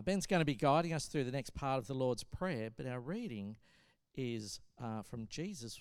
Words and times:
Ben's 0.00 0.26
going 0.26 0.40
to 0.40 0.46
be 0.46 0.54
guiding 0.54 0.92
us 0.92 1.06
through 1.06 1.24
the 1.24 1.32
next 1.32 1.54
part 1.54 1.78
of 1.78 1.86
the 1.86 1.94
Lord's 1.94 2.24
Prayer, 2.24 2.70
but 2.74 2.86
our 2.86 3.00
reading 3.00 3.56
is 4.14 4.60
uh, 4.82 5.02
from 5.02 5.26
Jesus 5.28 5.80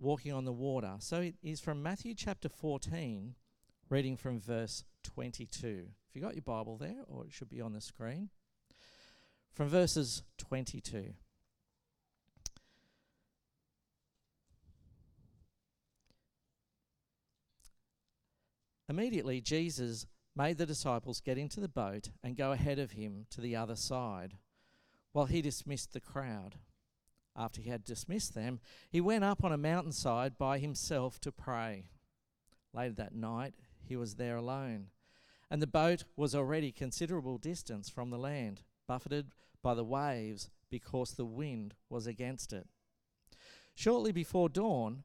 walking 0.00 0.32
on 0.32 0.44
the 0.44 0.52
water. 0.52 0.94
So 0.98 1.20
it 1.20 1.36
is 1.42 1.60
from 1.60 1.82
Matthew 1.82 2.14
chapter 2.14 2.48
14, 2.48 3.34
reading 3.88 4.16
from 4.16 4.40
verse 4.40 4.84
22. 5.02 5.86
If 6.08 6.16
you 6.16 6.22
got 6.22 6.34
your 6.34 6.42
Bible 6.42 6.76
there, 6.76 7.02
or 7.06 7.24
it 7.24 7.32
should 7.32 7.48
be 7.48 7.60
on 7.60 7.72
the 7.72 7.80
screen, 7.80 8.30
from 9.52 9.68
verses 9.68 10.22
22. 10.38 11.14
Immediately, 18.88 19.40
Jesus 19.40 20.06
made 20.36 20.58
the 20.58 20.66
disciples 20.66 21.20
get 21.20 21.38
into 21.38 21.60
the 21.60 21.68
boat 21.68 22.10
and 22.22 22.36
go 22.36 22.52
ahead 22.52 22.78
of 22.78 22.92
him 22.92 23.26
to 23.30 23.40
the 23.40 23.54
other 23.54 23.76
side, 23.76 24.34
while 25.12 25.26
he 25.26 25.40
dismissed 25.40 25.92
the 25.92 26.00
crowd. 26.00 26.56
After 27.36 27.60
he 27.60 27.70
had 27.70 27.84
dismissed 27.84 28.34
them, 28.34 28.60
he 28.90 29.00
went 29.00 29.24
up 29.24 29.44
on 29.44 29.52
a 29.52 29.58
mountainside 29.58 30.38
by 30.38 30.58
himself 30.58 31.20
to 31.20 31.32
pray. 31.32 31.84
Later 32.72 32.94
that 32.94 33.14
night, 33.14 33.54
he 33.80 33.96
was 33.96 34.14
there 34.14 34.36
alone, 34.36 34.88
and 35.50 35.60
the 35.60 35.66
boat 35.66 36.04
was 36.16 36.34
already 36.34 36.72
considerable 36.72 37.38
distance 37.38 37.88
from 37.88 38.10
the 38.10 38.18
land, 38.18 38.62
buffeted 38.86 39.32
by 39.62 39.74
the 39.74 39.84
waves 39.84 40.50
because 40.70 41.12
the 41.12 41.24
wind 41.24 41.74
was 41.88 42.06
against 42.06 42.52
it. 42.52 42.66
Shortly 43.74 44.12
before 44.12 44.48
dawn, 44.48 45.04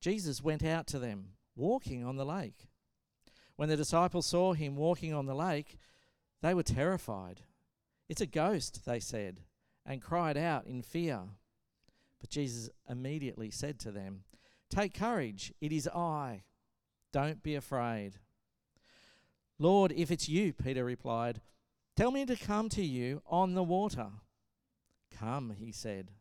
Jesus 0.00 0.42
went 0.42 0.64
out 0.64 0.86
to 0.88 0.98
them, 0.98 1.32
walking 1.56 2.04
on 2.04 2.16
the 2.16 2.24
lake. 2.24 2.68
When 3.60 3.68
the 3.68 3.76
disciples 3.76 4.24
saw 4.24 4.54
him 4.54 4.74
walking 4.74 5.12
on 5.12 5.26
the 5.26 5.34
lake, 5.34 5.76
they 6.40 6.54
were 6.54 6.62
terrified. 6.62 7.42
It's 8.08 8.22
a 8.22 8.26
ghost, 8.26 8.86
they 8.86 9.00
said, 9.00 9.40
and 9.84 10.00
cried 10.00 10.38
out 10.38 10.64
in 10.64 10.80
fear. 10.80 11.20
But 12.22 12.30
Jesus 12.30 12.70
immediately 12.88 13.50
said 13.50 13.78
to 13.80 13.90
them, 13.92 14.22
Take 14.70 14.94
courage, 14.94 15.52
it 15.60 15.72
is 15.72 15.86
I. 15.86 16.44
Don't 17.12 17.42
be 17.42 17.54
afraid. 17.54 18.14
Lord, 19.58 19.92
if 19.94 20.10
it's 20.10 20.26
you, 20.26 20.54
Peter 20.54 20.82
replied, 20.82 21.42
tell 21.96 22.12
me 22.12 22.24
to 22.24 22.36
come 22.36 22.70
to 22.70 22.82
you 22.82 23.20
on 23.26 23.52
the 23.52 23.62
water. 23.62 24.06
Come, 25.14 25.50
he 25.50 25.70
said. 25.70 26.12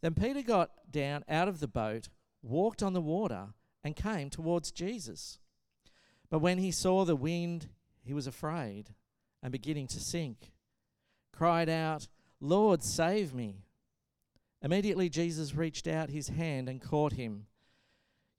Then 0.00 0.14
Peter 0.14 0.42
got 0.42 0.70
down 0.88 1.24
out 1.28 1.48
of 1.48 1.58
the 1.58 1.66
boat, 1.66 2.08
walked 2.40 2.84
on 2.84 2.92
the 2.92 3.00
water, 3.00 3.48
and 3.82 3.96
came 3.96 4.30
towards 4.30 4.70
Jesus. 4.70 5.40
But 6.32 6.38
when 6.38 6.56
he 6.56 6.70
saw 6.70 7.04
the 7.04 7.14
wind, 7.14 7.68
he 8.02 8.14
was 8.14 8.26
afraid 8.26 8.94
and 9.42 9.52
beginning 9.52 9.86
to 9.88 10.00
sink, 10.00 10.50
cried 11.30 11.68
out, 11.68 12.08
Lord, 12.40 12.82
save 12.82 13.34
me. 13.34 13.66
Immediately 14.62 15.10
Jesus 15.10 15.54
reached 15.54 15.86
out 15.86 16.08
his 16.08 16.28
hand 16.28 16.70
and 16.70 16.80
caught 16.80 17.12
him. 17.12 17.48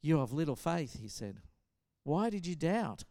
You 0.01 0.17
have 0.17 0.33
little 0.33 0.55
faith, 0.55 0.97
he 0.99 1.07
said. 1.07 1.41
Why 2.03 2.31
did 2.31 2.47
you 2.47 2.55
doubt? 2.55 3.03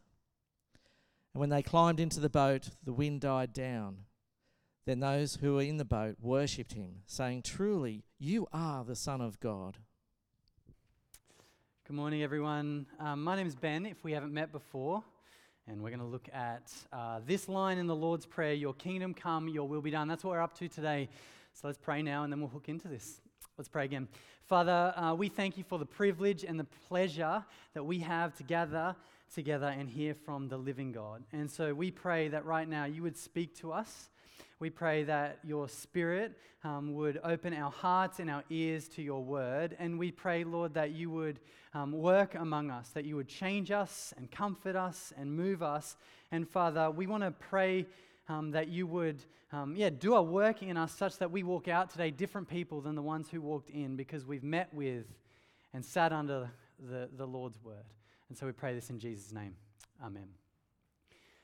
And 1.33 1.39
when 1.39 1.51
they 1.51 1.63
climbed 1.63 2.01
into 2.01 2.19
the 2.19 2.29
boat, 2.29 2.71
the 2.83 2.93
wind 2.93 3.21
died 3.21 3.53
down. 3.53 3.99
Then 4.85 4.99
those 4.99 5.37
who 5.37 5.55
were 5.55 5.63
in 5.63 5.77
the 5.77 5.85
boat 5.85 6.17
worshipped 6.21 6.73
him, 6.73 7.03
saying, 7.07 7.43
Truly, 7.43 8.03
you 8.19 8.49
are 8.53 8.83
the 8.83 8.97
Son 8.97 9.21
of 9.21 9.39
God. 9.39 9.79
Good 11.93 11.99
morning, 11.99 12.23
everyone. 12.23 12.87
Um, 12.99 13.23
my 13.23 13.37
name 13.37 13.47
is 13.47 13.55
Ben, 13.55 13.85
if 13.85 14.03
we 14.03 14.13
haven't 14.13 14.33
met 14.33 14.51
before, 14.51 15.05
and 15.69 15.83
we're 15.83 15.91
going 15.91 16.01
to 16.01 16.07
look 16.07 16.27
at 16.33 16.73
uh, 16.91 17.21
this 17.27 17.51
line 17.51 17.77
in 17.77 17.87
the 17.87 17.95
Lord's 17.95 18.25
Prayer 18.25 18.55
Your 18.55 18.73
kingdom 18.73 19.13
come, 19.13 19.47
your 19.47 19.69
will 19.69 19.83
be 19.83 19.91
done. 19.91 20.09
That's 20.09 20.25
what 20.25 20.31
we're 20.31 20.41
up 20.41 20.57
to 20.57 20.69
today. 20.69 21.11
So 21.53 21.67
let's 21.67 21.77
pray 21.77 22.01
now, 22.01 22.25
and 22.25 22.33
then 22.33 22.41
we'll 22.41 22.49
hook 22.49 22.71
into 22.71 22.89
this. 22.89 23.21
Let's 23.59 23.69
pray 23.69 23.85
again. 23.85 24.09
Father, 24.47 24.95
uh, 24.97 25.13
we 25.13 25.29
thank 25.29 25.59
you 25.59 25.65
for 25.65 25.79
the 25.79 25.85
privilege 25.85 26.45
and 26.45 26.59
the 26.59 26.67
pleasure 26.89 27.45
that 27.75 27.85
we 27.85 27.99
have 27.99 28.35
to 28.37 28.43
gather 28.43 28.97
together 29.35 29.67
and 29.67 29.87
hear 29.87 30.15
from 30.15 30.49
the 30.49 30.57
living 30.57 30.93
God. 30.93 31.25
And 31.31 31.51
so 31.51 31.75
we 31.75 31.91
pray 31.91 32.29
that 32.29 32.47
right 32.47 32.67
now 32.67 32.87
you 32.87 33.03
would 33.03 33.19
speak 33.19 33.55
to 33.57 33.71
us. 33.71 34.09
We 34.63 34.71
pray 34.71 35.03
that 35.03 35.41
your 35.43 35.69
spirit 35.69 36.39
um, 36.63 36.95
would 36.95 37.19
open 37.25 37.53
our 37.53 37.73
hearts 37.73 38.21
and 38.21 38.31
our 38.31 38.45
ears 38.49 38.87
to 38.91 39.03
your 39.03 39.21
word. 39.21 39.77
And 39.81 39.99
we 39.99 40.13
pray, 40.13 40.45
Lord, 40.45 40.75
that 40.75 40.93
you 40.93 41.11
would 41.11 41.41
um, 41.75 41.91
work 41.91 42.37
among 42.37 42.71
us, 42.71 42.91
that 42.91 43.05
you 43.05 43.17
would 43.17 43.27
change 43.27 43.73
us 43.73 44.15
and 44.17 44.31
comfort 44.31 44.77
us 44.77 45.13
and 45.19 45.35
move 45.35 45.65
us. 45.65 45.97
And 46.31 46.49
Father, 46.49 46.93
we 46.93 47.09
want 47.09 47.25
to 47.25 47.33
pray 47.33 47.87
um, 48.29 48.53
that 48.53 48.69
you 48.69 48.87
would, 48.87 49.25
um, 49.51 49.75
yeah, 49.75 49.91
do 49.91 50.15
a 50.15 50.23
work 50.23 50.63
in 50.63 50.77
us 50.77 50.95
such 50.95 51.19
that 51.19 51.33
we 51.33 51.43
walk 51.43 51.67
out 51.67 51.91
today 51.91 52.13
different 52.13 52.49
people 52.49 52.81
than 52.81 52.95
the 52.95 53.03
ones 53.03 53.29
who 53.29 53.41
walked 53.41 53.71
in 53.71 53.97
because 53.97 54.27
we've 54.27 54.45
met 54.45 54.73
with 54.73 55.07
and 55.75 55.85
sat 55.85 56.13
under 56.13 56.49
the, 56.79 57.09
the 57.17 57.27
Lord's 57.27 57.59
word. 57.65 57.83
And 58.29 58.39
so 58.39 58.47
we 58.47 58.53
pray 58.53 58.77
this 58.77 58.91
in 58.91 59.01
Jesus' 59.01 59.33
name. 59.33 59.57
Amen. 60.01 60.29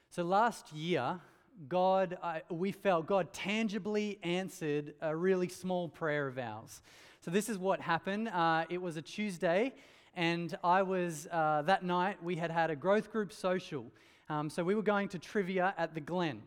So 0.08 0.22
last 0.22 0.72
year, 0.72 1.18
God, 1.66 2.16
uh, 2.22 2.38
we 2.50 2.70
felt 2.70 3.06
God 3.06 3.32
tangibly 3.32 4.18
answered 4.22 4.94
a 5.00 5.14
really 5.14 5.48
small 5.48 5.88
prayer 5.88 6.28
of 6.28 6.38
ours. 6.38 6.80
So, 7.20 7.32
this 7.32 7.48
is 7.48 7.58
what 7.58 7.80
happened. 7.80 8.28
Uh, 8.28 8.64
it 8.70 8.80
was 8.80 8.96
a 8.96 9.02
Tuesday, 9.02 9.74
and 10.14 10.56
I 10.62 10.82
was, 10.82 11.26
uh, 11.32 11.62
that 11.62 11.82
night, 11.82 12.22
we 12.22 12.36
had 12.36 12.52
had 12.52 12.70
a 12.70 12.76
growth 12.76 13.10
group 13.10 13.32
social. 13.32 13.86
Um, 14.28 14.48
so, 14.48 14.62
we 14.62 14.76
were 14.76 14.82
going 14.82 15.08
to 15.08 15.18
trivia 15.18 15.74
at 15.76 15.94
the 15.94 16.00
Glen. 16.00 16.42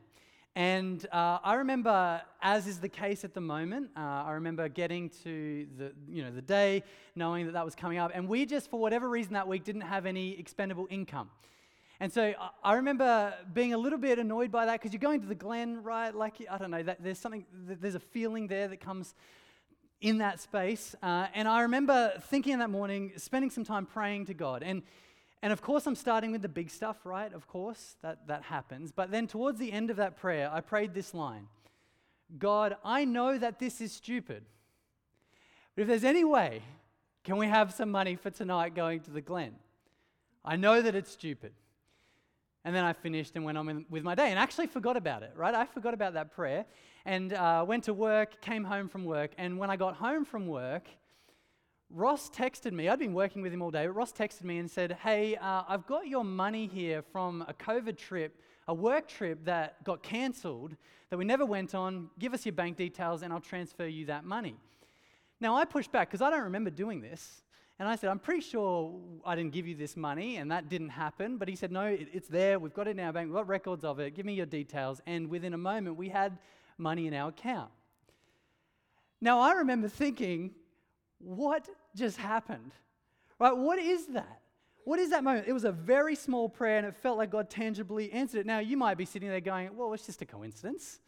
And 0.55 1.05
uh, 1.11 1.39
I 1.43 1.55
remember, 1.55 2.21
as 2.41 2.67
is 2.67 2.79
the 2.79 2.89
case 2.89 3.25
at 3.25 3.33
the 3.33 3.41
moment, 3.41 3.89
uh, 3.97 3.99
I 3.99 4.31
remember 4.31 4.69
getting 4.69 5.09
to 5.23 5.67
the, 5.77 5.91
you 6.09 6.23
know, 6.23 6.31
the 6.31 6.41
day, 6.41 6.83
knowing 7.15 7.45
that 7.47 7.53
that 7.53 7.65
was 7.65 7.75
coming 7.75 7.97
up, 7.97 8.11
and 8.13 8.29
we 8.29 8.45
just, 8.45 8.69
for 8.69 8.79
whatever 8.79 9.09
reason 9.09 9.33
that 9.33 9.47
week, 9.47 9.65
didn't 9.65 9.81
have 9.81 10.05
any 10.05 10.37
expendable 10.39 10.87
income. 10.89 11.29
And 12.01 12.11
so 12.11 12.33
I 12.63 12.73
remember 12.73 13.31
being 13.53 13.75
a 13.75 13.77
little 13.77 13.99
bit 13.99 14.17
annoyed 14.17 14.51
by 14.51 14.65
that 14.65 14.81
because 14.81 14.91
you're 14.91 14.99
going 14.99 15.21
to 15.21 15.27
the 15.27 15.35
Glen, 15.35 15.83
right? 15.83 16.09
Like, 16.09 16.33
I 16.49 16.57
don't 16.57 16.71
know, 16.71 16.81
that, 16.81 17.03
there's 17.03 17.19
something, 17.19 17.45
there's 17.53 17.93
a 17.93 17.99
feeling 17.99 18.47
there 18.47 18.67
that 18.69 18.79
comes 18.79 19.13
in 20.01 20.17
that 20.17 20.39
space. 20.39 20.95
Uh, 21.03 21.27
and 21.35 21.47
I 21.47 21.61
remember 21.61 22.11
thinking 22.23 22.57
that 22.57 22.71
morning, 22.71 23.11
spending 23.17 23.51
some 23.51 23.63
time 23.63 23.85
praying 23.85 24.25
to 24.25 24.33
God. 24.33 24.63
And, 24.63 24.81
and 25.43 25.53
of 25.53 25.61
course, 25.61 25.85
I'm 25.85 25.93
starting 25.93 26.31
with 26.31 26.41
the 26.41 26.49
big 26.49 26.71
stuff, 26.71 26.97
right? 27.03 27.31
Of 27.31 27.47
course, 27.47 27.97
that, 28.01 28.25
that 28.25 28.41
happens. 28.41 28.91
But 28.91 29.11
then 29.11 29.27
towards 29.27 29.59
the 29.59 29.71
end 29.71 29.91
of 29.91 29.97
that 29.97 30.17
prayer, 30.17 30.49
I 30.51 30.61
prayed 30.61 30.95
this 30.95 31.13
line 31.13 31.49
God, 32.39 32.77
I 32.83 33.05
know 33.05 33.37
that 33.37 33.59
this 33.59 33.79
is 33.79 33.91
stupid. 33.91 34.43
But 35.75 35.83
if 35.83 35.87
there's 35.87 36.03
any 36.03 36.23
way, 36.23 36.63
can 37.23 37.37
we 37.37 37.45
have 37.45 37.71
some 37.71 37.91
money 37.91 38.15
for 38.15 38.31
tonight 38.31 38.73
going 38.73 39.01
to 39.01 39.11
the 39.11 39.21
Glen? 39.21 39.53
I 40.43 40.55
know 40.55 40.81
that 40.81 40.95
it's 40.95 41.11
stupid. 41.11 41.53
And 42.63 42.75
then 42.75 42.83
I 42.83 42.93
finished 42.93 43.31
and 43.35 43.43
went 43.43 43.57
on 43.57 43.85
with 43.89 44.03
my 44.03 44.13
day 44.13 44.29
and 44.29 44.37
actually 44.37 44.67
forgot 44.67 44.95
about 44.95 45.23
it, 45.23 45.33
right? 45.35 45.53
I 45.53 45.65
forgot 45.65 45.93
about 45.93 46.13
that 46.13 46.31
prayer 46.31 46.65
and 47.05 47.33
uh, 47.33 47.65
went 47.67 47.85
to 47.85 47.93
work, 47.93 48.39
came 48.41 48.63
home 48.63 48.87
from 48.87 49.03
work. 49.03 49.31
And 49.37 49.57
when 49.57 49.71
I 49.71 49.75
got 49.77 49.95
home 49.95 50.25
from 50.25 50.47
work, 50.47 50.87
Ross 51.89 52.29
texted 52.29 52.71
me. 52.71 52.87
I'd 52.87 52.99
been 52.99 53.13
working 53.13 53.41
with 53.41 53.51
him 53.51 53.61
all 53.61 53.71
day. 53.71 53.85
But 53.85 53.93
Ross 53.93 54.13
texted 54.13 54.43
me 54.43 54.59
and 54.59 54.69
said, 54.69 54.97
Hey, 55.03 55.35
uh, 55.35 55.63
I've 55.67 55.85
got 55.87 56.07
your 56.07 56.23
money 56.23 56.67
here 56.67 57.01
from 57.01 57.43
a 57.47 57.53
COVID 57.53 57.97
trip, 57.97 58.39
a 58.67 58.73
work 58.73 59.07
trip 59.07 59.43
that 59.45 59.83
got 59.83 60.03
cancelled 60.03 60.75
that 61.09 61.17
we 61.17 61.25
never 61.25 61.45
went 61.45 61.75
on. 61.75 62.09
Give 62.17 62.33
us 62.33 62.45
your 62.45 62.53
bank 62.53 62.77
details 62.77 63.23
and 63.23 63.33
I'll 63.33 63.41
transfer 63.41 63.87
you 63.87 64.05
that 64.05 64.23
money. 64.23 64.55
Now, 65.41 65.55
I 65.55 65.65
pushed 65.65 65.91
back 65.91 66.09
because 66.09 66.21
I 66.21 66.29
don't 66.29 66.43
remember 66.43 66.69
doing 66.69 67.01
this. 67.01 67.41
And 67.79 67.89
I 67.89 67.95
said, 67.95 68.09
I'm 68.09 68.19
pretty 68.19 68.41
sure 68.41 68.99
I 69.25 69.35
didn't 69.35 69.53
give 69.53 69.67
you 69.67 69.75
this 69.75 69.97
money, 69.97 70.37
and 70.37 70.51
that 70.51 70.69
didn't 70.69 70.89
happen. 70.89 71.37
But 71.37 71.47
he 71.47 71.55
said, 71.55 71.71
No, 71.71 71.85
it, 71.85 72.07
it's 72.13 72.27
there. 72.27 72.59
We've 72.59 72.73
got 72.73 72.87
it 72.87 72.91
in 72.91 72.99
our 72.99 73.11
bank. 73.11 73.27
We've 73.27 73.35
got 73.35 73.47
records 73.47 73.83
of 73.83 73.99
it. 73.99 74.13
Give 74.15 74.25
me 74.25 74.33
your 74.33 74.45
details. 74.45 75.01
And 75.07 75.29
within 75.29 75.53
a 75.53 75.57
moment, 75.57 75.97
we 75.97 76.09
had 76.09 76.37
money 76.77 77.07
in 77.07 77.13
our 77.13 77.29
account. 77.29 77.71
Now, 79.19 79.39
I 79.39 79.53
remember 79.53 79.87
thinking, 79.87 80.51
What 81.19 81.67
just 81.95 82.17
happened? 82.17 82.71
Right? 83.39 83.55
What 83.55 83.79
is 83.79 84.07
that? 84.07 84.41
What 84.83 84.99
is 84.99 85.11
that 85.11 85.23
moment? 85.23 85.45
It 85.47 85.53
was 85.53 85.63
a 85.63 85.71
very 85.71 86.15
small 86.15 86.49
prayer, 86.49 86.77
and 86.77 86.85
it 86.85 86.95
felt 86.95 87.17
like 87.17 87.31
God 87.31 87.49
tangibly 87.49 88.11
answered 88.11 88.41
it. 88.41 88.45
Now, 88.45 88.59
you 88.59 88.77
might 88.77 88.97
be 88.97 89.05
sitting 89.05 89.29
there 89.29 89.39
going, 89.39 89.75
Well, 89.75 89.93
it's 89.93 90.05
just 90.05 90.21
a 90.21 90.25
coincidence. 90.25 90.99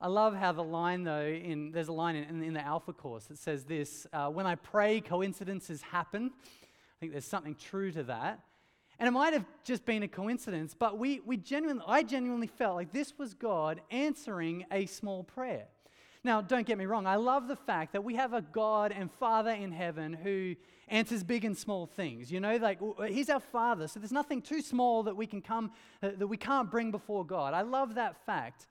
I 0.00 0.08
love 0.08 0.34
how 0.34 0.52
the 0.52 0.64
line, 0.64 1.04
though, 1.04 1.26
in, 1.26 1.70
there's 1.72 1.88
a 1.88 1.92
line 1.92 2.16
in, 2.16 2.42
in 2.42 2.54
the 2.54 2.64
Alpha 2.64 2.92
course 2.92 3.24
that 3.26 3.38
says 3.38 3.64
this 3.64 4.06
uh, 4.12 4.28
When 4.28 4.46
I 4.46 4.56
pray, 4.56 5.00
coincidences 5.00 5.82
happen. 5.82 6.30
I 6.42 6.96
think 7.00 7.12
there's 7.12 7.24
something 7.24 7.54
true 7.54 7.90
to 7.92 8.02
that. 8.04 8.40
And 8.98 9.08
it 9.08 9.10
might 9.10 9.32
have 9.32 9.44
just 9.64 9.84
been 9.84 10.02
a 10.02 10.08
coincidence, 10.08 10.74
but 10.78 10.98
we, 10.98 11.20
we 11.20 11.36
genuinely, 11.36 11.84
I 11.86 12.02
genuinely 12.02 12.46
felt 12.46 12.76
like 12.76 12.92
this 12.92 13.18
was 13.18 13.34
God 13.34 13.80
answering 13.90 14.64
a 14.70 14.86
small 14.86 15.24
prayer. 15.24 15.66
Now, 16.22 16.40
don't 16.40 16.66
get 16.66 16.78
me 16.78 16.86
wrong, 16.86 17.06
I 17.06 17.16
love 17.16 17.48
the 17.48 17.56
fact 17.56 17.92
that 17.92 18.02
we 18.02 18.14
have 18.14 18.32
a 18.32 18.40
God 18.40 18.92
and 18.92 19.10
Father 19.10 19.50
in 19.50 19.72
heaven 19.72 20.14
who 20.14 20.54
answers 20.88 21.22
big 21.22 21.44
and 21.44 21.56
small 21.56 21.86
things. 21.86 22.32
You 22.32 22.40
know, 22.40 22.56
like 22.56 22.78
He's 23.08 23.28
our 23.28 23.40
Father, 23.40 23.88
so 23.88 24.00
there's 24.00 24.12
nothing 24.12 24.40
too 24.40 24.62
small 24.62 25.02
that 25.02 25.16
we 25.16 25.26
can 25.26 25.42
come, 25.42 25.72
uh, 26.02 26.10
that 26.16 26.26
we 26.26 26.38
can't 26.38 26.70
bring 26.70 26.90
before 26.90 27.26
God. 27.26 27.52
I 27.52 27.60
love 27.60 27.96
that 27.96 28.24
fact. 28.24 28.66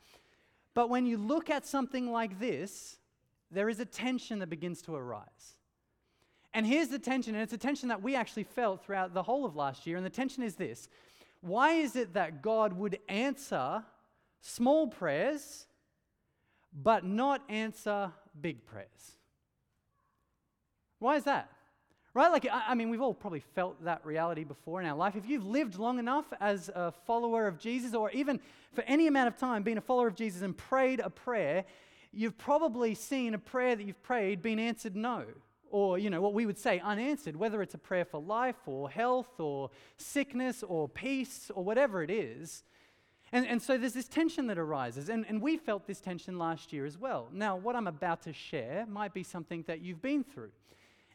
But 0.73 0.89
when 0.89 1.05
you 1.05 1.17
look 1.17 1.49
at 1.49 1.65
something 1.65 2.11
like 2.11 2.39
this, 2.39 2.97
there 3.51 3.69
is 3.69 3.79
a 3.79 3.85
tension 3.85 4.39
that 4.39 4.49
begins 4.49 4.81
to 4.83 4.95
arise. 4.95 5.57
And 6.53 6.65
here's 6.65 6.89
the 6.89 6.99
tension, 6.99 7.35
and 7.35 7.43
it's 7.43 7.53
a 7.53 7.57
tension 7.57 7.89
that 7.89 8.01
we 8.01 8.15
actually 8.15 8.43
felt 8.43 8.83
throughout 8.83 9.13
the 9.13 9.23
whole 9.23 9.45
of 9.45 9.55
last 9.55 9.87
year. 9.87 9.97
And 9.97 10.05
the 10.05 10.09
tension 10.09 10.43
is 10.43 10.55
this 10.55 10.87
why 11.41 11.73
is 11.73 11.95
it 11.95 12.13
that 12.13 12.41
God 12.41 12.73
would 12.73 12.99
answer 13.09 13.83
small 14.39 14.87
prayers 14.87 15.65
but 16.73 17.05
not 17.05 17.41
answer 17.49 18.11
big 18.39 18.65
prayers. 18.65 19.17
Why 20.99 21.17
is 21.17 21.25
that? 21.25 21.49
Right? 22.13 22.31
Like, 22.31 22.45
I, 22.45 22.63
I 22.69 22.75
mean, 22.75 22.89
we've 22.89 23.01
all 23.01 23.13
probably 23.13 23.43
felt 23.55 23.83
that 23.85 24.05
reality 24.05 24.43
before 24.43 24.79
in 24.79 24.87
our 24.87 24.95
life. 24.95 25.15
If 25.15 25.27
you've 25.27 25.45
lived 25.45 25.77
long 25.77 25.99
enough 25.99 26.25
as 26.39 26.69
a 26.75 26.91
follower 26.91 27.47
of 27.47 27.57
Jesus, 27.57 27.93
or 27.95 28.11
even 28.11 28.39
for 28.73 28.83
any 28.83 29.07
amount 29.07 29.27
of 29.27 29.37
time 29.37 29.63
being 29.63 29.77
a 29.77 29.81
follower 29.81 30.07
of 30.07 30.15
Jesus 30.15 30.41
and 30.41 30.55
prayed 30.55 30.99
a 30.99 31.09
prayer, 31.09 31.65
you've 32.11 32.37
probably 32.37 32.93
seen 32.93 33.33
a 33.33 33.39
prayer 33.39 33.75
that 33.75 33.83
you've 33.83 34.03
prayed 34.03 34.41
being 34.41 34.59
answered 34.59 34.95
no 34.95 35.25
or 35.71 35.97
you 35.97 36.11
know 36.11 36.21
what 36.21 36.35
we 36.35 36.45
would 36.45 36.59
say 36.59 36.79
unanswered 36.81 37.35
whether 37.35 37.63
it's 37.63 37.73
a 37.73 37.79
prayer 37.79 38.05
for 38.05 38.21
life 38.21 38.67
or 38.67 38.87
health 38.87 39.39
or 39.39 39.71
sickness 39.97 40.61
or 40.61 40.87
peace 40.87 41.49
or 41.55 41.63
whatever 41.63 42.03
it 42.03 42.11
is 42.11 42.61
and, 43.33 43.47
and 43.47 43.59
so 43.59 43.79
there's 43.79 43.93
this 43.93 44.07
tension 44.07 44.45
that 44.47 44.59
arises, 44.59 45.09
and, 45.09 45.25
and 45.27 45.41
we 45.41 45.57
felt 45.57 45.87
this 45.87 45.99
tension 45.99 46.37
last 46.37 46.71
year 46.71 46.85
as 46.85 46.99
well. 46.99 47.29
Now, 47.33 47.55
what 47.55 47.75
I'm 47.75 47.87
about 47.87 48.21
to 48.21 48.31
share 48.31 48.85
might 48.87 49.11
be 49.11 49.23
something 49.23 49.63
that 49.65 49.81
you've 49.81 50.03
been 50.03 50.23
through, 50.23 50.51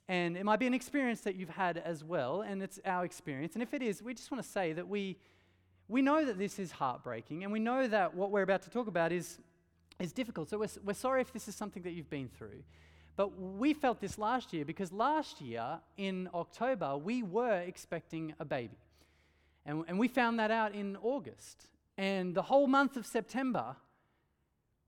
and 0.08 0.36
it 0.36 0.44
might 0.44 0.58
be 0.58 0.66
an 0.66 0.74
experience 0.74 1.20
that 1.22 1.36
you've 1.36 1.50
had 1.50 1.76
as 1.78 2.02
well, 2.02 2.40
and 2.40 2.62
it's 2.62 2.80
our 2.84 3.04
experience. 3.04 3.54
And 3.54 3.62
if 3.62 3.74
it 3.74 3.82
is, 3.82 4.02
we 4.02 4.14
just 4.14 4.30
want 4.30 4.42
to 4.42 4.48
say 4.48 4.72
that 4.72 4.88
we, 4.88 5.18
we 5.86 6.00
know 6.00 6.24
that 6.24 6.38
this 6.38 6.58
is 6.58 6.72
heartbreaking, 6.72 7.44
and 7.44 7.52
we 7.52 7.60
know 7.60 7.86
that 7.86 8.14
what 8.14 8.30
we're 8.30 8.42
about 8.42 8.62
to 8.62 8.70
talk 8.70 8.86
about 8.86 9.12
is, 9.12 9.38
is 9.98 10.12
difficult. 10.12 10.48
So 10.48 10.58
we're, 10.58 10.68
we're 10.82 10.94
sorry 10.94 11.20
if 11.20 11.32
this 11.32 11.46
is 11.46 11.54
something 11.54 11.82
that 11.82 11.92
you've 11.92 12.10
been 12.10 12.28
through. 12.28 12.62
But 13.16 13.36
we 13.36 13.74
felt 13.74 14.00
this 14.00 14.16
last 14.16 14.52
year 14.52 14.64
because 14.64 14.92
last 14.92 15.40
year 15.40 15.80
in 15.96 16.28
October, 16.32 16.96
we 16.96 17.24
were 17.24 17.58
expecting 17.58 18.32
a 18.38 18.44
baby. 18.44 18.78
And, 19.66 19.84
and 19.88 19.98
we 19.98 20.06
found 20.06 20.38
that 20.38 20.52
out 20.52 20.72
in 20.72 20.96
August. 21.02 21.66
And 21.98 22.32
the 22.32 22.42
whole 22.42 22.68
month 22.68 22.96
of 22.96 23.04
September, 23.04 23.74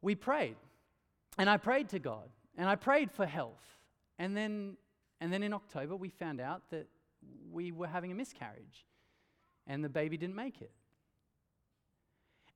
we 0.00 0.14
prayed. 0.14 0.55
And 1.38 1.50
I 1.50 1.56
prayed 1.56 1.88
to 1.88 1.99
God. 1.99 2.28
And 2.56 2.69
I 2.69 2.76
prayed 2.76 3.11
for 3.11 3.26
health. 3.26 3.76
And 4.17 4.37
then, 4.37 4.76
and 5.20 5.32
then 5.32 5.43
in 5.43 5.52
October, 5.52 5.96
we 5.96 6.08
found 6.08 6.40
out 6.40 6.62
that 6.70 6.88
we 7.50 7.72
were 7.72 7.87
having 7.87 8.11
a 8.11 8.14
miscarriage. 8.14 8.87
And 9.67 9.84
the 9.84 9.88
baby 9.88 10.17
didn't 10.17 10.34
make 10.34 10.62
it. 10.62 10.72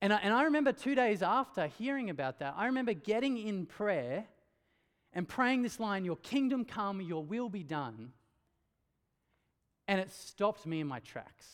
And 0.01 0.11
I, 0.11 0.17
and 0.17 0.33
I 0.33 0.43
remember 0.43 0.73
two 0.73 0.95
days 0.95 1.21
after 1.21 1.67
hearing 1.67 2.09
about 2.09 2.39
that, 2.39 2.55
I 2.57 2.65
remember 2.65 2.93
getting 2.93 3.37
in 3.37 3.65
prayer 3.65 4.25
and 5.13 5.27
praying 5.27 5.61
this 5.61 5.79
line, 5.79 6.03
Your 6.03 6.17
kingdom 6.17 6.65
come, 6.65 7.01
your 7.01 7.23
will 7.23 7.49
be 7.49 7.63
done. 7.63 8.11
And 9.87 9.99
it 9.99 10.11
stopped 10.11 10.65
me 10.65 10.81
in 10.81 10.87
my 10.87 10.99
tracks. 10.99 11.47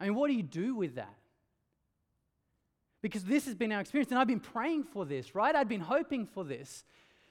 I 0.00 0.04
mean, 0.04 0.14
what 0.14 0.28
do 0.28 0.34
you 0.34 0.42
do 0.42 0.74
with 0.74 0.94
that? 0.94 1.14
Because 3.02 3.24
this 3.24 3.44
has 3.46 3.54
been 3.54 3.72
our 3.72 3.80
experience, 3.80 4.10
and 4.10 4.18
I've 4.18 4.28
been 4.28 4.40
praying 4.40 4.84
for 4.84 5.04
this, 5.04 5.34
right? 5.34 5.54
I'd 5.54 5.68
been 5.68 5.80
hoping 5.80 6.26
for 6.26 6.44
this. 6.44 6.84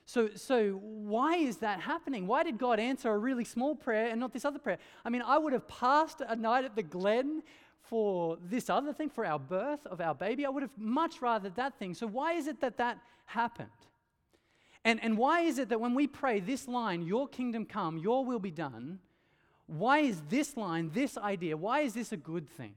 So, 0.07 0.29
so 0.35 0.71
why 0.71 1.35
is 1.35 1.57
that 1.57 1.81
happening? 1.81 2.27
Why 2.27 2.41
did 2.43 2.57
God 2.57 2.79
answer 2.79 3.11
a 3.11 3.17
really 3.17 3.43
small 3.43 3.75
prayer 3.75 4.07
and 4.07 4.21
not 4.21 4.31
this 4.31 4.45
other 4.45 4.57
prayer? 4.57 4.77
I 5.03 5.09
mean, 5.09 5.21
I 5.21 5.37
would 5.37 5.51
have 5.51 5.67
passed 5.67 6.21
a 6.25 6.33
night 6.33 6.63
at 6.63 6.77
the 6.77 6.81
Glen 6.81 7.43
for 7.81 8.37
this 8.41 8.69
other 8.69 8.93
thing, 8.93 9.09
for 9.09 9.25
our 9.25 9.37
birth 9.37 9.85
of 9.85 9.99
our 9.99 10.15
baby. 10.15 10.45
I 10.45 10.49
would 10.49 10.63
have 10.63 10.77
much 10.77 11.21
rather 11.21 11.49
that 11.49 11.77
thing. 11.77 11.93
So, 11.93 12.07
why 12.07 12.33
is 12.33 12.47
it 12.47 12.61
that 12.61 12.77
that 12.77 12.99
happened? 13.25 13.67
And, 14.85 15.03
and 15.03 15.17
why 15.17 15.41
is 15.41 15.59
it 15.59 15.67
that 15.67 15.81
when 15.81 15.93
we 15.93 16.07
pray 16.07 16.39
this 16.39 16.69
line, 16.69 17.01
Your 17.01 17.27
kingdom 17.27 17.65
come, 17.65 17.97
Your 17.97 18.23
will 18.23 18.39
be 18.39 18.51
done, 18.51 18.99
why 19.65 19.99
is 19.99 20.21
this 20.29 20.55
line, 20.55 20.89
this 20.93 21.17
idea, 21.17 21.57
why 21.57 21.81
is 21.81 21.93
this 21.93 22.13
a 22.13 22.17
good 22.17 22.47
thing? 22.47 22.75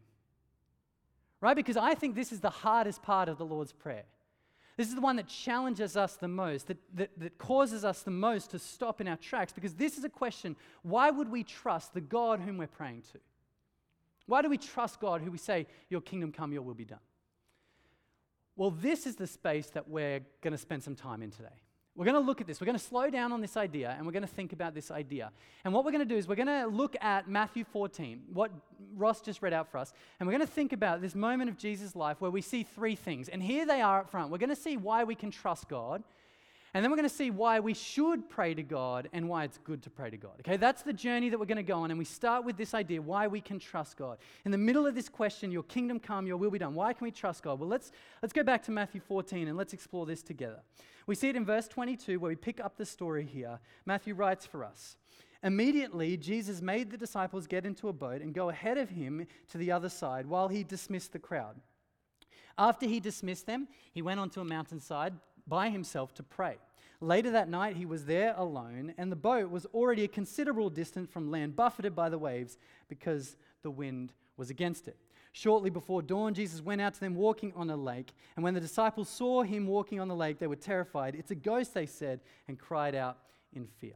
Right? 1.40 1.54
Because 1.54 1.76
I 1.76 1.94
think 1.94 2.16
this 2.16 2.32
is 2.32 2.40
the 2.40 2.50
hardest 2.50 3.04
part 3.04 3.28
of 3.28 3.38
the 3.38 3.44
Lord's 3.44 3.70
Prayer. 3.70 4.02
This 4.80 4.88
is 4.88 4.94
the 4.94 5.02
one 5.02 5.16
that 5.16 5.28
challenges 5.28 5.94
us 5.94 6.16
the 6.16 6.26
most, 6.26 6.68
that, 6.68 6.78
that, 6.94 7.10
that 7.18 7.36
causes 7.36 7.84
us 7.84 8.00
the 8.00 8.10
most 8.10 8.52
to 8.52 8.58
stop 8.58 9.02
in 9.02 9.08
our 9.08 9.18
tracks, 9.18 9.52
because 9.52 9.74
this 9.74 9.98
is 9.98 10.04
a 10.04 10.08
question 10.08 10.56
why 10.80 11.10
would 11.10 11.30
we 11.30 11.44
trust 11.44 11.92
the 11.92 12.00
God 12.00 12.40
whom 12.40 12.56
we're 12.56 12.66
praying 12.66 13.02
to? 13.12 13.18
Why 14.24 14.40
do 14.40 14.48
we 14.48 14.56
trust 14.56 14.98
God 14.98 15.20
who 15.20 15.30
we 15.30 15.36
say, 15.36 15.66
Your 15.90 16.00
kingdom 16.00 16.32
come, 16.32 16.54
your 16.54 16.62
will 16.62 16.72
be 16.72 16.86
done? 16.86 17.00
Well, 18.56 18.70
this 18.70 19.06
is 19.06 19.16
the 19.16 19.26
space 19.26 19.66
that 19.66 19.86
we're 19.86 20.20
going 20.40 20.52
to 20.52 20.58
spend 20.58 20.82
some 20.82 20.96
time 20.96 21.20
in 21.20 21.30
today. 21.30 21.60
We're 21.96 22.04
going 22.04 22.14
to 22.14 22.26
look 22.26 22.40
at 22.40 22.46
this. 22.46 22.60
We're 22.60 22.66
going 22.66 22.78
to 22.78 22.84
slow 22.84 23.10
down 23.10 23.32
on 23.32 23.40
this 23.40 23.56
idea 23.56 23.94
and 23.96 24.06
we're 24.06 24.12
going 24.12 24.22
to 24.22 24.28
think 24.28 24.52
about 24.52 24.74
this 24.74 24.90
idea. 24.90 25.32
And 25.64 25.74
what 25.74 25.84
we're 25.84 25.90
going 25.90 26.06
to 26.06 26.14
do 26.14 26.16
is 26.16 26.28
we're 26.28 26.36
going 26.36 26.46
to 26.46 26.66
look 26.66 26.96
at 27.00 27.28
Matthew 27.28 27.64
14, 27.64 28.22
what 28.32 28.50
Ross 28.96 29.20
just 29.20 29.42
read 29.42 29.52
out 29.52 29.70
for 29.70 29.78
us, 29.78 29.92
and 30.18 30.26
we're 30.26 30.32
going 30.32 30.46
to 30.46 30.52
think 30.52 30.72
about 30.72 31.00
this 31.00 31.14
moment 31.14 31.50
of 31.50 31.58
Jesus' 31.58 31.96
life 31.96 32.20
where 32.20 32.30
we 32.30 32.42
see 32.42 32.62
three 32.62 32.94
things. 32.94 33.28
And 33.28 33.42
here 33.42 33.66
they 33.66 33.80
are 33.80 34.00
up 34.00 34.10
front. 34.10 34.30
We're 34.30 34.38
going 34.38 34.50
to 34.50 34.56
see 34.56 34.76
why 34.76 35.04
we 35.04 35.14
can 35.14 35.30
trust 35.30 35.68
God. 35.68 36.02
And 36.72 36.84
then 36.84 36.90
we're 36.90 36.96
going 36.96 37.08
to 37.08 37.14
see 37.14 37.30
why 37.30 37.58
we 37.58 37.74
should 37.74 38.28
pray 38.28 38.54
to 38.54 38.62
God 38.62 39.08
and 39.12 39.28
why 39.28 39.42
it's 39.42 39.58
good 39.58 39.82
to 39.82 39.90
pray 39.90 40.08
to 40.08 40.16
God. 40.16 40.34
Okay, 40.40 40.56
that's 40.56 40.82
the 40.82 40.92
journey 40.92 41.28
that 41.28 41.38
we're 41.38 41.46
going 41.46 41.56
to 41.56 41.64
go 41.64 41.80
on. 41.80 41.90
And 41.90 41.98
we 41.98 42.04
start 42.04 42.44
with 42.44 42.56
this 42.56 42.74
idea 42.74 43.02
why 43.02 43.26
we 43.26 43.40
can 43.40 43.58
trust 43.58 43.96
God. 43.96 44.18
In 44.44 44.52
the 44.52 44.58
middle 44.58 44.86
of 44.86 44.94
this 44.94 45.08
question, 45.08 45.50
your 45.50 45.64
kingdom 45.64 45.98
come, 45.98 46.28
your 46.28 46.36
will 46.36 46.50
be 46.50 46.58
done. 46.60 46.74
Why 46.74 46.92
can 46.92 47.04
we 47.04 47.10
trust 47.10 47.42
God? 47.42 47.58
Well, 47.58 47.68
let's, 47.68 47.90
let's 48.22 48.32
go 48.32 48.44
back 48.44 48.62
to 48.64 48.70
Matthew 48.70 49.00
14 49.00 49.48
and 49.48 49.56
let's 49.56 49.72
explore 49.72 50.06
this 50.06 50.22
together. 50.22 50.60
We 51.08 51.16
see 51.16 51.28
it 51.28 51.34
in 51.34 51.44
verse 51.44 51.66
22 51.66 52.20
where 52.20 52.28
we 52.28 52.36
pick 52.36 52.60
up 52.60 52.76
the 52.76 52.86
story 52.86 53.24
here. 53.24 53.58
Matthew 53.84 54.14
writes 54.14 54.46
for 54.46 54.64
us. 54.64 54.96
Immediately, 55.42 56.18
Jesus 56.18 56.60
made 56.60 56.90
the 56.90 56.98
disciples 56.98 57.46
get 57.46 57.64
into 57.64 57.88
a 57.88 57.92
boat 57.92 58.20
and 58.20 58.34
go 58.34 58.50
ahead 58.50 58.78
of 58.78 58.90
him 58.90 59.26
to 59.48 59.58
the 59.58 59.72
other 59.72 59.88
side 59.88 60.26
while 60.26 60.48
he 60.48 60.62
dismissed 60.62 61.12
the 61.12 61.18
crowd. 61.18 61.56
After 62.58 62.86
he 62.86 63.00
dismissed 63.00 63.46
them, 63.46 63.68
he 63.92 64.02
went 64.02 64.20
onto 64.20 64.42
a 64.42 64.44
mountainside 64.44 65.14
by 65.50 65.68
himself 65.68 66.14
to 66.14 66.22
pray. 66.22 66.56
Later 67.02 67.30
that 67.32 67.50
night, 67.50 67.76
he 67.76 67.84
was 67.84 68.06
there 68.06 68.34
alone, 68.36 68.94
and 68.96 69.12
the 69.12 69.16
boat 69.16 69.50
was 69.50 69.66
already 69.74 70.04
a 70.04 70.08
considerable 70.08 70.70
distance 70.70 71.10
from 71.10 71.30
land, 71.30 71.56
buffeted 71.56 71.94
by 71.94 72.08
the 72.08 72.18
waves 72.18 72.56
because 72.88 73.36
the 73.62 73.70
wind 73.70 74.14
was 74.38 74.48
against 74.48 74.88
it. 74.88 74.96
Shortly 75.32 75.70
before 75.70 76.02
dawn, 76.02 76.34
Jesus 76.34 76.60
went 76.60 76.80
out 76.80 76.94
to 76.94 77.00
them 77.00 77.14
walking 77.14 77.52
on 77.54 77.70
a 77.70 77.76
lake. 77.76 78.12
And 78.36 78.42
when 78.42 78.54
the 78.54 78.60
disciples 78.60 79.08
saw 79.08 79.42
him 79.42 79.66
walking 79.66 80.00
on 80.00 80.08
the 80.08 80.16
lake, 80.16 80.38
they 80.38 80.46
were 80.46 80.56
terrified. 80.56 81.14
It's 81.14 81.30
a 81.30 81.36
ghost, 81.36 81.74
they 81.74 81.86
said, 81.86 82.20
and 82.48 82.58
cried 82.58 82.94
out 82.94 83.18
in 83.52 83.66
fear. 83.78 83.94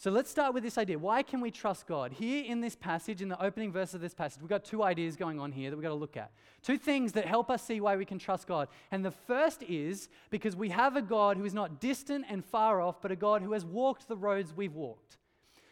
So 0.00 0.12
let's 0.12 0.30
start 0.30 0.54
with 0.54 0.62
this 0.62 0.78
idea. 0.78 0.96
Why 0.96 1.24
can 1.24 1.40
we 1.40 1.50
trust 1.50 1.88
God? 1.88 2.12
Here 2.12 2.44
in 2.44 2.60
this 2.60 2.76
passage, 2.76 3.20
in 3.20 3.28
the 3.28 3.42
opening 3.42 3.72
verse 3.72 3.94
of 3.94 4.00
this 4.00 4.14
passage, 4.14 4.40
we've 4.40 4.48
got 4.48 4.64
two 4.64 4.84
ideas 4.84 5.16
going 5.16 5.40
on 5.40 5.50
here 5.50 5.70
that 5.70 5.76
we've 5.76 5.82
got 5.82 5.88
to 5.88 5.96
look 5.96 6.16
at. 6.16 6.30
Two 6.62 6.78
things 6.78 7.10
that 7.14 7.26
help 7.26 7.50
us 7.50 7.64
see 7.64 7.80
why 7.80 7.96
we 7.96 8.04
can 8.04 8.16
trust 8.16 8.46
God. 8.46 8.68
And 8.92 9.04
the 9.04 9.10
first 9.10 9.64
is 9.64 10.08
because 10.30 10.54
we 10.54 10.68
have 10.68 10.94
a 10.94 11.02
God 11.02 11.36
who 11.36 11.44
is 11.44 11.52
not 11.52 11.80
distant 11.80 12.26
and 12.30 12.44
far 12.44 12.80
off, 12.80 13.02
but 13.02 13.10
a 13.10 13.16
God 13.16 13.42
who 13.42 13.54
has 13.54 13.64
walked 13.64 14.06
the 14.06 14.16
roads 14.16 14.54
we've 14.54 14.76
walked. 14.76 15.16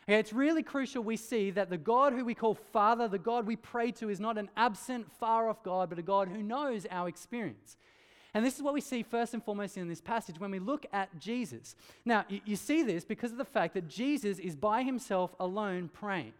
Okay, 0.08 0.18
it's 0.18 0.32
really 0.32 0.64
crucial 0.64 1.04
we 1.04 1.16
see 1.16 1.52
that 1.52 1.70
the 1.70 1.78
God 1.78 2.12
who 2.12 2.24
we 2.24 2.34
call 2.34 2.54
Father, 2.54 3.06
the 3.06 3.20
God 3.20 3.46
we 3.46 3.54
pray 3.54 3.92
to, 3.92 4.10
is 4.10 4.18
not 4.18 4.38
an 4.38 4.50
absent, 4.56 5.06
far 5.20 5.48
off 5.48 5.62
God, 5.62 5.88
but 5.88 6.00
a 6.00 6.02
God 6.02 6.26
who 6.26 6.42
knows 6.42 6.84
our 6.90 7.06
experience. 7.06 7.76
And 8.36 8.44
this 8.44 8.56
is 8.56 8.62
what 8.62 8.74
we 8.74 8.82
see 8.82 9.02
first 9.02 9.32
and 9.32 9.42
foremost 9.42 9.78
in 9.78 9.88
this 9.88 10.02
passage 10.02 10.38
when 10.38 10.50
we 10.50 10.58
look 10.58 10.84
at 10.92 11.18
Jesus. 11.18 11.74
Now, 12.04 12.26
you, 12.28 12.40
you 12.44 12.54
see 12.54 12.82
this 12.82 13.02
because 13.02 13.32
of 13.32 13.38
the 13.38 13.46
fact 13.46 13.72
that 13.72 13.88
Jesus 13.88 14.38
is 14.38 14.54
by 14.54 14.82
himself 14.82 15.34
alone 15.40 15.88
praying. 15.90 16.34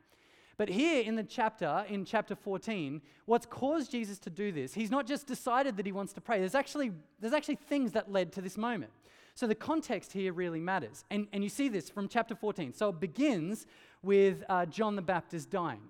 But 0.59 0.69
here 0.69 1.03
in 1.03 1.17
the 1.17 1.23
chapter, 1.23 1.87
in 1.89 2.05
chapter 2.05 2.35
14, 2.35 3.01
what's 3.25 3.47
caused 3.47 3.91
Jesus 3.91 4.19
to 4.19 4.29
do 4.29 4.53
this, 4.53 4.75
he's 4.75 4.91
not 4.91 5.07
just 5.07 5.27
decided 5.27 5.79
that 5.79 5.87
he 5.87 5.93
wants 5.93 6.13
to 6.13 6.21
pray. 6.21 6.39
There's 6.39 6.55
actually, 6.55 6.93
there's 7.19 7.33
actually 7.33 7.55
things 7.55 7.93
that 7.93 8.13
led 8.13 8.31
to 8.33 8.43
this 8.43 8.59
moment. 8.59 8.93
So 9.35 9.47
the 9.47 9.55
context 9.55 10.13
here 10.13 10.35
really 10.35 10.61
matters. 10.61 11.03
And, 11.11 11.29
and 11.33 11.43
you 11.43 11.49
see 11.49 11.71
this 11.71 11.89
from 11.89 12.09
chapter 12.09 12.35
14. 12.35 12.75
So 12.75 12.91
it 12.91 13.01
begins 13.01 13.67
with 14.03 14.45
uh, 14.51 14.67
John 14.67 14.97
the 14.97 15.03
Baptist 15.03 15.49
dying. 15.49 15.81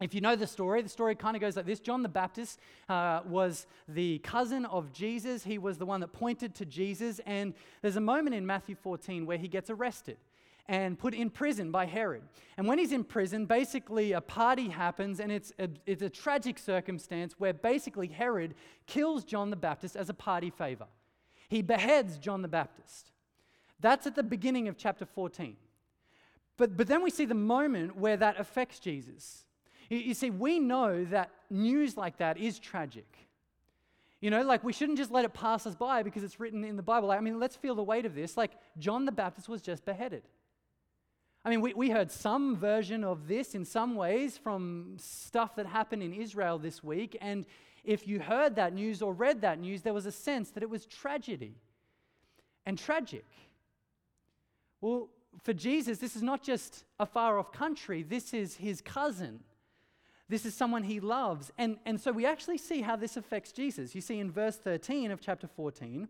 If 0.00 0.14
you 0.14 0.20
know 0.20 0.36
the 0.36 0.46
story, 0.46 0.82
the 0.82 0.88
story 0.88 1.14
kind 1.14 1.36
of 1.36 1.40
goes 1.40 1.56
like 1.56 1.64
this 1.64 1.80
John 1.80 2.02
the 2.02 2.08
Baptist 2.08 2.60
uh, 2.88 3.20
was 3.26 3.66
the 3.88 4.18
cousin 4.18 4.66
of 4.66 4.92
Jesus. 4.92 5.42
He 5.42 5.56
was 5.56 5.78
the 5.78 5.86
one 5.86 6.00
that 6.00 6.12
pointed 6.12 6.54
to 6.56 6.66
Jesus. 6.66 7.18
And 7.24 7.54
there's 7.80 7.96
a 7.96 8.00
moment 8.00 8.36
in 8.36 8.44
Matthew 8.44 8.74
14 8.74 9.24
where 9.24 9.38
he 9.38 9.48
gets 9.48 9.70
arrested 9.70 10.18
and 10.68 10.98
put 10.98 11.14
in 11.14 11.30
prison 11.30 11.70
by 11.70 11.86
Herod. 11.86 12.22
And 12.58 12.66
when 12.66 12.78
he's 12.78 12.92
in 12.92 13.04
prison, 13.04 13.46
basically 13.46 14.12
a 14.12 14.20
party 14.20 14.68
happens, 14.68 15.20
and 15.20 15.30
it's 15.32 15.52
a, 15.58 15.68
it's 15.86 16.02
a 16.02 16.10
tragic 16.10 16.58
circumstance 16.58 17.34
where 17.38 17.54
basically 17.54 18.08
Herod 18.08 18.54
kills 18.86 19.24
John 19.24 19.50
the 19.50 19.56
Baptist 19.56 19.96
as 19.96 20.10
a 20.10 20.14
party 20.14 20.50
favor. 20.50 20.86
He 21.48 21.62
beheads 21.62 22.18
John 22.18 22.42
the 22.42 22.48
Baptist. 22.48 23.12
That's 23.80 24.06
at 24.06 24.16
the 24.16 24.22
beginning 24.22 24.68
of 24.68 24.76
chapter 24.76 25.06
14. 25.06 25.56
But, 26.56 26.76
but 26.76 26.86
then 26.86 27.02
we 27.02 27.10
see 27.10 27.26
the 27.26 27.34
moment 27.34 27.96
where 27.96 28.16
that 28.16 28.40
affects 28.40 28.78
Jesus. 28.78 29.45
You, 29.88 30.14
see, 30.14 30.30
we 30.30 30.58
know 30.58 31.04
that 31.06 31.30
news 31.50 31.96
like 31.96 32.18
that 32.18 32.38
is 32.38 32.58
tragic. 32.58 33.06
You 34.20 34.30
know, 34.30 34.42
like 34.42 34.64
we 34.64 34.72
shouldn't 34.72 34.98
just 34.98 35.10
let 35.10 35.24
it 35.24 35.34
pass 35.34 35.66
us 35.66 35.74
by 35.74 36.02
because 36.02 36.24
it's 36.24 36.40
written 36.40 36.64
in 36.64 36.76
the 36.76 36.82
Bible. 36.82 37.10
I 37.10 37.20
mean, 37.20 37.38
let's 37.38 37.56
feel 37.56 37.74
the 37.74 37.82
weight 37.82 38.06
of 38.06 38.14
this. 38.14 38.36
Like, 38.36 38.52
John 38.78 39.04
the 39.04 39.12
Baptist 39.12 39.48
was 39.48 39.62
just 39.62 39.84
beheaded. 39.84 40.22
I 41.44 41.50
mean, 41.50 41.60
we, 41.60 41.74
we 41.74 41.90
heard 41.90 42.10
some 42.10 42.56
version 42.56 43.04
of 43.04 43.28
this 43.28 43.54
in 43.54 43.64
some 43.64 43.94
ways 43.94 44.36
from 44.36 44.96
stuff 44.98 45.54
that 45.56 45.66
happened 45.66 46.02
in 46.02 46.12
Israel 46.12 46.58
this 46.58 46.82
week. 46.82 47.16
And 47.20 47.46
if 47.84 48.08
you 48.08 48.18
heard 48.18 48.56
that 48.56 48.74
news 48.74 49.00
or 49.00 49.12
read 49.12 49.42
that 49.42 49.60
news, 49.60 49.82
there 49.82 49.94
was 49.94 50.06
a 50.06 50.12
sense 50.12 50.50
that 50.50 50.64
it 50.64 50.70
was 50.70 50.86
tragedy 50.86 51.54
and 52.64 52.76
tragic. 52.76 53.24
Well, 54.80 55.08
for 55.44 55.52
Jesus, 55.52 55.98
this 55.98 56.16
is 56.16 56.22
not 56.22 56.42
just 56.42 56.84
a 56.98 57.06
far 57.06 57.38
off 57.38 57.52
country, 57.52 58.02
this 58.02 58.34
is 58.34 58.56
his 58.56 58.80
cousin. 58.80 59.40
This 60.28 60.44
is 60.44 60.54
someone 60.54 60.82
he 60.82 61.00
loves. 61.00 61.52
And, 61.56 61.76
and 61.86 62.00
so 62.00 62.10
we 62.12 62.26
actually 62.26 62.58
see 62.58 62.80
how 62.80 62.96
this 62.96 63.16
affects 63.16 63.52
Jesus. 63.52 63.94
You 63.94 64.00
see, 64.00 64.18
in 64.18 64.30
verse 64.30 64.56
13 64.56 65.10
of 65.10 65.20
chapter 65.20 65.46
14, 65.46 66.08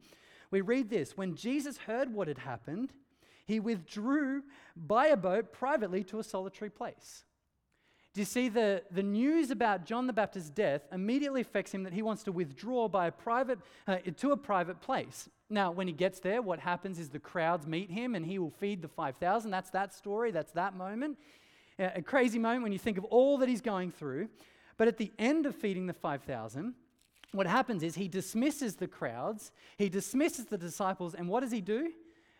we 0.50 0.60
read 0.60 0.88
this 0.88 1.16
When 1.16 1.34
Jesus 1.34 1.78
heard 1.78 2.12
what 2.12 2.28
had 2.28 2.38
happened, 2.38 2.92
he 3.46 3.60
withdrew 3.60 4.42
by 4.76 5.08
a 5.08 5.16
boat 5.16 5.52
privately 5.52 6.02
to 6.04 6.18
a 6.18 6.24
solitary 6.24 6.70
place. 6.70 7.24
Do 8.16 8.22
you 8.22 8.24
see 8.24 8.48
the, 8.48 8.82
the 8.90 9.02
news 9.02 9.50
about 9.50 9.84
John 9.84 10.06
the 10.06 10.12
Baptist's 10.12 10.48
death 10.48 10.80
immediately 10.90 11.42
affects 11.42 11.72
him 11.72 11.82
that 11.82 11.92
he 11.92 12.00
wants 12.00 12.22
to 12.22 12.32
withdraw 12.32 12.88
by 12.88 13.08
a 13.08 13.12
private, 13.12 13.58
uh, 13.86 13.98
to 14.16 14.32
a 14.32 14.36
private 14.38 14.80
place? 14.80 15.28
Now, 15.50 15.70
when 15.70 15.86
he 15.86 15.92
gets 15.92 16.18
there, 16.18 16.40
what 16.40 16.58
happens 16.58 16.98
is 16.98 17.10
the 17.10 17.18
crowds 17.18 17.66
meet 17.66 17.90
him 17.90 18.14
and 18.14 18.24
he 18.24 18.38
will 18.38 18.50
feed 18.50 18.80
the 18.80 18.88
5,000. 18.88 19.50
That's 19.50 19.68
that 19.70 19.92
story, 19.94 20.30
that's 20.30 20.52
that 20.52 20.74
moment. 20.74 21.18
A 21.78 22.02
crazy 22.02 22.38
moment 22.38 22.62
when 22.62 22.72
you 22.72 22.78
think 22.78 22.98
of 22.98 23.04
all 23.04 23.38
that 23.38 23.48
he's 23.48 23.60
going 23.60 23.90
through. 23.90 24.28
But 24.76 24.88
at 24.88 24.96
the 24.96 25.12
end 25.18 25.46
of 25.46 25.54
feeding 25.54 25.86
the 25.86 25.92
5,000, 25.92 26.74
what 27.32 27.46
happens 27.46 27.82
is 27.82 27.94
he 27.94 28.08
dismisses 28.08 28.76
the 28.76 28.86
crowds, 28.86 29.52
he 29.78 29.88
dismisses 29.88 30.46
the 30.46 30.58
disciples, 30.58 31.14
and 31.14 31.28
what 31.28 31.40
does 31.40 31.52
he 31.52 31.60
do? 31.60 31.92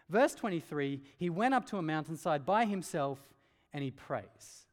Verse 0.09 0.35
23 0.35 1.03
he 1.19 1.31
went 1.31 1.55
up 1.55 1.67
to 1.67 1.79
a 1.79 1.83
mountainside 1.83 2.47
by 2.47 2.65
himself 2.65 3.19
and 3.73 3.83
he 3.83 3.91
prays. 3.91 4.67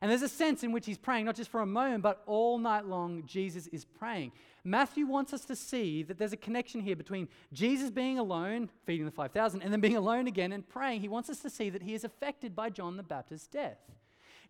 And 0.00 0.10
there's 0.10 0.22
a 0.22 0.28
sense 0.28 0.64
in 0.64 0.72
which 0.72 0.84
he's 0.84 0.98
praying, 0.98 1.26
not 1.26 1.36
just 1.36 1.50
for 1.50 1.60
a 1.60 1.66
moment, 1.66 2.02
but 2.02 2.22
all 2.26 2.58
night 2.58 2.86
long, 2.86 3.22
Jesus 3.24 3.68
is 3.68 3.84
praying. 3.84 4.32
Matthew 4.64 5.06
wants 5.06 5.32
us 5.32 5.44
to 5.46 5.56
see 5.56 6.02
that 6.04 6.18
there's 6.18 6.32
a 6.32 6.36
connection 6.36 6.80
here 6.80 6.94
between 6.94 7.28
Jesus 7.52 7.90
being 7.90 8.18
alone, 8.18 8.70
feeding 8.86 9.04
the 9.04 9.10
5,000, 9.10 9.60
and 9.60 9.72
then 9.72 9.80
being 9.80 9.96
alone 9.96 10.28
again 10.28 10.52
and 10.52 10.68
praying. 10.68 11.00
He 11.00 11.08
wants 11.08 11.28
us 11.28 11.40
to 11.40 11.50
see 11.50 11.68
that 11.70 11.82
he 11.82 11.94
is 11.94 12.04
affected 12.04 12.54
by 12.54 12.70
John 12.70 12.96
the 12.96 13.02
Baptist's 13.02 13.48
death. 13.48 13.78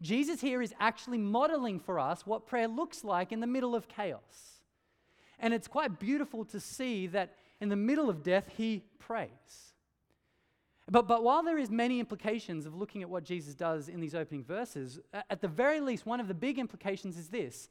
Jesus 0.02 0.40
here 0.40 0.60
is 0.60 0.74
actually 0.80 1.18
modeling 1.18 1.78
for 1.78 1.98
us 1.98 2.26
what 2.26 2.46
prayer 2.46 2.68
looks 2.68 3.04
like 3.04 3.32
in 3.32 3.40
the 3.40 3.46
middle 3.46 3.74
of 3.74 3.88
chaos. 3.88 4.60
And 5.38 5.54
it's 5.54 5.68
quite 5.68 5.98
beautiful 5.98 6.44
to 6.46 6.60
see 6.60 7.06
that 7.08 7.34
in 7.60 7.68
the 7.68 7.76
middle 7.76 8.10
of 8.10 8.22
death, 8.22 8.50
he 8.56 8.84
prays. 8.98 9.30
But, 10.90 11.08
but 11.08 11.22
while 11.22 11.42
there 11.42 11.58
is 11.58 11.70
many 11.70 12.00
implications 12.00 12.66
of 12.66 12.74
looking 12.74 13.02
at 13.02 13.08
what 13.08 13.24
Jesus 13.24 13.54
does 13.54 13.88
in 13.88 14.00
these 14.00 14.14
opening 14.14 14.44
verses, 14.44 15.00
at 15.30 15.40
the 15.40 15.48
very 15.48 15.80
least, 15.80 16.04
one 16.04 16.20
of 16.20 16.28
the 16.28 16.34
big 16.34 16.58
implications 16.58 17.16
is 17.16 17.28
this 17.28 17.68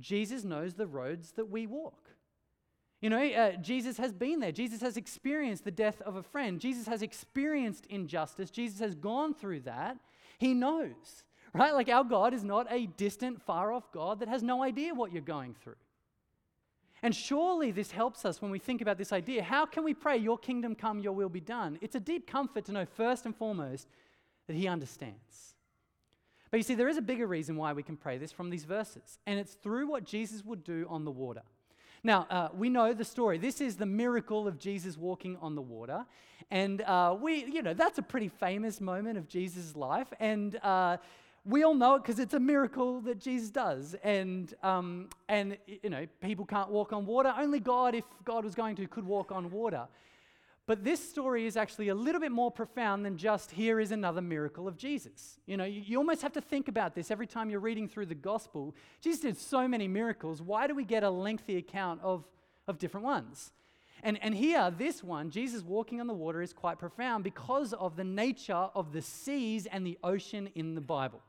Jesus 0.00 0.44
knows 0.44 0.74
the 0.74 0.86
roads 0.86 1.32
that 1.32 1.50
we 1.50 1.66
walk. 1.66 2.10
You 3.00 3.10
know, 3.10 3.24
uh, 3.24 3.52
Jesus 3.52 3.96
has 3.98 4.12
been 4.12 4.40
there. 4.40 4.50
Jesus 4.50 4.80
has 4.80 4.96
experienced 4.96 5.64
the 5.64 5.70
death 5.70 6.00
of 6.02 6.16
a 6.16 6.22
friend. 6.22 6.60
Jesus 6.60 6.86
has 6.86 7.02
experienced 7.02 7.86
injustice. 7.86 8.50
Jesus 8.50 8.80
has 8.80 8.94
gone 8.94 9.34
through 9.34 9.60
that. 9.60 9.98
He 10.38 10.52
knows, 10.52 11.24
right? 11.54 11.72
Like 11.74 11.88
our 11.88 12.02
God 12.02 12.34
is 12.34 12.42
not 12.42 12.66
a 12.70 12.86
distant, 12.86 13.40
far 13.40 13.72
off 13.72 13.92
God 13.92 14.18
that 14.20 14.28
has 14.28 14.42
no 14.42 14.62
idea 14.62 14.94
what 14.94 15.12
you're 15.12 15.22
going 15.22 15.54
through. 15.54 15.76
And 17.02 17.14
surely 17.14 17.70
this 17.70 17.92
helps 17.92 18.24
us 18.24 18.42
when 18.42 18.50
we 18.50 18.58
think 18.58 18.80
about 18.80 18.98
this 18.98 19.12
idea. 19.12 19.44
How 19.44 19.64
can 19.64 19.84
we 19.84 19.94
pray, 19.94 20.16
Your 20.16 20.36
kingdom 20.36 20.74
come, 20.74 20.98
Your 20.98 21.12
will 21.12 21.28
be 21.28 21.40
done? 21.40 21.78
It's 21.80 21.94
a 21.94 22.00
deep 22.00 22.26
comfort 22.26 22.64
to 22.64 22.72
know, 22.72 22.84
first 22.84 23.24
and 23.24 23.36
foremost, 23.36 23.86
that 24.48 24.56
He 24.56 24.66
understands. 24.66 25.54
But 26.50 26.56
you 26.58 26.62
see, 26.62 26.74
there 26.74 26.88
is 26.88 26.96
a 26.96 27.02
bigger 27.02 27.26
reason 27.26 27.56
why 27.56 27.72
we 27.72 27.82
can 27.82 27.96
pray 27.96 28.18
this 28.18 28.32
from 28.32 28.50
these 28.50 28.64
verses, 28.64 29.18
and 29.26 29.38
it's 29.38 29.54
through 29.54 29.88
what 29.88 30.04
Jesus 30.04 30.44
would 30.44 30.64
do 30.64 30.86
on 30.88 31.04
the 31.04 31.10
water. 31.10 31.42
Now, 32.04 32.26
uh, 32.30 32.48
we 32.56 32.68
know 32.68 32.94
the 32.94 33.04
story. 33.04 33.38
This 33.38 33.60
is 33.60 33.76
the 33.76 33.86
miracle 33.86 34.46
of 34.46 34.58
Jesus 34.58 34.96
walking 34.96 35.36
on 35.40 35.54
the 35.54 35.62
water. 35.62 36.06
And 36.50 36.82
we, 37.20 37.44
you 37.44 37.62
know, 37.62 37.74
that's 37.74 37.98
a 37.98 38.02
pretty 38.02 38.28
famous 38.28 38.80
moment 38.80 39.18
of 39.18 39.28
Jesus' 39.28 39.74
life. 39.74 40.06
And 40.20 40.56
uh, 40.62 40.98
we 41.44 41.64
all 41.64 41.74
know 41.74 41.96
it 41.96 42.02
because 42.02 42.18
it's 42.18 42.34
a 42.34 42.40
miracle 42.40 43.00
that 43.00 43.18
Jesus 43.18 43.50
does. 43.50 43.96
And, 44.02 44.54
um, 44.62 45.08
and, 45.28 45.58
you 45.66 45.90
know, 45.90 46.06
people 46.20 46.44
can't 46.44 46.70
walk 46.70 46.92
on 46.92 47.04
water. 47.04 47.34
Only 47.36 47.60
God, 47.60 47.94
if 47.94 48.04
God 48.24 48.44
was 48.44 48.54
going 48.54 48.76
to, 48.76 48.86
could 48.86 49.04
walk 49.04 49.32
on 49.32 49.50
water. 49.50 49.88
But 50.68 50.84
this 50.84 51.00
story 51.00 51.46
is 51.46 51.56
actually 51.56 51.88
a 51.88 51.94
little 51.94 52.20
bit 52.20 52.30
more 52.30 52.50
profound 52.50 53.02
than 53.02 53.16
just 53.16 53.50
here 53.50 53.80
is 53.80 53.90
another 53.90 54.20
miracle 54.20 54.68
of 54.68 54.76
Jesus. 54.76 55.38
You 55.46 55.56
know, 55.56 55.64
you, 55.64 55.80
you, 55.80 55.96
almost 55.96 56.20
have 56.20 56.34
to 56.34 56.42
think 56.42 56.68
about 56.68 56.94
this 56.94 57.10
every 57.10 57.26
time 57.26 57.48
you're 57.48 57.58
reading 57.58 57.88
through 57.88 58.04
the 58.04 58.14
gospel. 58.14 58.74
Jesus 59.00 59.20
did 59.20 59.38
so 59.38 59.66
many 59.66 59.88
miracles. 59.88 60.42
Why 60.42 60.66
do 60.66 60.74
we 60.74 60.84
get 60.84 61.04
a 61.04 61.08
lengthy 61.08 61.56
account 61.56 62.02
of, 62.02 62.28
of 62.68 62.78
different 62.78 63.06
ones? 63.06 63.50
And, 64.02 64.22
and 64.22 64.34
here, 64.34 64.70
this 64.70 65.02
one, 65.02 65.30
Jesus 65.30 65.62
walking 65.62 66.02
on 66.02 66.06
the 66.06 66.12
water, 66.12 66.42
is 66.42 66.52
quite 66.52 66.78
profound 66.78 67.24
because 67.24 67.72
of 67.72 67.96
the 67.96 68.04
nature 68.04 68.52
of 68.52 68.92
the 68.92 69.00
seas 69.00 69.64
and 69.64 69.86
the 69.86 69.96
ocean 70.04 70.50
in 70.54 70.74
the 70.74 70.82
Bible. 70.82 71.22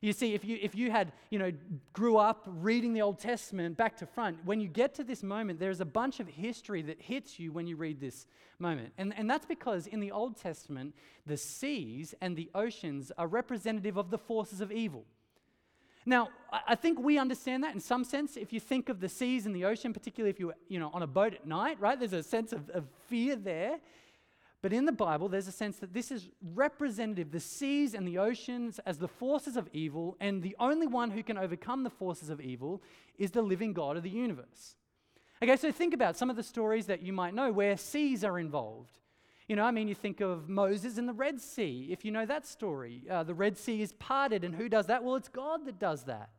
You 0.00 0.14
see, 0.14 0.32
if 0.32 0.46
you, 0.46 0.58
if 0.62 0.74
you 0.74 0.90
had, 0.90 1.12
you 1.28 1.38
know, 1.38 1.52
grew 1.92 2.16
up 2.16 2.44
reading 2.46 2.94
the 2.94 3.02
Old 3.02 3.18
Testament 3.18 3.76
back 3.76 3.98
to 3.98 4.06
front, 4.06 4.38
when 4.46 4.58
you 4.58 4.66
get 4.68 4.94
to 4.94 5.04
this 5.04 5.22
moment, 5.22 5.60
there's 5.60 5.80
a 5.80 5.84
bunch 5.84 6.20
of 6.20 6.28
history 6.28 6.80
that 6.82 7.02
hits 7.02 7.38
you 7.38 7.52
when 7.52 7.66
you 7.66 7.76
read 7.76 8.00
this 8.00 8.26
moment. 8.58 8.94
And, 8.96 9.12
and 9.16 9.28
that's 9.28 9.44
because 9.44 9.86
in 9.86 10.00
the 10.00 10.10
Old 10.10 10.38
Testament, 10.38 10.94
the 11.26 11.36
seas 11.36 12.14
and 12.22 12.34
the 12.34 12.50
oceans 12.54 13.12
are 13.18 13.26
representative 13.26 13.98
of 13.98 14.10
the 14.10 14.16
forces 14.16 14.62
of 14.62 14.72
evil. 14.72 15.04
Now, 16.06 16.30
I 16.66 16.76
think 16.76 16.98
we 16.98 17.18
understand 17.18 17.62
that 17.64 17.74
in 17.74 17.80
some 17.80 18.04
sense. 18.04 18.38
If 18.38 18.54
you 18.54 18.60
think 18.60 18.88
of 18.88 19.00
the 19.00 19.08
seas 19.08 19.44
and 19.44 19.54
the 19.54 19.66
ocean, 19.66 19.92
particularly 19.92 20.30
if 20.30 20.40
you're 20.40 20.54
you 20.68 20.78
know, 20.78 20.90
on 20.94 21.02
a 21.02 21.06
boat 21.06 21.34
at 21.34 21.46
night, 21.46 21.78
right, 21.78 21.98
there's 21.98 22.14
a 22.14 22.22
sense 22.22 22.54
of, 22.54 22.70
of 22.70 22.86
fear 23.06 23.36
there. 23.36 23.78
But 24.62 24.72
in 24.74 24.84
the 24.84 24.92
Bible, 24.92 25.28
there's 25.28 25.48
a 25.48 25.52
sense 25.52 25.78
that 25.78 25.94
this 25.94 26.10
is 26.10 26.28
representative, 26.54 27.30
the 27.30 27.40
seas 27.40 27.94
and 27.94 28.06
the 28.06 28.18
oceans 28.18 28.78
as 28.84 28.98
the 28.98 29.08
forces 29.08 29.56
of 29.56 29.68
evil, 29.72 30.16
and 30.20 30.42
the 30.42 30.54
only 30.58 30.86
one 30.86 31.10
who 31.10 31.22
can 31.22 31.38
overcome 31.38 31.82
the 31.82 31.90
forces 31.90 32.28
of 32.28 32.40
evil 32.40 32.82
is 33.16 33.30
the 33.30 33.40
living 33.40 33.72
God 33.72 33.96
of 33.96 34.02
the 34.02 34.10
universe. 34.10 34.76
Okay, 35.42 35.56
so 35.56 35.72
think 35.72 35.94
about 35.94 36.16
some 36.16 36.28
of 36.28 36.36
the 36.36 36.42
stories 36.42 36.86
that 36.86 37.00
you 37.00 37.14
might 37.14 37.32
know 37.32 37.50
where 37.50 37.76
seas 37.78 38.22
are 38.22 38.38
involved. 38.38 38.98
You 39.48 39.56
know, 39.56 39.64
I 39.64 39.70
mean, 39.70 39.88
you 39.88 39.94
think 39.94 40.20
of 40.20 40.48
Moses 40.48 40.98
and 40.98 41.08
the 41.08 41.14
Red 41.14 41.40
Sea. 41.40 41.88
If 41.90 42.04
you 42.04 42.12
know 42.12 42.26
that 42.26 42.46
story, 42.46 43.04
uh, 43.10 43.22
the 43.22 43.34
Red 43.34 43.56
Sea 43.56 43.80
is 43.80 43.94
parted, 43.94 44.44
and 44.44 44.54
who 44.54 44.68
does 44.68 44.86
that? 44.86 45.02
Well, 45.02 45.16
it's 45.16 45.28
God 45.28 45.64
that 45.64 45.78
does 45.78 46.04
that. 46.04 46.30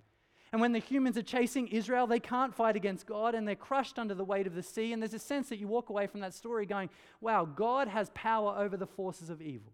And 0.52 0.60
when 0.60 0.74
the 0.74 0.80
humans 0.80 1.18
are 1.18 1.24
chasing 1.24 1.68
Israel, 1.68 2.08
they 2.08 2.20
can't 2.20 2.54
fight 2.54 2.76
against 2.76 3.06
God 3.06 3.36
and 3.36 3.48
they're 3.48 3.56
crushed 3.56 3.98
under 3.98 4.14
the 4.14 4.26
weight 4.26 4.48
of 4.48 4.56
the 4.56 4.64
sea. 4.64 4.92
And 4.92 5.02
there's 5.02 5.14
a 5.14 5.20
sense 5.20 5.48
that 5.50 5.60
you 5.60 5.68
walk 5.68 5.90
away 5.90 6.08
from 6.08 6.20
that 6.22 6.34
story 6.34 6.66
going, 6.66 6.90
wow, 7.22 7.46
God 7.46 7.88
has 7.88 8.12
power 8.14 8.56
over 8.58 8.76
the 8.76 8.88
forces 8.88 9.30
of 9.30 9.42
evil. 9.42 9.72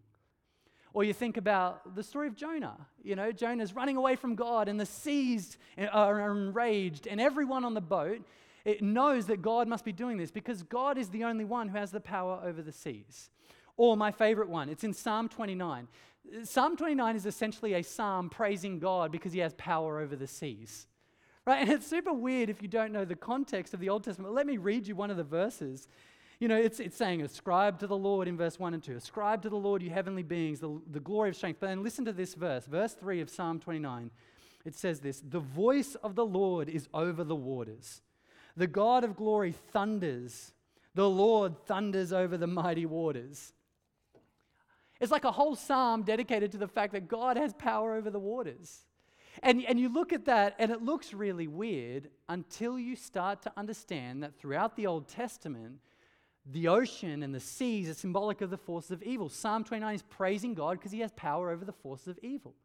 Or 0.94 1.04
you 1.04 1.14
think 1.14 1.38
about 1.38 1.96
the 1.96 2.04
story 2.04 2.28
of 2.28 2.36
Jonah. 2.36 2.78
You 3.04 3.16
know, 3.16 3.32
Jonah's 3.32 3.74
running 3.74 3.98
away 3.98 4.16
from 4.16 4.36
God 4.36 4.68
and 4.68 4.80
the 4.80 4.86
seas 4.86 5.58
are 5.92 6.32
enraged, 6.32 7.08
and 7.08 7.20
everyone 7.20 7.66
on 7.66 7.74
the 7.74 7.82
boat 7.82 8.22
it 8.68 8.82
knows 8.82 9.28
that 9.28 9.42
God 9.42 9.68
must 9.70 9.86
be 9.86 9.94
doing 9.94 10.18
this 10.18 10.30
because 10.30 10.62
God 10.62 10.98
is 10.98 11.08
the 11.08 11.24
only 11.24 11.46
one 11.46 11.70
who 11.70 11.78
has 11.78 11.92
the 11.92 12.02
power 12.02 12.42
over 12.44 12.62
the 12.62 12.74
seas. 12.74 13.30
Or 13.78 13.96
my 13.96 14.12
favorite 14.12 14.50
one, 14.50 14.68
it's 14.68 14.84
in 14.84 14.92
Psalm 14.92 15.30
29. 15.30 15.88
Psalm 16.44 16.76
29 16.76 17.16
is 17.16 17.26
essentially 17.26 17.74
a 17.74 17.84
psalm 17.84 18.30
praising 18.30 18.80
God 18.80 19.12
because 19.12 19.34
he 19.34 19.40
has 19.40 19.54
power 19.56 20.00
over 20.00 20.16
the 20.16 20.28
seas. 20.28 20.88
Right? 21.46 21.62
And 21.62 21.70
it's 21.70 21.88
super 21.88 22.12
weird 22.12 22.50
if 22.50 22.62
you 22.62 22.68
don't 22.68 22.92
know 22.92 23.06
the 23.06 23.16
context 23.16 23.74
of 23.74 23.80
the 23.80 23.90
Old 23.90 24.04
Testament. 24.04 24.34
Let 24.34 24.46
me 24.46 24.58
read 24.58 24.88
you 24.88 24.96
one 24.96 25.10
of 25.10 25.18
the 25.18 25.24
verses. 25.24 25.88
You 26.40 26.48
know, 26.48 26.58
it's, 26.58 26.80
it's 26.80 26.98
saying, 26.98 27.22
Ascribe 27.22 27.80
to 27.80 27.88
the 27.88 27.98
Lord 27.98 28.28
in 28.28 28.38
verse 28.38 28.60
1 28.60 28.74
and 28.74 28.84
2. 28.84 28.98
Ascribe 28.98 29.42
to 29.44 29.50
the 29.50 29.56
Lord, 29.56 29.82
you 29.82 29.90
heavenly 29.90 30.24
beings, 30.24 30.60
the, 30.60 30.80
the 30.92 31.00
glory 31.00 31.30
of 31.30 31.36
strength. 31.36 31.60
But 31.60 31.68
then 31.68 31.84
listen 31.84 32.06
to 32.06 32.14
this 32.14 32.34
verse, 32.34 32.66
verse 32.66 32.94
3 32.94 33.22
of 33.22 33.30
Psalm 33.30 33.60
29. 33.60 34.12
It 34.66 34.76
says 34.76 35.00
this 35.00 35.22
The 35.22 35.40
voice 35.40 35.96
of 35.96 36.16
the 36.16 36.26
Lord 36.26 36.68
is 36.68 36.90
over 36.94 37.24
the 37.24 37.36
waters. 37.36 38.02
The 38.58 38.68
God 38.68 39.04
of 39.04 39.16
glory 39.16 39.54
thunders. 39.54 40.52
The 40.96 41.10
Lord 41.10 41.66
thunders 41.66 42.12
over 42.12 42.38
the 42.38 42.48
mighty 42.48 42.86
waters. 42.86 43.54
It's 45.00 45.12
like 45.12 45.26
a 45.26 45.32
whole 45.32 45.56
psalm 45.56 46.04
dedicated 46.04 46.52
to 46.54 46.58
the 46.58 46.68
fact 46.68 46.94
that 46.94 47.08
God 47.08 47.38
has 47.38 47.54
power 47.54 47.96
over 47.96 48.10
the 48.10 48.20
waters. 48.20 48.86
And, 49.44 49.64
and 49.66 49.80
you 49.80 49.90
look 49.90 50.14
at 50.14 50.26
that, 50.26 50.56
and 50.58 50.72
it 50.72 50.82
looks 50.82 51.14
really 51.14 51.48
weird 51.48 52.10
until 52.28 52.80
you 52.80 52.96
start 52.96 53.44
to 53.44 53.52
understand 53.56 54.24
that 54.24 54.36
throughout 54.40 54.76
the 54.76 54.88
Old 54.88 55.08
Testament, 55.08 55.80
the 56.46 56.68
ocean 56.68 57.24
and 57.24 57.36
the 57.36 57.40
seas 57.40 57.90
are 57.90 57.94
symbolic 57.94 58.42
of 58.42 58.50
the 58.50 58.58
forces 58.58 58.92
of 58.92 59.04
evil. 59.04 59.30
Psalm 59.30 59.64
29 59.64 59.96
is 59.96 60.02
praising 60.04 60.54
God 60.54 60.78
because 60.80 60.92
he 60.92 61.02
has 61.02 61.12
power 61.12 61.52
over 61.52 61.66
the 61.66 61.74
forces 61.74 62.08
of 62.08 62.20
evil. 62.22 62.56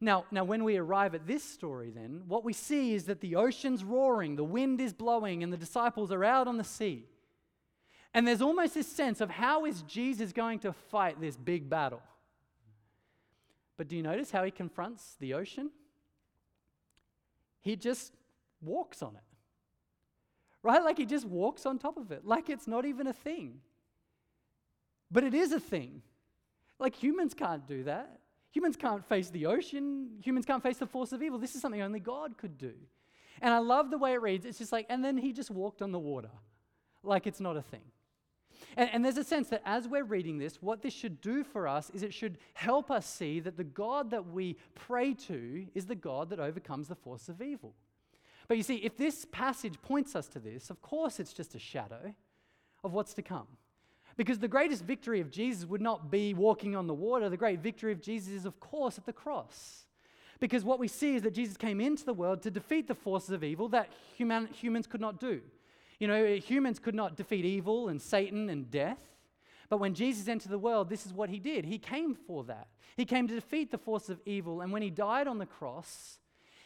Now, 0.00 0.26
now, 0.30 0.44
when 0.44 0.64
we 0.64 0.76
arrive 0.76 1.14
at 1.14 1.26
this 1.26 1.42
story, 1.42 1.90
then, 1.90 2.22
what 2.26 2.44
we 2.44 2.52
see 2.52 2.94
is 2.94 3.04
that 3.04 3.20
the 3.20 3.36
ocean's 3.36 3.84
roaring, 3.84 4.36
the 4.36 4.44
wind 4.44 4.80
is 4.80 4.92
blowing, 4.92 5.42
and 5.42 5.52
the 5.52 5.56
disciples 5.56 6.12
are 6.12 6.24
out 6.24 6.48
on 6.48 6.56
the 6.56 6.64
sea. 6.64 7.06
And 8.14 8.26
there's 8.26 8.40
almost 8.40 8.74
this 8.74 8.86
sense 8.86 9.20
of 9.20 9.28
how 9.28 9.64
is 9.64 9.82
Jesus 9.82 10.32
going 10.32 10.60
to 10.60 10.72
fight 10.72 11.20
this 11.20 11.36
big 11.36 11.68
battle? 11.68 12.00
But 13.76 13.88
do 13.88 13.96
you 13.96 14.02
notice 14.02 14.30
how 14.30 14.44
he 14.44 14.52
confronts 14.52 15.16
the 15.18 15.34
ocean? 15.34 15.70
He 17.60 17.74
just 17.74 18.12
walks 18.62 19.02
on 19.02 19.16
it. 19.16 19.22
Right? 20.62 20.82
Like 20.82 20.96
he 20.96 21.06
just 21.06 21.26
walks 21.26 21.66
on 21.66 21.78
top 21.78 21.96
of 21.96 22.12
it, 22.12 22.24
like 22.24 22.48
it's 22.48 22.68
not 22.68 22.86
even 22.86 23.08
a 23.08 23.12
thing. 23.12 23.60
But 25.10 25.24
it 25.24 25.34
is 25.34 25.52
a 25.52 25.60
thing. 25.60 26.02
Like 26.78 26.94
humans 26.94 27.34
can't 27.34 27.66
do 27.66 27.84
that. 27.84 28.20
Humans 28.52 28.76
can't 28.76 29.04
face 29.04 29.30
the 29.30 29.46
ocean. 29.46 30.10
Humans 30.22 30.46
can't 30.46 30.62
face 30.62 30.78
the 30.78 30.86
force 30.86 31.12
of 31.12 31.22
evil. 31.22 31.38
This 31.38 31.56
is 31.56 31.60
something 31.60 31.82
only 31.82 32.00
God 32.00 32.38
could 32.38 32.56
do. 32.56 32.72
And 33.42 33.52
I 33.52 33.58
love 33.58 33.90
the 33.90 33.98
way 33.98 34.12
it 34.12 34.22
reads. 34.22 34.46
It's 34.46 34.58
just 34.58 34.72
like, 34.72 34.86
and 34.88 35.04
then 35.04 35.16
he 35.16 35.32
just 35.32 35.50
walked 35.50 35.82
on 35.82 35.90
the 35.90 35.98
water, 35.98 36.30
like 37.02 37.26
it's 37.26 37.40
not 37.40 37.56
a 37.56 37.62
thing. 37.62 37.82
And, 38.76 38.90
and, 38.92 39.04
there's 39.04 39.18
a 39.18 39.24
sense 39.24 39.48
that 39.48 39.62
as 39.64 39.86
we're 39.86 40.04
reading 40.04 40.38
this, 40.38 40.60
what 40.60 40.82
this 40.82 40.92
should 40.92 41.20
do 41.20 41.44
for 41.44 41.68
us 41.68 41.90
is 41.90 42.02
it 42.02 42.14
should 42.14 42.38
help 42.54 42.90
us 42.90 43.06
see 43.06 43.40
that 43.40 43.56
the 43.56 43.64
God 43.64 44.10
that 44.10 44.26
we 44.26 44.56
pray 44.74 45.14
to 45.14 45.66
is 45.74 45.86
the 45.86 45.94
God 45.94 46.30
that 46.30 46.40
overcomes 46.40 46.88
the 46.88 46.94
force 46.94 47.28
of 47.28 47.40
evil. 47.40 47.74
But 48.48 48.56
you 48.56 48.62
see, 48.62 48.76
if 48.76 48.96
this 48.96 49.26
passage 49.30 49.80
points 49.82 50.14
us 50.14 50.26
to 50.28 50.38
this, 50.38 50.70
of 50.70 50.82
course 50.82 51.20
it's 51.20 51.32
just 51.32 51.54
a 51.54 51.58
shadow 51.58 52.14
of 52.82 52.92
what's 52.92 53.14
to 53.14 53.22
come. 53.22 53.46
Because 54.16 54.38
the 54.38 54.48
greatest 54.48 54.84
victory 54.84 55.20
of 55.20 55.30
Jesus 55.30 55.64
would 55.64 55.80
not 55.80 56.10
be 56.10 56.34
walking 56.34 56.76
on 56.76 56.86
the 56.86 56.94
water. 56.94 57.28
The 57.28 57.36
great 57.36 57.60
victory 57.60 57.92
of 57.92 58.00
Jesus 58.00 58.32
is, 58.32 58.44
of 58.44 58.60
course, 58.60 58.96
at 58.96 59.06
the 59.06 59.12
cross. 59.12 59.86
Because 60.38 60.64
what 60.64 60.78
we 60.78 60.88
see 60.88 61.16
is 61.16 61.22
that 61.22 61.32
Jesus 61.32 61.56
came 61.56 61.80
into 61.80 62.04
the 62.04 62.14
world 62.14 62.42
to 62.42 62.50
defeat 62.50 62.86
the 62.86 62.94
forces 62.94 63.30
of 63.30 63.42
evil 63.42 63.68
that 63.70 63.88
human, 64.16 64.46
humans 64.48 64.86
could 64.86 65.00
not 65.00 65.18
do. 65.18 65.40
You 65.98 66.08
know, 66.08 66.34
humans 66.36 66.78
could 66.78 66.94
not 66.94 67.16
defeat 67.16 67.44
evil 67.44 67.88
and 67.88 68.00
Satan 68.00 68.50
and 68.50 68.70
death. 68.70 68.98
But 69.68 69.78
when 69.78 69.94
Jesus 69.94 70.28
entered 70.28 70.50
the 70.50 70.58
world, 70.58 70.88
this 70.88 71.06
is 71.06 71.12
what 71.12 71.30
he 71.30 71.38
did. 71.38 71.64
He 71.64 71.78
came 71.78 72.14
for 72.14 72.44
that. 72.44 72.68
He 72.96 73.04
came 73.04 73.26
to 73.28 73.34
defeat 73.34 73.70
the 73.70 73.78
force 73.78 74.08
of 74.08 74.20
evil. 74.26 74.60
And 74.60 74.72
when 74.72 74.82
he 74.82 74.90
died 74.90 75.26
on 75.26 75.38
the 75.38 75.46
cross, 75.46 76.18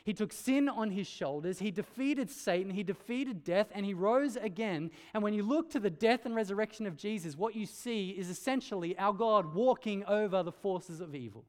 he 0.04 0.12
took 0.12 0.32
sin 0.32 0.68
on 0.68 0.90
his 0.90 1.06
shoulders. 1.06 1.58
He 1.58 1.70
defeated 1.70 2.30
Satan. 2.30 2.70
He 2.70 2.82
defeated 2.82 3.44
death. 3.44 3.68
And 3.74 3.86
he 3.86 3.94
rose 3.94 4.36
again. 4.36 4.90
And 5.14 5.22
when 5.22 5.34
you 5.34 5.42
look 5.42 5.70
to 5.70 5.80
the 5.80 5.90
death 5.90 6.26
and 6.26 6.34
resurrection 6.34 6.86
of 6.86 6.96
Jesus, 6.96 7.36
what 7.36 7.54
you 7.54 7.66
see 7.66 8.10
is 8.10 8.30
essentially 8.30 8.98
our 8.98 9.12
God 9.12 9.54
walking 9.54 10.04
over 10.04 10.42
the 10.42 10.52
forces 10.52 11.00
of 11.00 11.14
evil. 11.14 11.44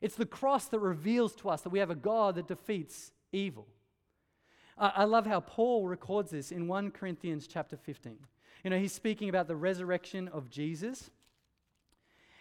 It's 0.00 0.16
the 0.16 0.26
cross 0.26 0.66
that 0.66 0.80
reveals 0.80 1.34
to 1.36 1.48
us 1.48 1.62
that 1.62 1.70
we 1.70 1.78
have 1.78 1.90
a 1.90 1.94
God 1.94 2.34
that 2.34 2.48
defeats 2.48 3.12
evil. 3.32 3.66
I 4.76 5.04
love 5.04 5.26
how 5.26 5.40
Paul 5.40 5.86
records 5.86 6.30
this 6.30 6.50
in 6.50 6.66
1 6.66 6.90
Corinthians 6.90 7.46
chapter 7.46 7.76
15. 7.76 8.18
You 8.64 8.70
know, 8.70 8.78
he's 8.78 8.92
speaking 8.92 9.28
about 9.28 9.46
the 9.46 9.54
resurrection 9.54 10.28
of 10.28 10.50
Jesus. 10.50 11.10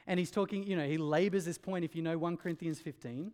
And 0.07 0.19
he's 0.19 0.31
talking, 0.31 0.63
you 0.63 0.75
know, 0.75 0.85
he 0.85 0.97
labors 0.97 1.45
this 1.45 1.57
point, 1.57 1.85
if 1.85 1.95
you 1.95 2.01
know 2.01 2.17
1 2.17 2.37
Corinthians 2.37 2.79
15. 2.79 3.31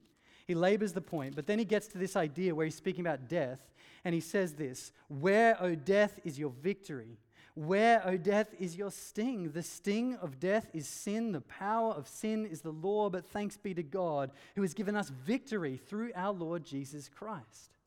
He 0.47 0.55
labors 0.55 0.93
the 0.93 1.01
point, 1.01 1.35
but 1.35 1.45
then 1.45 1.59
he 1.59 1.65
gets 1.65 1.87
to 1.89 1.99
this 1.99 2.15
idea 2.15 2.55
where 2.55 2.65
he's 2.65 2.75
speaking 2.75 3.01
about 3.01 3.29
death, 3.29 3.59
and 4.03 4.15
he 4.15 4.21
says 4.21 4.53
this 4.53 4.91
Where, 5.07 5.55
O 5.61 5.75
death, 5.75 6.19
is 6.23 6.39
your 6.39 6.49
victory? 6.49 7.19
Where, 7.53 8.01
O 8.07 8.17
death, 8.17 8.47
is 8.57 8.75
your 8.75 8.89
sting? 8.89 9.51
The 9.51 9.61
sting 9.61 10.15
of 10.15 10.39
death 10.39 10.67
is 10.73 10.87
sin. 10.87 11.33
The 11.33 11.41
power 11.41 11.91
of 11.91 12.07
sin 12.07 12.45
is 12.45 12.61
the 12.61 12.71
law. 12.71 13.09
But 13.09 13.25
thanks 13.25 13.57
be 13.57 13.73
to 13.73 13.83
God 13.83 14.31
who 14.55 14.61
has 14.61 14.73
given 14.73 14.95
us 14.95 15.09
victory 15.09 15.77
through 15.77 16.11
our 16.15 16.31
Lord 16.31 16.63
Jesus 16.63 17.09
Christ. 17.09 17.78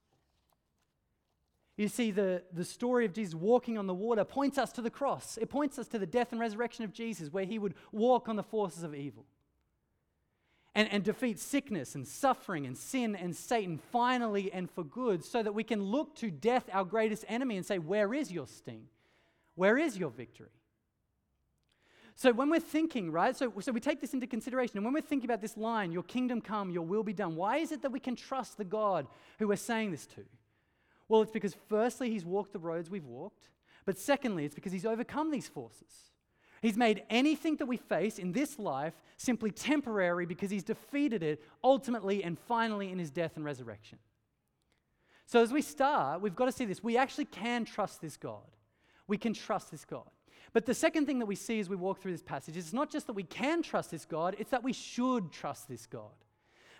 You 1.76 1.88
see, 1.88 2.10
the, 2.10 2.42
the 2.52 2.64
story 2.64 3.06
of 3.06 3.14
Jesus 3.14 3.34
walking 3.34 3.78
on 3.78 3.86
the 3.86 3.94
water 3.94 4.24
points 4.24 4.58
us 4.58 4.72
to 4.72 4.82
the 4.82 4.90
cross. 4.90 5.38
It 5.40 5.48
points 5.48 5.78
us 5.78 5.88
to 5.88 5.98
the 5.98 6.06
death 6.06 6.32
and 6.32 6.40
resurrection 6.40 6.84
of 6.84 6.92
Jesus, 6.92 7.32
where 7.32 7.44
he 7.44 7.58
would 7.58 7.74
walk 7.92 8.28
on 8.28 8.36
the 8.36 8.42
forces 8.42 8.82
of 8.82 8.94
evil 8.94 9.24
and, 10.74 10.88
and 10.90 11.02
defeat 11.02 11.38
sickness 11.38 11.94
and 11.94 12.06
suffering 12.06 12.66
and 12.66 12.76
sin 12.76 13.16
and 13.16 13.34
Satan 13.34 13.78
finally 13.90 14.52
and 14.52 14.70
for 14.70 14.84
good, 14.84 15.24
so 15.24 15.42
that 15.42 15.52
we 15.52 15.64
can 15.64 15.82
look 15.82 16.14
to 16.16 16.30
death, 16.30 16.68
our 16.72 16.84
greatest 16.84 17.24
enemy, 17.28 17.56
and 17.56 17.64
say, 17.64 17.78
Where 17.78 18.12
is 18.12 18.30
your 18.30 18.46
sting? 18.46 18.84
Where 19.54 19.78
is 19.78 19.96
your 19.98 20.10
victory? 20.10 20.48
So 22.14 22.32
when 22.32 22.50
we're 22.50 22.60
thinking, 22.60 23.10
right, 23.10 23.34
so, 23.34 23.52
so 23.60 23.72
we 23.72 23.80
take 23.80 24.00
this 24.02 24.12
into 24.12 24.26
consideration, 24.26 24.76
and 24.76 24.84
when 24.84 24.92
we're 24.92 25.00
thinking 25.00 25.28
about 25.28 25.40
this 25.40 25.56
line, 25.56 25.90
Your 25.90 26.02
kingdom 26.02 26.42
come, 26.42 26.70
your 26.70 26.84
will 26.84 27.02
be 27.02 27.14
done, 27.14 27.34
why 27.34 27.56
is 27.56 27.72
it 27.72 27.80
that 27.80 27.92
we 27.92 28.00
can 28.00 28.14
trust 28.14 28.58
the 28.58 28.64
God 28.64 29.06
who 29.38 29.48
we're 29.48 29.56
saying 29.56 29.90
this 29.90 30.06
to? 30.08 30.22
Well, 31.08 31.22
it's 31.22 31.32
because 31.32 31.54
firstly, 31.68 32.10
he's 32.10 32.24
walked 32.24 32.52
the 32.52 32.58
roads 32.58 32.90
we've 32.90 33.04
walked, 33.04 33.50
but 33.84 33.98
secondly, 33.98 34.44
it's 34.44 34.54
because 34.54 34.72
he's 34.72 34.86
overcome 34.86 35.30
these 35.30 35.48
forces. 35.48 36.10
He's 36.62 36.76
made 36.76 37.02
anything 37.10 37.56
that 37.56 37.66
we 37.66 37.76
face 37.76 38.18
in 38.18 38.30
this 38.30 38.58
life 38.58 38.94
simply 39.16 39.50
temporary 39.50 40.26
because 40.26 40.50
he's 40.50 40.62
defeated 40.62 41.22
it 41.22 41.42
ultimately 41.64 42.22
and 42.22 42.38
finally 42.38 42.90
in 42.90 43.00
his 43.00 43.10
death 43.10 43.32
and 43.34 43.44
resurrection. 43.44 43.98
So, 45.26 45.42
as 45.42 45.52
we 45.52 45.60
start, 45.60 46.20
we've 46.20 46.36
got 46.36 46.46
to 46.46 46.52
see 46.52 46.64
this. 46.64 46.82
We 46.82 46.96
actually 46.96 47.24
can 47.24 47.64
trust 47.64 48.00
this 48.00 48.16
God. 48.16 48.42
We 49.08 49.18
can 49.18 49.34
trust 49.34 49.70
this 49.70 49.84
God. 49.84 50.08
But 50.52 50.66
the 50.66 50.74
second 50.74 51.06
thing 51.06 51.18
that 51.18 51.26
we 51.26 51.34
see 51.34 51.58
as 51.58 51.68
we 51.68 51.76
walk 51.76 52.00
through 52.00 52.12
this 52.12 52.22
passage 52.22 52.56
is 52.56 52.72
not 52.72 52.90
just 52.90 53.06
that 53.06 53.14
we 53.14 53.24
can 53.24 53.62
trust 53.62 53.90
this 53.90 54.04
God, 54.04 54.36
it's 54.38 54.50
that 54.50 54.62
we 54.62 54.72
should 54.72 55.32
trust 55.32 55.68
this 55.68 55.86
God. 55.86 56.10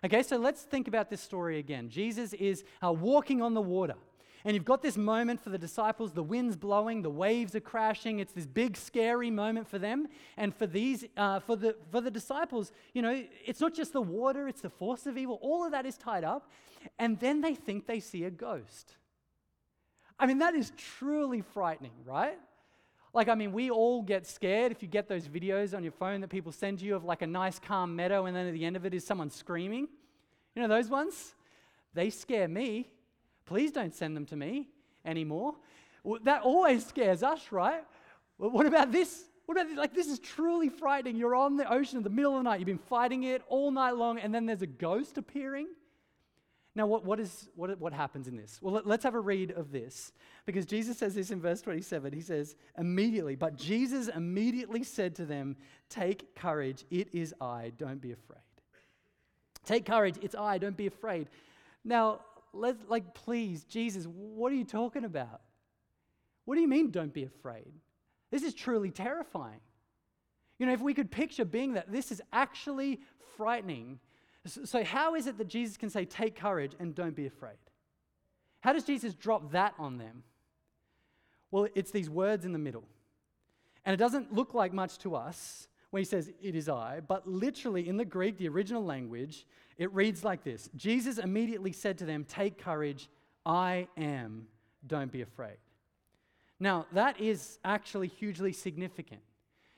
Okay, 0.05 0.23
so 0.23 0.37
let's 0.37 0.63
think 0.63 0.89
about 0.89 1.11
this 1.11 1.21
story 1.21 1.59
again. 1.59 1.89
Jesus 1.89 2.33
is 2.35 2.65
uh, 2.85 2.93
walking 2.93 3.41
on 3.41 3.55
the 3.55 3.63
water. 3.63 3.95
And 4.45 4.55
you've 4.55 4.65
got 4.65 4.83
this 4.83 4.97
moment 4.97 5.41
for 5.41 5.51
the 5.51 5.59
disciples 5.59 6.13
the 6.13 6.23
wind's 6.23 6.57
blowing, 6.57 7.03
the 7.03 7.11
waves 7.11 7.55
are 7.55 7.61
crashing. 7.61 8.19
It's 8.19 8.33
this 8.33 8.47
big, 8.47 8.77
scary 8.77 9.31
moment 9.31 9.69
for 9.69 9.79
them. 9.79 10.09
And 10.37 10.55
for, 10.55 10.67
these, 10.67 11.05
uh, 11.17 11.41
for, 11.41 11.57
the, 11.57 11.77
for 11.91 12.01
the 12.01 12.11
disciples, 12.11 12.73
you 12.93 13.03
know, 13.03 13.25
it's 13.45 13.61
not 13.61 13.75
just 13.75 13.93
the 13.93 14.03
water, 14.03 14.49
it's 14.49 14.61
the 14.61 14.71
force 14.71 15.07
of 15.07 15.17
evil. 15.17 15.39
All 15.43 15.65
of 15.65 15.73
that 15.73 15.87
is 15.87 15.97
tied 15.97 16.25
up. 16.25 16.51
And 16.99 17.19
then 17.21 17.41
they 17.41 17.55
think 17.55 17.87
they 17.87 18.01
see 18.01 18.25
a 18.25 18.31
ghost. 18.31 18.97
I 20.19 20.27
mean, 20.27 20.39
that 20.39 20.55
is 20.55 20.73
truly 20.77 21.41
frightening, 21.41 21.93
right? 22.05 22.39
Like, 23.15 23.29
I 23.29 23.35
mean, 23.35 23.53
we 23.53 23.71
all 23.71 24.03
get 24.03 24.27
scared 24.27 24.73
if 24.73 24.83
you 24.83 24.89
get 24.89 25.09
those 25.09 25.29
videos 25.29 25.77
on 25.77 25.83
your 25.83 25.93
phone 25.93 26.21
that 26.23 26.29
people 26.29 26.51
send 26.51 26.81
you 26.81 26.97
of 26.97 27.05
like 27.05 27.23
a 27.23 27.27
nice, 27.27 27.59
calm 27.59 27.95
meadow, 27.95 28.27
and 28.27 28.35
then 28.35 28.47
at 28.47 28.55
the 28.55 28.65
end 28.65 28.75
of 28.75 28.87
it 28.87 28.95
is 28.95 29.05
someone 29.05 29.31
screaming. 29.31 29.87
You 30.55 30.63
know 30.63 30.69
those 30.69 30.89
ones? 30.89 31.35
They 31.95 32.09
scare 32.11 32.49
me. 32.49 32.89
Please 33.45 33.73
don't 33.73 33.95
send 33.95 34.17
them 34.17 34.27
to 34.27 34.37
me 34.37 34.69
anymore. 35.05 35.55
Well, 36.05 36.21
that 36.25 36.43
always 36.43 36.85
scares 36.87 37.23
us, 37.23 37.53
right? 37.53 37.85
Well, 38.39 38.51
what 38.51 38.67
about 38.67 38.93
this? 38.93 39.25
What 39.47 39.57
about 39.57 39.69
this? 39.69 39.79
Like, 39.79 39.95
this 39.95 40.07
is 40.07 40.19
truly 40.19 40.69
frightening. 40.69 41.17
You're 41.17 41.35
on 41.35 41.57
the 41.57 41.71
ocean 41.73 41.99
in 41.99 42.03
the 42.03 42.11
middle 42.11 42.33
of 42.33 42.39
the 42.39 42.45
night. 42.45 42.61
You've 42.61 42.67
been 42.67 42.79
fighting 42.79 43.25
it 43.25 43.43
all 43.49 43.71
night 43.71 43.97
long, 43.97 44.19
and 44.19 44.35
then 44.35 44.47
there's 44.47 44.63
a 44.63 44.67
ghost 44.67 45.19
appearing. 45.19 45.67
Now, 46.75 46.87
what, 46.87 47.05
what, 47.05 47.21
is, 47.21 47.51
what, 47.55 47.79
what 47.79 47.93
happens 47.93 48.29
in 48.29 48.37
this? 48.37 48.59
Well, 48.63 48.75
let, 48.75 48.87
let's 48.87 49.05
have 49.05 49.15
a 49.15 49.21
read 49.21 49.51
of 49.51 49.73
this. 49.73 50.13
Because 50.47 50.65
Jesus 50.65 50.97
says 50.97 51.15
this 51.15 51.31
in 51.31 51.41
verse 51.41 51.61
27. 51.61 52.13
He 52.13 52.23
says, 52.23 52.57
immediately, 52.79 53.37
but 53.37 53.57
Jesus 53.57 54.09
immediately 54.09 54.83
said 54.83 55.15
to 55.17 55.27
them, 55.27 55.57
Take 55.91 56.35
courage, 56.35 56.85
it 56.91 57.09
is 57.13 57.35
I, 57.41 57.73
don't 57.77 58.01
be 58.01 58.13
afraid. 58.13 58.41
Take 59.67 59.85
courage, 59.85 60.17
it's 60.23 60.35
I, 60.35 60.57
don't 60.57 60.77
be 60.77 60.87
afraid. 60.87 61.29
Now, 61.85 62.21
let, 62.53 62.89
like, 62.89 63.15
please, 63.15 63.65
Jesus, 63.65 64.05
what 64.07 64.53
are 64.53 64.57
you 64.57 64.65
talking 64.65 65.05
about? 65.05 65.41
What 66.45 66.57
do 66.57 66.61
you 66.61 66.69
mean, 66.69 66.91
don't 66.91 67.13
be 67.13 67.25
afraid? 67.25 67.73
This 68.31 68.43
is 68.43 68.55
truly 68.55 68.91
terrifying. 68.91 69.61
You 70.59 70.67
know, 70.67 70.73
if 70.73 70.81
we 70.81 70.95
could 70.95 71.11
picture 71.11 71.45
being 71.45 71.75
that, 71.75 71.91
this 71.91 72.13
is 72.13 72.21
actually 72.33 73.01
frightening. 73.37 73.99
So, 74.47 74.85
how 74.85 75.15
is 75.15 75.27
it 75.27 75.39
that 75.39 75.49
Jesus 75.49 75.77
can 75.77 75.91
say, 75.91 76.05
take 76.05 76.37
courage 76.37 76.73
and 76.79 76.95
don't 76.95 77.17
be 77.17 77.27
afraid? 77.27 77.57
How 78.61 78.73
does 78.73 78.85
Jesus 78.85 79.15
drop 79.15 79.53
that 79.53 79.75
on 79.79 79.99
them? 79.99 80.23
Well, 81.51 81.69
it's 81.75 81.91
these 81.91 82.09
words 82.09 82.45
in 82.45 82.53
the 82.53 82.59
middle. 82.59 82.85
And 83.85 83.93
it 83.93 83.97
doesn't 83.97 84.33
look 84.33 84.55
like 84.55 84.73
much 84.73 84.99
to 84.99 85.15
us 85.15 85.69
when 85.93 86.01
he 86.01 86.07
says, 86.07 86.33
It 86.43 86.57
is 86.57 86.69
I, 86.69 87.01
but 87.07 87.29
literally 87.29 87.87
in 87.87 87.99
the 87.99 88.05
Greek, 88.05 88.39
the 88.39 88.49
original 88.49 88.83
language, 88.83 89.47
it 89.77 89.93
reads 89.93 90.25
like 90.25 90.43
this 90.43 90.69
Jesus 90.75 91.19
immediately 91.19 91.71
said 91.71 91.99
to 91.99 92.07
them, 92.07 92.25
Take 92.25 92.59
courage, 92.59 93.09
I 93.47 93.87
am, 93.97 94.47
don't 94.87 95.13
be 95.13 95.21
afraid. 95.21 95.59
Now, 96.59 96.87
that 96.93 97.21
is 97.21 97.59
actually 97.65 98.09
hugely 98.09 98.53
significant 98.53 99.21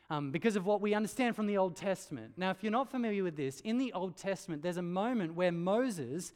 um, 0.08 0.30
because 0.30 0.54
of 0.54 0.66
what 0.66 0.80
we 0.80 0.94
understand 0.94 1.34
from 1.34 1.46
the 1.46 1.56
Old 1.56 1.74
Testament. 1.74 2.34
Now, 2.36 2.50
if 2.50 2.62
you're 2.62 2.70
not 2.70 2.90
familiar 2.90 3.24
with 3.24 3.36
this, 3.36 3.60
in 3.60 3.78
the 3.78 3.92
Old 3.92 4.16
Testament, 4.16 4.62
there's 4.62 4.76
a 4.76 4.82
moment 4.82 5.34
where 5.34 5.50
Moses 5.50 6.32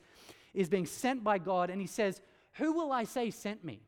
is 0.54 0.68
being 0.68 0.86
sent 0.86 1.22
by 1.22 1.38
God 1.38 1.70
and 1.70 1.80
he 1.80 1.86
says, 1.86 2.20
Who 2.54 2.72
will 2.72 2.90
I 2.90 3.04
say 3.04 3.30
sent 3.30 3.62
me? 3.62 3.80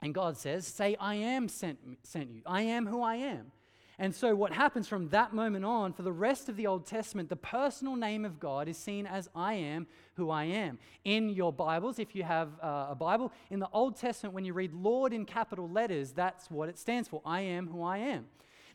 And 0.00 0.14
God 0.14 0.38
says, 0.38 0.66
Say, 0.66 0.96
I 0.98 1.16
am 1.16 1.48
sent, 1.48 1.78
sent 2.02 2.30
you. 2.30 2.40
I 2.46 2.62
am 2.62 2.86
who 2.86 3.02
I 3.02 3.16
am. 3.16 3.52
And 4.00 4.14
so, 4.14 4.32
what 4.34 4.52
happens 4.52 4.86
from 4.86 5.08
that 5.08 5.32
moment 5.32 5.64
on, 5.64 5.92
for 5.92 6.02
the 6.02 6.12
rest 6.12 6.48
of 6.48 6.56
the 6.56 6.68
Old 6.68 6.86
Testament, 6.86 7.28
the 7.28 7.34
personal 7.34 7.96
name 7.96 8.24
of 8.24 8.38
God 8.38 8.68
is 8.68 8.76
seen 8.76 9.06
as 9.06 9.28
I 9.34 9.54
am 9.54 9.88
who 10.14 10.30
I 10.30 10.44
am. 10.44 10.78
In 11.04 11.28
your 11.28 11.52
Bibles, 11.52 11.98
if 11.98 12.14
you 12.14 12.22
have 12.22 12.50
uh, 12.62 12.86
a 12.90 12.94
Bible, 12.94 13.32
in 13.50 13.58
the 13.58 13.68
Old 13.72 13.96
Testament, 13.96 14.36
when 14.36 14.44
you 14.44 14.52
read 14.52 14.72
Lord 14.72 15.12
in 15.12 15.24
capital 15.24 15.68
letters, 15.68 16.12
that's 16.12 16.48
what 16.48 16.68
it 16.68 16.78
stands 16.78 17.08
for 17.08 17.20
I 17.24 17.40
am 17.40 17.66
who 17.66 17.82
I 17.82 17.98
am. 17.98 18.26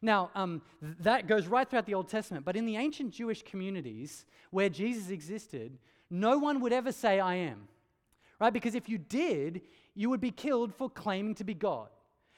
Now, 0.02 0.30
um, 0.36 0.62
that 0.82 1.28
goes 1.28 1.48
right 1.48 1.70
throughout 1.70 1.86
the 1.86 1.94
Old 1.94 2.10
Testament, 2.10 2.44
but 2.44 2.58
in 2.58 2.66
the 2.66 2.76
ancient 2.76 3.14
Jewish 3.14 3.44
communities 3.44 4.26
where 4.52 4.68
Jesus 4.68 5.10
existed, 5.10 5.78
no 6.10 6.38
one 6.38 6.60
would 6.60 6.74
ever 6.74 6.92
say, 6.92 7.22
I 7.22 7.36
am, 7.36 7.70
right? 8.42 8.52
Because 8.52 8.76
if 8.76 8.90
you 8.90 8.98
did, 8.98 9.62
you 9.96 10.10
would 10.10 10.20
be 10.20 10.32
killed 10.32 10.76
for 10.76 10.90
claiming 10.90 11.36
to 11.36 11.46
be 11.46 11.54
God. 11.54 11.88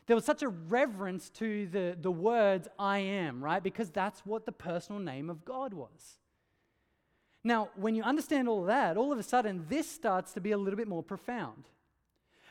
There 0.08 0.16
was 0.16 0.26
such 0.26 0.44
a 0.44 0.50
reverence 0.50 1.30
to 1.32 1.68
the, 1.68 1.98
the 2.00 2.12
words 2.12 2.68
I 2.78 3.00
am, 3.00 3.44
right? 3.44 3.62
Because 3.62 3.90
that's 3.90 4.26
what 4.26 4.46
the 4.46 4.52
personal 4.52 5.02
name 5.02 5.30
of 5.30 5.44
God 5.46 5.74
was. 5.74 6.20
Now, 7.44 7.70
when 7.76 7.96
you 7.96 8.04
understand 8.04 8.48
all 8.48 8.64
that, 8.66 8.98
all 8.98 9.12
of 9.12 9.20
a 9.20 9.24
sudden 9.24 9.66
this 9.68 9.90
starts 9.90 10.34
to 10.34 10.42
be 10.42 10.52
a 10.52 10.58
little 10.58 10.78
bit 10.78 10.88
more 10.88 11.04
profound. 11.04 11.66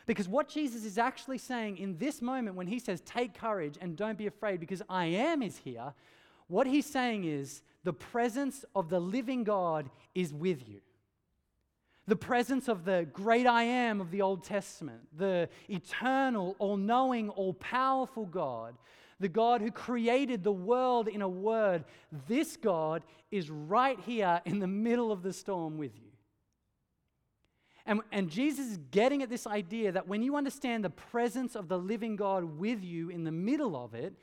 Because 0.05 0.27
what 0.27 0.49
Jesus 0.49 0.85
is 0.85 0.97
actually 0.97 1.37
saying 1.37 1.77
in 1.77 1.97
this 1.97 2.21
moment 2.21 2.55
when 2.55 2.67
he 2.67 2.79
says, 2.79 3.01
Take 3.01 3.33
courage 3.33 3.77
and 3.81 3.95
don't 3.95 4.17
be 4.17 4.27
afraid 4.27 4.59
because 4.59 4.81
I 4.87 5.05
am 5.05 5.41
is 5.41 5.57
here, 5.57 5.93
what 6.47 6.67
he's 6.67 6.85
saying 6.85 7.23
is, 7.23 7.61
the 7.83 7.93
presence 7.93 8.65
of 8.75 8.89
the 8.89 8.99
living 8.99 9.43
God 9.43 9.89
is 10.13 10.33
with 10.33 10.67
you 10.67 10.81
the 12.07 12.15
presence 12.15 12.67
of 12.67 12.85
the 12.85 13.07
great 13.13 13.47
I 13.47 13.63
am 13.63 13.99
of 13.99 14.11
the 14.11 14.21
Old 14.21 14.43
Testament, 14.43 15.01
the 15.17 15.49
eternal, 15.69 16.55
all 16.59 16.77
knowing, 16.77 17.29
all 17.29 17.53
powerful 17.53 18.25
God, 18.25 18.75
the 19.19 19.29
God 19.29 19.61
who 19.61 19.71
created 19.71 20.43
the 20.43 20.51
world 20.51 21.07
in 21.07 21.21
a 21.21 21.29
word, 21.29 21.83
this 22.27 22.57
God 22.57 23.03
is 23.31 23.49
right 23.49 23.99
here 23.99 24.41
in 24.45 24.59
the 24.59 24.67
middle 24.67 25.11
of 25.11 25.23
the 25.23 25.33
storm 25.33 25.77
with 25.77 25.95
you. 25.95 26.11
And, 27.87 28.01
and 28.11 28.29
Jesus 28.29 28.67
is 28.67 28.77
getting 28.91 29.21
at 29.21 29.29
this 29.29 29.45
idea 29.45 29.91
that 29.91 30.07
when 30.07 30.21
you 30.23 30.35
understand 30.35 30.83
the 30.83 30.89
presence 30.89 31.55
of 31.55 31.67
the 31.67 31.77
living 31.77 32.15
God 32.15 32.43
with 32.43 32.83
you 32.83 33.09
in 33.09 33.23
the 33.23 33.31
middle 33.31 33.75
of 33.75 33.93
it, 33.93 34.13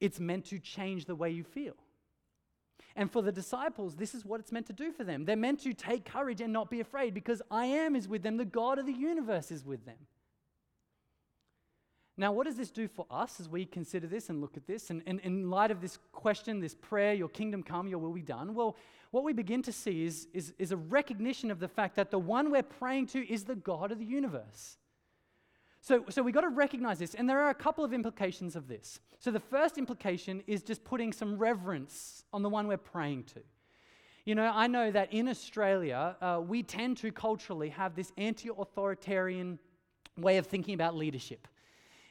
it's 0.00 0.18
meant 0.18 0.44
to 0.46 0.58
change 0.58 1.04
the 1.04 1.14
way 1.14 1.30
you 1.30 1.44
feel. 1.44 1.76
And 2.96 3.10
for 3.10 3.22
the 3.22 3.32
disciples, 3.32 3.96
this 3.96 4.14
is 4.14 4.24
what 4.24 4.40
it's 4.40 4.52
meant 4.52 4.66
to 4.66 4.72
do 4.72 4.92
for 4.92 5.02
them. 5.02 5.24
They're 5.24 5.36
meant 5.36 5.60
to 5.60 5.72
take 5.72 6.04
courage 6.04 6.40
and 6.40 6.52
not 6.52 6.70
be 6.70 6.80
afraid 6.80 7.12
because 7.12 7.42
I 7.50 7.66
am 7.66 7.96
is 7.96 8.06
with 8.06 8.22
them, 8.22 8.36
the 8.36 8.44
God 8.44 8.78
of 8.78 8.86
the 8.86 8.92
universe 8.92 9.50
is 9.50 9.64
with 9.64 9.84
them. 9.84 9.96
Now, 12.16 12.30
what 12.30 12.46
does 12.46 12.56
this 12.56 12.70
do 12.70 12.86
for 12.86 13.06
us 13.10 13.40
as 13.40 13.48
we 13.48 13.64
consider 13.64 14.06
this 14.06 14.30
and 14.30 14.40
look 14.40 14.56
at 14.56 14.68
this? 14.68 14.90
And, 14.90 15.02
and, 15.04 15.18
in 15.20 15.50
light 15.50 15.72
of 15.72 15.80
this 15.80 15.98
question, 16.12 16.60
this 16.60 16.76
prayer, 16.76 17.12
your 17.12 17.28
kingdom 17.28 17.64
come, 17.64 17.88
your 17.88 17.98
will 17.98 18.12
be 18.12 18.22
done, 18.22 18.54
well, 18.54 18.76
what 19.10 19.24
we 19.24 19.32
begin 19.32 19.62
to 19.62 19.72
see 19.72 20.04
is, 20.04 20.28
is, 20.32 20.52
is 20.58 20.70
a 20.70 20.76
recognition 20.76 21.50
of 21.50 21.58
the 21.58 21.66
fact 21.66 21.96
that 21.96 22.12
the 22.12 22.18
one 22.18 22.52
we're 22.52 22.62
praying 22.62 23.08
to 23.08 23.32
is 23.32 23.44
the 23.44 23.56
God 23.56 23.90
of 23.90 23.98
the 23.98 24.04
universe. 24.04 24.76
So, 25.84 26.02
so 26.08 26.22
we've 26.22 26.34
got 26.34 26.40
to 26.40 26.48
recognize 26.48 26.98
this, 26.98 27.14
and 27.14 27.28
there 27.28 27.42
are 27.42 27.50
a 27.50 27.54
couple 27.54 27.84
of 27.84 27.92
implications 27.92 28.56
of 28.56 28.68
this. 28.68 29.00
So, 29.18 29.30
the 29.30 29.38
first 29.38 29.76
implication 29.76 30.42
is 30.46 30.62
just 30.62 30.82
putting 30.82 31.12
some 31.12 31.36
reverence 31.36 32.24
on 32.32 32.40
the 32.42 32.48
one 32.48 32.66
we're 32.66 32.78
praying 32.78 33.24
to. 33.34 33.40
You 34.24 34.34
know, 34.34 34.50
I 34.54 34.66
know 34.66 34.90
that 34.90 35.12
in 35.12 35.28
Australia, 35.28 36.16
uh, 36.22 36.40
we 36.42 36.62
tend 36.62 36.96
to 36.98 37.12
culturally 37.12 37.68
have 37.68 37.94
this 37.94 38.12
anti 38.16 38.48
authoritarian 38.48 39.58
way 40.16 40.38
of 40.38 40.46
thinking 40.46 40.72
about 40.72 40.96
leadership. 40.96 41.46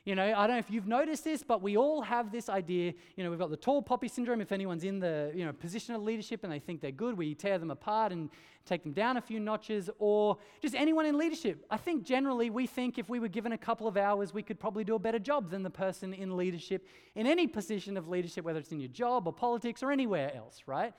You 0.06 0.16
know, 0.16 0.24
I 0.24 0.48
don't 0.48 0.56
know 0.56 0.58
if 0.58 0.70
you've 0.70 0.88
noticed 0.88 1.24
this, 1.24 1.44
but 1.44 1.62
we 1.62 1.78
all 1.78 2.02
have 2.02 2.30
this 2.30 2.50
idea. 2.50 2.94
You 3.16 3.24
know, 3.24 3.30
we've 3.30 3.40
got 3.40 3.52
the 3.52 3.56
tall 3.56 3.82
poppy 3.82 4.10
syndrome. 4.10 4.42
If 4.42 4.52
anyone's 4.52 4.84
in 4.84 5.00
the 5.00 5.32
you 5.34 5.46
know 5.46 5.54
position 5.54 5.96
of 5.96 6.04
leadership 6.04 6.44
and 6.44 6.52
they 6.52 6.60
think 6.60 6.82
they're 6.82 6.92
good, 6.92 7.18
we 7.18 7.34
tear 7.34 7.58
them 7.58 7.72
apart 7.72 8.12
and 8.12 8.30
take 8.66 8.84
them 8.84 8.92
down 8.92 9.16
a 9.16 9.22
few 9.22 9.40
notches. 9.40 9.90
Or 10.00 10.38
just 10.62 10.76
anyone 10.76 11.06
in 11.06 11.18
leadership. 11.18 11.66
I 11.72 11.78
think 11.78 12.04
generally 12.04 12.50
we 12.50 12.68
think 12.68 12.98
if 12.98 13.08
we 13.08 13.22
were 13.22 13.30
given 13.30 13.54
a 13.54 13.58
couple 13.58 13.88
of 13.88 13.96
hours, 13.96 14.34
we 14.34 14.44
could 14.44 14.60
probably 14.60 14.84
do 14.84 14.96
a 14.96 15.00
better 15.00 15.20
job 15.20 15.50
than 15.50 15.64
the 15.64 15.70
person 15.70 16.14
in 16.14 16.36
leadership 16.36 16.86
in 17.16 17.26
any 17.26 17.48
position 17.48 17.96
of 17.96 18.10
leadership, 18.10 18.44
whether 18.44 18.60
it's 18.60 18.74
in 18.74 18.82
your 18.82 18.90
job 18.90 19.26
or 19.26 19.32
politics 19.32 19.82
or 19.82 19.90
anywhere 19.90 20.36
else, 20.36 20.64
right? 20.66 20.94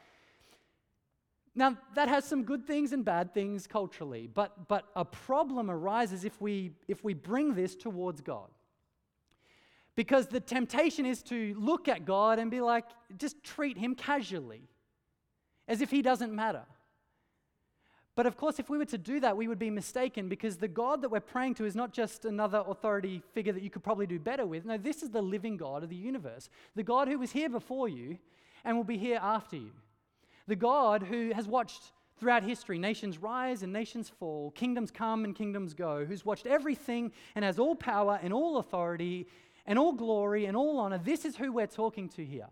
Now, 1.55 1.77
that 1.95 2.09
has 2.09 2.25
some 2.25 2.45
good 2.45 2.67
things 2.67 2.93
and 2.93 3.05
bad 3.05 3.35
things 3.35 3.67
culturally, 3.67 4.29
but, 4.33 4.67
but 4.67 4.87
a 4.97 5.05
problem 5.05 5.71
arises 5.71 6.25
if 6.25 6.41
we, 6.41 6.73
if 6.89 7.05
we 7.05 7.13
bring 7.15 7.55
this 7.55 7.77
towards 7.77 8.23
God. 8.23 8.49
Because 9.97 10.27
the 10.27 10.41
temptation 10.41 11.07
is 11.07 11.23
to 11.25 11.55
look 11.59 11.89
at 11.89 12.05
God 12.05 12.39
and 12.39 12.51
be 12.51 12.61
like, 12.61 12.85
just 13.17 13.43
treat 13.45 13.79
him 13.79 13.95
casually, 13.95 14.69
as 15.69 15.81
if 15.81 15.91
he 15.91 16.03
doesn't 16.03 16.35
matter. 16.35 16.65
But 18.17 18.27
of 18.27 18.37
course, 18.37 18.59
if 18.59 18.71
we 18.71 18.79
were 18.79 18.85
to 18.87 18.99
do 18.99 19.19
that, 19.21 19.37
we 19.37 19.49
would 19.49 19.59
be 19.59 19.71
mistaken 19.71 20.29
because 20.29 20.57
the 20.57 20.69
God 20.69 21.03
that 21.03 21.09
we're 21.09 21.21
praying 21.21 21.55
to 21.55 21.65
is 21.65 21.75
not 21.75 21.93
just 21.93 22.25
another 22.25 22.63
authority 22.67 23.23
figure 23.33 23.53
that 23.53 23.63
you 23.63 23.71
could 23.71 23.83
probably 23.83 24.07
do 24.07 24.21
better 24.21 24.47
with. 24.47 24.65
No, 24.65 24.79
this 24.79 25.03
is 25.03 25.11
the 25.11 25.23
living 25.23 25.57
God 25.57 25.83
of 25.83 25.91
the 25.91 25.97
universe, 25.97 26.49
the 26.77 26.85
God 26.85 27.09
who 27.09 27.19
was 27.19 27.33
here 27.33 27.49
before 27.49 27.89
you 27.89 28.19
and 28.65 28.77
will 28.77 28.85
be 28.85 28.99
here 28.99 29.19
after 29.21 29.57
you, 29.57 29.73
the 30.47 30.57
God 30.57 31.03
who 31.03 31.33
has 31.35 31.49
watched 31.49 31.93
throughout 32.19 32.45
history 32.45 32.79
nations 32.79 33.19
rise 33.19 33.65
and 33.65 33.73
nations 33.73 34.09
fall, 34.09 34.53
kingdoms 34.53 34.93
come 34.93 35.25
and 35.25 35.35
kingdoms 35.35 35.75
go, 35.75 36.05
who's 36.05 36.25
watched 36.25 36.47
everything 36.47 37.11
and 37.35 37.45
has 37.45 37.59
all 37.59 37.75
power 37.75 38.21
and 38.23 38.33
all 38.33 38.59
authority 38.59 39.27
and 39.67 39.79
all 39.79 39.93
glory 39.93 40.47
and 40.47 40.57
all 40.57 40.79
honor. 40.79 40.99
This 40.99 41.25
is 41.25 41.37
who 41.37 41.53
we're 41.53 41.67
talking 41.67 42.09
to 42.11 42.25
here. 42.25 42.47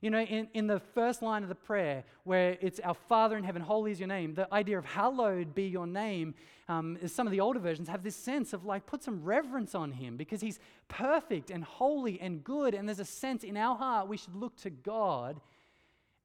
You 0.00 0.10
know, 0.10 0.20
in, 0.20 0.48
in 0.52 0.66
the 0.66 0.78
first 0.78 1.22
line 1.22 1.42
of 1.42 1.48
the 1.48 1.54
prayer, 1.54 2.04
where 2.24 2.58
it's 2.60 2.80
our 2.80 2.94
Father 2.94 3.36
in 3.36 3.44
heaven, 3.44 3.62
holy 3.62 3.92
is 3.92 3.98
your 3.98 4.08
name, 4.08 4.34
the 4.34 4.52
idea 4.52 4.78
of 4.78 4.84
hallowed 4.84 5.54
be 5.54 5.64
your 5.64 5.86
name, 5.86 6.34
um, 6.68 6.98
some 7.06 7.26
of 7.26 7.30
the 7.30 7.40
older 7.40 7.60
versions 7.60 7.88
have 7.88 8.02
this 8.02 8.16
sense 8.16 8.52
of 8.52 8.64
like, 8.64 8.86
put 8.86 9.02
some 9.02 9.22
reverence 9.22 9.74
on 9.74 9.92
him 9.92 10.16
because 10.16 10.40
he's 10.40 10.58
perfect 10.88 11.50
and 11.50 11.64
holy 11.64 12.20
and 12.20 12.42
good. 12.42 12.74
And 12.74 12.88
there's 12.88 13.00
a 13.00 13.04
sense 13.04 13.44
in 13.44 13.56
our 13.56 13.76
heart 13.76 14.08
we 14.08 14.16
should 14.16 14.34
look 14.34 14.56
to 14.62 14.70
God 14.70 15.40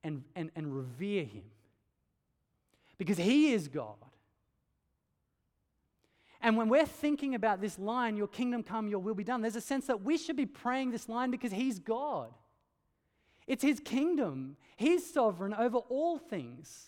and, 0.03 0.23
and, 0.35 0.51
and 0.55 0.75
revere 0.75 1.25
him 1.25 1.43
because 2.97 3.17
he 3.17 3.53
is 3.53 3.67
God. 3.67 3.95
And 6.41 6.57
when 6.57 6.69
we're 6.69 6.85
thinking 6.85 7.35
about 7.35 7.61
this 7.61 7.77
line, 7.77 8.17
Your 8.17 8.27
kingdom 8.27 8.63
come, 8.63 8.87
Your 8.87 8.99
will 8.99 9.13
be 9.13 9.23
done, 9.23 9.41
there's 9.41 9.55
a 9.55 9.61
sense 9.61 9.87
that 9.87 10.03
we 10.03 10.17
should 10.17 10.35
be 10.35 10.45
praying 10.45 10.91
this 10.91 11.07
line 11.07 11.31
because 11.31 11.51
He's 11.51 11.79
God. 11.79 12.33
It's 13.47 13.63
His 13.63 13.79
kingdom, 13.79 14.57
He's 14.75 15.11
sovereign 15.11 15.53
over 15.53 15.77
all 15.77 16.17
things. 16.17 16.87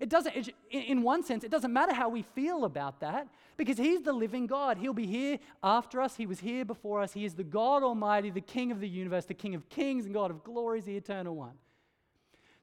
It 0.00 0.08
doesn't, 0.08 0.36
it, 0.36 0.54
in 0.70 1.02
one 1.02 1.24
sense, 1.24 1.42
it 1.42 1.50
doesn't 1.50 1.72
matter 1.72 1.92
how 1.92 2.08
we 2.08 2.22
feel 2.22 2.64
about 2.64 3.00
that 3.00 3.26
because 3.56 3.78
He's 3.78 4.02
the 4.02 4.12
living 4.12 4.46
God. 4.46 4.78
He'll 4.78 4.92
be 4.92 5.06
here 5.06 5.38
after 5.62 6.00
us. 6.00 6.16
He 6.16 6.26
was 6.26 6.40
here 6.40 6.64
before 6.64 7.00
us. 7.00 7.12
He 7.12 7.24
is 7.24 7.34
the 7.34 7.44
God 7.44 7.82
Almighty, 7.82 8.30
the 8.30 8.40
King 8.40 8.70
of 8.70 8.80
the 8.80 8.88
universe, 8.88 9.24
the 9.24 9.34
King 9.34 9.54
of 9.54 9.68
kings 9.68 10.04
and 10.04 10.14
God 10.14 10.30
of 10.30 10.44
glories, 10.44 10.84
the 10.84 10.96
eternal 10.96 11.34
one. 11.34 11.54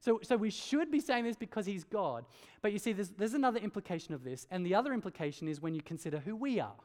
So, 0.06 0.20
so 0.22 0.36
we 0.36 0.50
should 0.50 0.88
be 0.88 1.00
saying 1.00 1.24
this 1.24 1.34
because 1.34 1.66
he's 1.66 1.82
God. 1.82 2.24
But 2.62 2.72
you 2.72 2.78
see, 2.78 2.92
there's, 2.92 3.08
there's 3.08 3.34
another 3.34 3.58
implication 3.58 4.14
of 4.14 4.22
this. 4.22 4.46
And 4.52 4.64
the 4.64 4.72
other 4.72 4.92
implication 4.92 5.48
is 5.48 5.60
when 5.60 5.74
you 5.74 5.82
consider 5.82 6.20
who 6.20 6.36
we 6.36 6.60
are, 6.60 6.76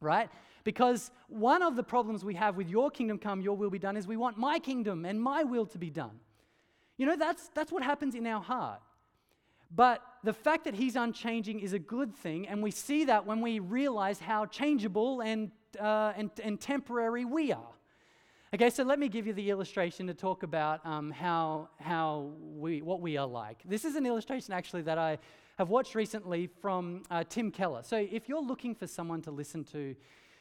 right? 0.00 0.30
Because 0.64 1.10
one 1.28 1.62
of 1.62 1.76
the 1.76 1.82
problems 1.82 2.24
we 2.24 2.34
have 2.36 2.56
with 2.56 2.70
your 2.70 2.90
kingdom 2.90 3.18
come, 3.18 3.42
your 3.42 3.58
will 3.58 3.68
be 3.68 3.78
done, 3.78 3.94
is 3.94 4.08
we 4.08 4.16
want 4.16 4.38
my 4.38 4.58
kingdom 4.58 5.04
and 5.04 5.20
my 5.20 5.44
will 5.44 5.66
to 5.66 5.76
be 5.76 5.90
done. 5.90 6.18
You 6.96 7.04
know, 7.04 7.14
that's, 7.14 7.50
that's 7.54 7.70
what 7.70 7.82
happens 7.82 8.14
in 8.14 8.26
our 8.26 8.40
heart. 8.40 8.80
But 9.70 10.02
the 10.24 10.32
fact 10.32 10.64
that 10.64 10.72
he's 10.72 10.96
unchanging 10.96 11.60
is 11.60 11.74
a 11.74 11.78
good 11.78 12.16
thing, 12.16 12.48
and 12.48 12.62
we 12.62 12.70
see 12.70 13.04
that 13.04 13.26
when 13.26 13.42
we 13.42 13.58
realize 13.58 14.18
how 14.18 14.46
changeable 14.46 15.20
and, 15.20 15.50
uh, 15.78 16.14
and, 16.16 16.30
and 16.42 16.58
temporary 16.58 17.26
we 17.26 17.52
are. 17.52 17.74
Okay, 18.52 18.68
so 18.68 18.82
let 18.82 18.98
me 18.98 19.08
give 19.08 19.28
you 19.28 19.32
the 19.32 19.48
illustration 19.48 20.08
to 20.08 20.14
talk 20.14 20.42
about 20.42 20.84
um, 20.84 21.12
how, 21.12 21.68
how 21.78 22.32
we, 22.56 22.82
what 22.82 23.00
we 23.00 23.16
are 23.16 23.26
like. 23.26 23.62
This 23.64 23.84
is 23.84 23.94
an 23.94 24.04
illustration 24.04 24.52
actually 24.52 24.82
that 24.82 24.98
I 24.98 25.18
have 25.56 25.68
watched 25.68 25.94
recently 25.94 26.48
from 26.60 27.04
uh, 27.12 27.22
Tim 27.28 27.52
Keller. 27.52 27.84
So 27.84 27.96
if 28.10 28.28
you're 28.28 28.42
looking 28.42 28.74
for 28.74 28.88
someone 28.88 29.22
to 29.22 29.30
listen 29.30 29.62
to 29.66 29.94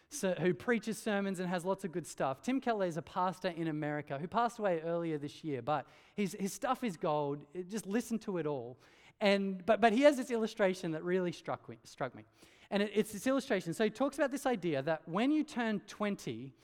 so, 0.09 0.33
who 0.39 0.55
preaches 0.55 0.97
sermons 0.97 1.39
and 1.39 1.47
has 1.47 1.63
lots 1.63 1.83
of 1.83 1.91
good 1.91 2.07
stuff. 2.07 2.41
Tim 2.41 2.59
Keller 2.59 2.87
is 2.87 2.97
a 2.97 3.01
pastor 3.03 3.49
in 3.49 3.67
America 3.67 4.17
who 4.17 4.27
passed 4.27 4.57
away 4.57 4.81
earlier 4.83 5.19
this 5.19 5.43
year, 5.43 5.61
but 5.61 5.85
his, 6.15 6.35
his 6.39 6.51
stuff 6.51 6.83
is 6.83 6.97
gold. 6.97 7.45
Just 7.69 7.85
listen 7.85 8.17
to 8.19 8.39
it 8.39 8.47
all. 8.47 8.79
And, 9.21 9.63
but, 9.67 9.81
but 9.81 9.93
he 9.93 10.01
has 10.01 10.17
this 10.17 10.31
illustration 10.31 10.93
that 10.93 11.03
really 11.03 11.31
struck 11.31 11.69
me. 11.69 11.77
Struck 11.83 12.15
me. 12.15 12.23
And 12.71 12.81
it, 12.81 12.91
it's 12.95 13.11
this 13.11 13.27
illustration. 13.27 13.75
So 13.75 13.83
he 13.83 13.91
talks 13.91 14.17
about 14.17 14.31
this 14.31 14.47
idea 14.47 14.81
that 14.81 15.03
when 15.05 15.29
you 15.29 15.43
turn 15.43 15.79
20, 15.81 16.55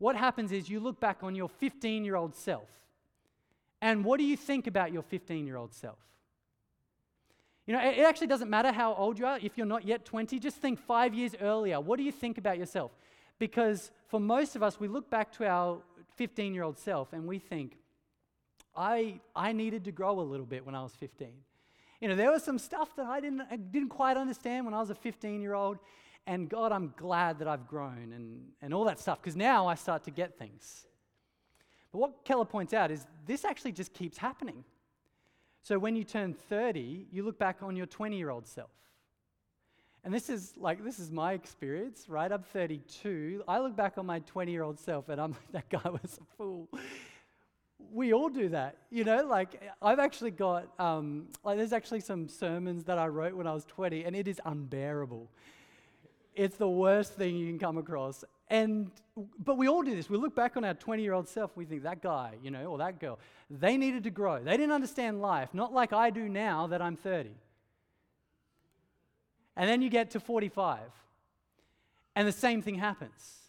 what 0.00 0.16
happens 0.16 0.50
is 0.50 0.68
you 0.68 0.80
look 0.80 0.98
back 0.98 1.18
on 1.22 1.36
your 1.36 1.48
15 1.48 2.04
year 2.04 2.16
old 2.16 2.34
self. 2.34 2.68
And 3.82 4.04
what 4.04 4.18
do 4.18 4.24
you 4.24 4.36
think 4.36 4.66
about 4.66 4.92
your 4.92 5.02
15 5.02 5.46
year 5.46 5.56
old 5.56 5.72
self? 5.72 5.98
You 7.66 7.74
know, 7.74 7.80
it 7.80 8.00
actually 8.00 8.26
doesn't 8.26 8.50
matter 8.50 8.72
how 8.72 8.94
old 8.94 9.18
you 9.18 9.26
are. 9.26 9.38
If 9.40 9.56
you're 9.56 9.66
not 9.66 9.84
yet 9.84 10.04
20, 10.04 10.38
just 10.40 10.56
think 10.56 10.80
five 10.80 11.14
years 11.14 11.36
earlier. 11.40 11.80
What 11.80 11.98
do 11.98 12.02
you 12.02 12.10
think 12.10 12.38
about 12.38 12.58
yourself? 12.58 12.90
Because 13.38 13.90
for 14.08 14.18
most 14.18 14.56
of 14.56 14.62
us, 14.62 14.80
we 14.80 14.88
look 14.88 15.08
back 15.10 15.30
to 15.32 15.46
our 15.46 15.78
15 16.16 16.54
year 16.54 16.64
old 16.64 16.78
self 16.78 17.12
and 17.12 17.28
we 17.28 17.38
think, 17.38 17.76
I, 18.74 19.20
I 19.36 19.52
needed 19.52 19.84
to 19.84 19.92
grow 19.92 20.18
a 20.18 20.22
little 20.22 20.46
bit 20.46 20.64
when 20.64 20.74
I 20.74 20.82
was 20.82 20.94
15. 20.94 21.28
You 22.00 22.08
know, 22.08 22.16
there 22.16 22.30
was 22.30 22.42
some 22.42 22.58
stuff 22.58 22.96
that 22.96 23.04
I 23.06 23.20
didn't, 23.20 23.42
I 23.50 23.56
didn't 23.56 23.90
quite 23.90 24.16
understand 24.16 24.64
when 24.64 24.72
I 24.72 24.80
was 24.80 24.88
a 24.88 24.94
15 24.94 25.42
year 25.42 25.52
old. 25.52 25.78
And 26.26 26.48
God, 26.48 26.72
I'm 26.72 26.94
glad 26.96 27.38
that 27.40 27.48
I've 27.48 27.66
grown 27.66 28.12
and, 28.14 28.42
and 28.62 28.72
all 28.74 28.84
that 28.84 29.00
stuff 29.00 29.20
because 29.20 29.36
now 29.36 29.66
I 29.66 29.74
start 29.74 30.04
to 30.04 30.10
get 30.10 30.38
things. 30.38 30.86
But 31.92 31.98
what 31.98 32.24
Keller 32.24 32.44
points 32.44 32.72
out 32.72 32.90
is 32.90 33.06
this 33.26 33.44
actually 33.44 33.72
just 33.72 33.92
keeps 33.92 34.16
happening. 34.16 34.64
So 35.62 35.78
when 35.78 35.96
you 35.96 36.04
turn 36.04 36.34
30, 36.34 37.08
you 37.10 37.22
look 37.22 37.38
back 37.38 37.62
on 37.62 37.76
your 37.76 37.86
20 37.86 38.16
year 38.16 38.30
old 38.30 38.46
self. 38.46 38.70
And 40.02 40.14
this 40.14 40.30
is 40.30 40.54
like, 40.56 40.82
this 40.82 40.98
is 40.98 41.10
my 41.10 41.34
experience, 41.34 42.08
right? 42.08 42.30
I'm 42.30 42.42
32. 42.42 43.44
I 43.46 43.60
look 43.60 43.76
back 43.76 43.98
on 43.98 44.06
my 44.06 44.20
20 44.20 44.50
year 44.50 44.62
old 44.62 44.78
self 44.78 45.08
and 45.08 45.20
I'm 45.20 45.32
like, 45.52 45.70
that 45.70 45.82
guy 45.82 45.90
was 45.90 46.18
a 46.20 46.36
fool. 46.36 46.68
We 47.92 48.12
all 48.12 48.28
do 48.28 48.50
that, 48.50 48.76
you 48.90 49.04
know? 49.04 49.24
Like, 49.24 49.60
I've 49.82 49.98
actually 49.98 50.30
got, 50.30 50.68
um, 50.78 51.28
like, 51.42 51.56
there's 51.56 51.72
actually 51.72 52.00
some 52.00 52.28
sermons 52.28 52.84
that 52.84 52.98
I 52.98 53.08
wrote 53.08 53.34
when 53.34 53.46
I 53.46 53.54
was 53.54 53.64
20, 53.64 54.04
and 54.04 54.14
it 54.14 54.28
is 54.28 54.38
unbearable. 54.44 55.30
It's 56.40 56.56
the 56.56 56.70
worst 56.70 57.16
thing 57.16 57.36
you 57.36 57.46
can 57.48 57.58
come 57.58 57.76
across. 57.76 58.24
And, 58.48 58.90
but 59.44 59.58
we 59.58 59.68
all 59.68 59.82
do 59.82 59.94
this. 59.94 60.08
We 60.08 60.16
look 60.16 60.34
back 60.34 60.56
on 60.56 60.64
our 60.64 60.72
20 60.72 61.02
year 61.02 61.12
old 61.12 61.28
self, 61.28 61.54
we 61.54 61.66
think 61.66 61.82
that 61.82 62.00
guy, 62.00 62.36
you 62.42 62.50
know, 62.50 62.64
or 62.64 62.78
that 62.78 62.98
girl, 62.98 63.18
they 63.50 63.76
needed 63.76 64.04
to 64.04 64.10
grow. 64.10 64.42
They 64.42 64.56
didn't 64.56 64.72
understand 64.72 65.20
life, 65.20 65.50
not 65.52 65.74
like 65.74 65.92
I 65.92 66.08
do 66.08 66.30
now 66.30 66.66
that 66.68 66.80
I'm 66.80 66.96
30. 66.96 67.28
And 69.54 69.68
then 69.68 69.82
you 69.82 69.90
get 69.90 70.12
to 70.12 70.20
45, 70.20 70.78
and 72.16 72.26
the 72.26 72.32
same 72.32 72.62
thing 72.62 72.76
happens. 72.76 73.40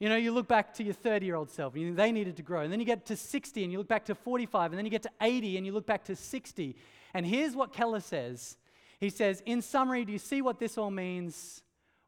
You 0.00 0.08
know, 0.08 0.16
you 0.16 0.32
look 0.32 0.48
back 0.48 0.72
to 0.76 0.82
your 0.82 0.94
30 0.94 1.26
year 1.26 1.34
old 1.34 1.50
self, 1.50 1.74
and 1.74 1.82
you 1.82 1.88
think 1.88 1.98
they 1.98 2.12
needed 2.12 2.36
to 2.38 2.42
grow. 2.42 2.62
And 2.62 2.72
then 2.72 2.80
you 2.80 2.86
get 2.86 3.04
to 3.06 3.16
60, 3.16 3.62
and 3.62 3.70
you 3.70 3.76
look 3.76 3.88
back 3.88 4.06
to 4.06 4.14
45, 4.14 4.72
and 4.72 4.78
then 4.78 4.86
you 4.86 4.90
get 4.90 5.02
to 5.02 5.10
80, 5.20 5.58
and 5.58 5.66
you 5.66 5.72
look 5.72 5.84
back 5.84 6.04
to 6.04 6.16
60. 6.16 6.76
And 7.12 7.26
here's 7.26 7.54
what 7.54 7.74
Keller 7.74 8.00
says 8.00 8.56
He 9.00 9.10
says, 9.10 9.42
In 9.44 9.60
summary, 9.60 10.06
do 10.06 10.12
you 10.12 10.18
see 10.18 10.40
what 10.40 10.58
this 10.58 10.78
all 10.78 10.90
means? 10.90 11.62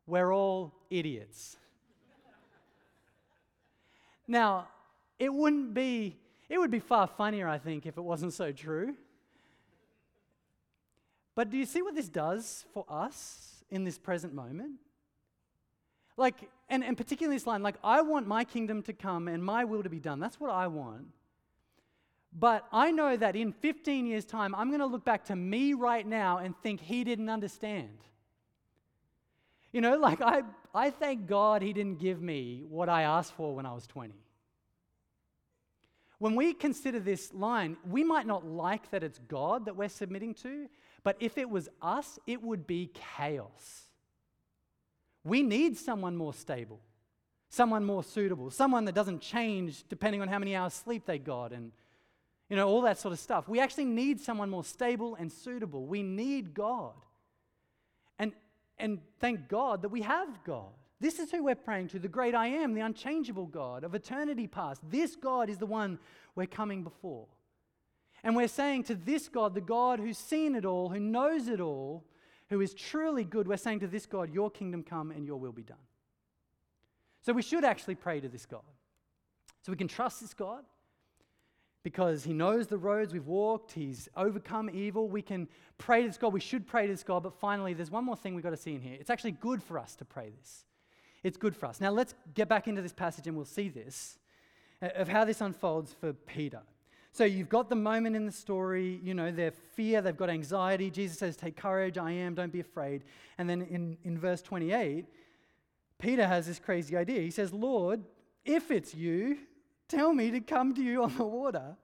We're 0.07 0.33
all 0.33 0.73
idiots. 0.91 1.57
Now, 4.27 4.69
it 5.19 5.33
wouldn't 5.33 5.75
be, 5.75 6.17
it 6.49 6.59
would 6.59 6.71
be 6.71 6.79
far 6.79 7.07
funnier, 7.07 7.49
I 7.49 7.59
think, 7.59 7.85
if 7.85 7.97
it 7.99 8.03
wasn't 8.03 8.33
so 8.33 8.53
true. 8.53 8.95
But 11.35 11.51
do 11.51 11.57
you 11.57 11.67
see 11.67 11.83
what 11.83 11.95
this 11.95 12.09
does 12.09 12.65
for 12.73 12.85
us 12.89 13.65
in 13.71 13.85
this 13.85 13.99
present 13.99 14.35
moment? 14.35 14.75
Like, 16.17 16.51
and, 16.69 16.85
and 16.85 16.97
particularly 16.97 17.37
this 17.37 17.47
line, 17.47 17.63
like, 17.63 17.77
I 17.83 18.03
want 18.03 18.27
my 18.27 18.45
kingdom 18.45 18.83
to 18.85 18.93
come 18.93 19.27
and 19.27 19.45
my 19.45 19.65
will 19.65 19.83
to 19.83 19.89
be 19.89 20.01
done. 20.01 20.21
That's 20.21 20.39
what 20.39 20.51
I 20.51 20.67
want. 20.67 21.07
But 22.33 22.67
I 22.73 22.93
know 22.93 23.17
that 23.17 23.35
in 23.35 23.53
15 23.53 24.07
years' 24.07 24.25
time, 24.25 24.55
I'm 24.55 24.69
going 24.69 24.81
to 24.81 24.87
look 24.87 25.05
back 25.05 25.25
to 25.27 25.37
me 25.37 25.75
right 25.75 26.07
now 26.07 26.39
and 26.39 26.55
think 26.63 26.81
he 26.81 27.03
didn't 27.05 27.29
understand. 27.29 27.99
You 29.73 29.81
know, 29.81 29.97
like 29.97 30.21
I, 30.21 30.43
I 30.75 30.91
thank 30.91 31.27
God 31.27 31.63
he 31.63 31.73
didn't 31.73 31.99
give 31.99 32.21
me 32.21 32.65
what 32.69 32.89
I 32.89 33.03
asked 33.03 33.35
for 33.35 33.55
when 33.55 33.67
I 33.67 33.73
was 33.73 33.87
20. 33.87 34.15
When 36.19 36.35
we 36.35 36.53
consider 36.53 37.01
this 37.01 37.33
line, 37.33 37.77
we 37.89 38.05
might 38.05 38.27
not 38.27 38.47
like 38.47 38.91
that 38.91 39.03
it's 39.03 39.19
God 39.19 39.65
that 39.65 39.77
we're 39.77 39.89
submitting 39.89 40.35
to, 40.35 40.69
but 41.03 41.17
if 41.19 41.39
it 41.39 41.49
was 41.49 41.69
us, 41.81 42.19
it 42.27 42.43
would 42.43 42.67
be 42.67 42.91
chaos. 43.17 43.89
We 45.25 45.43
need 45.43 45.79
someone 45.79 46.17
more 46.17 46.35
stable, 46.35 46.81
someone 47.49 47.85
more 47.85 48.05
suitable, 48.05 48.51
someone 48.51 48.85
that 48.85 48.95
doesn't 48.95 49.21
change 49.21 49.85
depending 49.89 50.21
on 50.21 50.29
how 50.29 50.39
many 50.39 50.55
hours 50.55 50.75
sleep 50.75 51.07
they 51.07 51.19
got 51.19 51.53
and 51.53 51.73
you 52.51 52.57
know 52.57 52.69
all 52.69 52.83
that 52.83 52.99
sort 52.99 53.13
of 53.13 53.19
stuff. 53.19 53.49
We 53.49 53.61
actually 53.61 53.85
need 53.85 54.21
someone 54.21 54.51
more 54.51 54.65
stable 54.65 55.15
and 55.15 55.31
suitable. 55.31 55.87
We 55.87 56.03
need 56.03 56.53
God. 56.53 56.95
And 58.81 58.99
thank 59.21 59.49
God 59.49 59.83
that 59.83 59.91
we 59.91 60.03
have 60.03 60.43
God. 60.45 60.73
This 61.01 61.19
is 61.19 61.31
who 61.31 61.45
we're 61.45 61.55
praying 61.55 61.89
to 61.89 61.99
the 61.99 62.09
great 62.09 62.35
I 62.35 62.49
am, 62.49 62.75
the 62.75 62.81
unchangeable 62.81 63.47
God 63.47 63.85
of 63.85 63.95
eternity 63.95 64.47
past. 64.47 64.83
This 64.91 65.17
God 65.17 65.49
is 65.49 65.59
the 65.59 65.67
one 65.67 65.99
we're 66.35 66.47
coming 66.47 66.83
before. 66.83 67.27
And 68.23 68.37
we're 68.37 68.49
saying 68.49 68.85
to 68.85 68.95
this 68.95 69.29
God, 69.29 69.55
the 69.55 69.61
God 69.61 69.99
who's 69.99 70.19
seen 70.19 70.55
it 70.55 70.65
all, 70.65 70.91
who 70.91 71.01
knows 71.01 71.49
it 71.49 71.61
all, 71.61 72.05
who 72.51 72.61
is 72.61 72.75
truly 72.75 73.25
good, 73.25 73.49
we're 73.49 73.57
saying 73.57 73.81
to 73.81 73.87
this 73.87 74.07
God, 74.07 74.33
Your 74.33 74.51
kingdom 74.51 74.83
come 74.83 75.11
and 75.11 75.25
your 75.25 75.37
will 75.37 75.53
be 75.53 75.63
done. 75.63 75.79
So 77.23 77.33
we 77.33 77.43
should 77.43 77.65
actually 77.65 77.95
pray 77.95 78.21
to 78.21 78.29
this 78.29 78.45
God. 78.45 78.63
So 79.63 79.73
we 79.73 79.79
can 79.79 79.89
trust 79.89 80.21
this 80.21 80.35
God 80.35 80.65
because 81.83 82.25
he 82.25 82.33
knows 82.33 82.67
the 82.67 82.77
roads 82.77 83.13
we've 83.13 83.27
walked, 83.27 83.73
he's 83.73 84.09
overcome 84.17 84.69
evil. 84.71 85.09
We 85.09 85.23
can 85.23 85.49
pray 85.79 86.03
to 86.03 86.09
this 86.09 86.19
God. 86.19 86.33
We 86.33 86.41
should 86.41 86.67
pray 86.67 86.87
to 86.87 86.93
this 86.93 87.03
God. 87.03 87.23
But 87.23 87.35
finally, 87.35 87.73
there's 87.73 87.91
one 87.91 88.05
more 88.05 88.17
thing 88.17 88.35
we've 88.35 88.45
got 88.45 88.51
to 88.51 88.57
see 88.57 88.75
in 88.75 88.83
here. 88.83 88.97
It's 89.01 89.11
actually 89.11 89.33
good 89.33 89.63
for 89.63 89.79
us 89.79 89.97
to 89.97 90.05
pray 90.05 90.31
this. 90.39 90.65
It's 91.23 91.37
good 91.37 91.57
for 91.57 91.67
us. 91.67 91.81
Now, 91.81 91.91
let's 91.91 92.15
get 92.35 92.49
back 92.49 92.69
into 92.69 92.83
this 92.83 92.93
passage 92.93 93.27
and 93.27 93.37
we'll 93.37 93.47
see 93.47 93.69
this 93.69 94.19
uh, 94.83 94.89
of 94.95 95.09
how 95.09 95.25
this 95.25 95.41
unfolds 95.41 95.95
for 95.99 96.13
Peter. 96.13 96.61
So, 97.13 97.25
you've 97.25 97.49
got 97.49 97.69
the 97.69 97.77
moment 97.77 98.15
in 98.15 98.25
the 98.25 98.33
story, 98.33 99.01
you 99.03 99.15
know, 99.15 99.31
their 99.33 99.51
fear, 99.51 100.01
they've 100.01 100.17
got 100.17 100.31
anxiety. 100.31 100.91
Jesus 100.91 101.19
says, 101.19 101.37
Take 101.37 101.57
courage, 101.57 101.99
I 101.99 102.13
am, 102.13 102.35
don't 102.35 102.53
be 102.53 102.61
afraid. 102.61 103.05
And 103.39 103.49
then 103.49 103.63
in, 103.63 103.97
in 104.05 104.19
verse 104.19 104.43
28, 104.43 105.07
Peter 105.99 106.27
has 106.27 106.47
this 106.47 106.59
crazy 106.59 106.97
idea. 106.97 107.21
He 107.21 107.31
says, 107.31 107.53
Lord, 107.53 108.03
if 108.45 108.71
it's 108.71 108.95
you, 108.95 109.39
tell 109.91 110.13
me 110.13 110.31
to 110.31 110.41
come 110.41 110.75
to 110.75 110.83
you 110.83 111.03
on 111.03 111.17
the 111.17 111.25
water. 111.25 111.77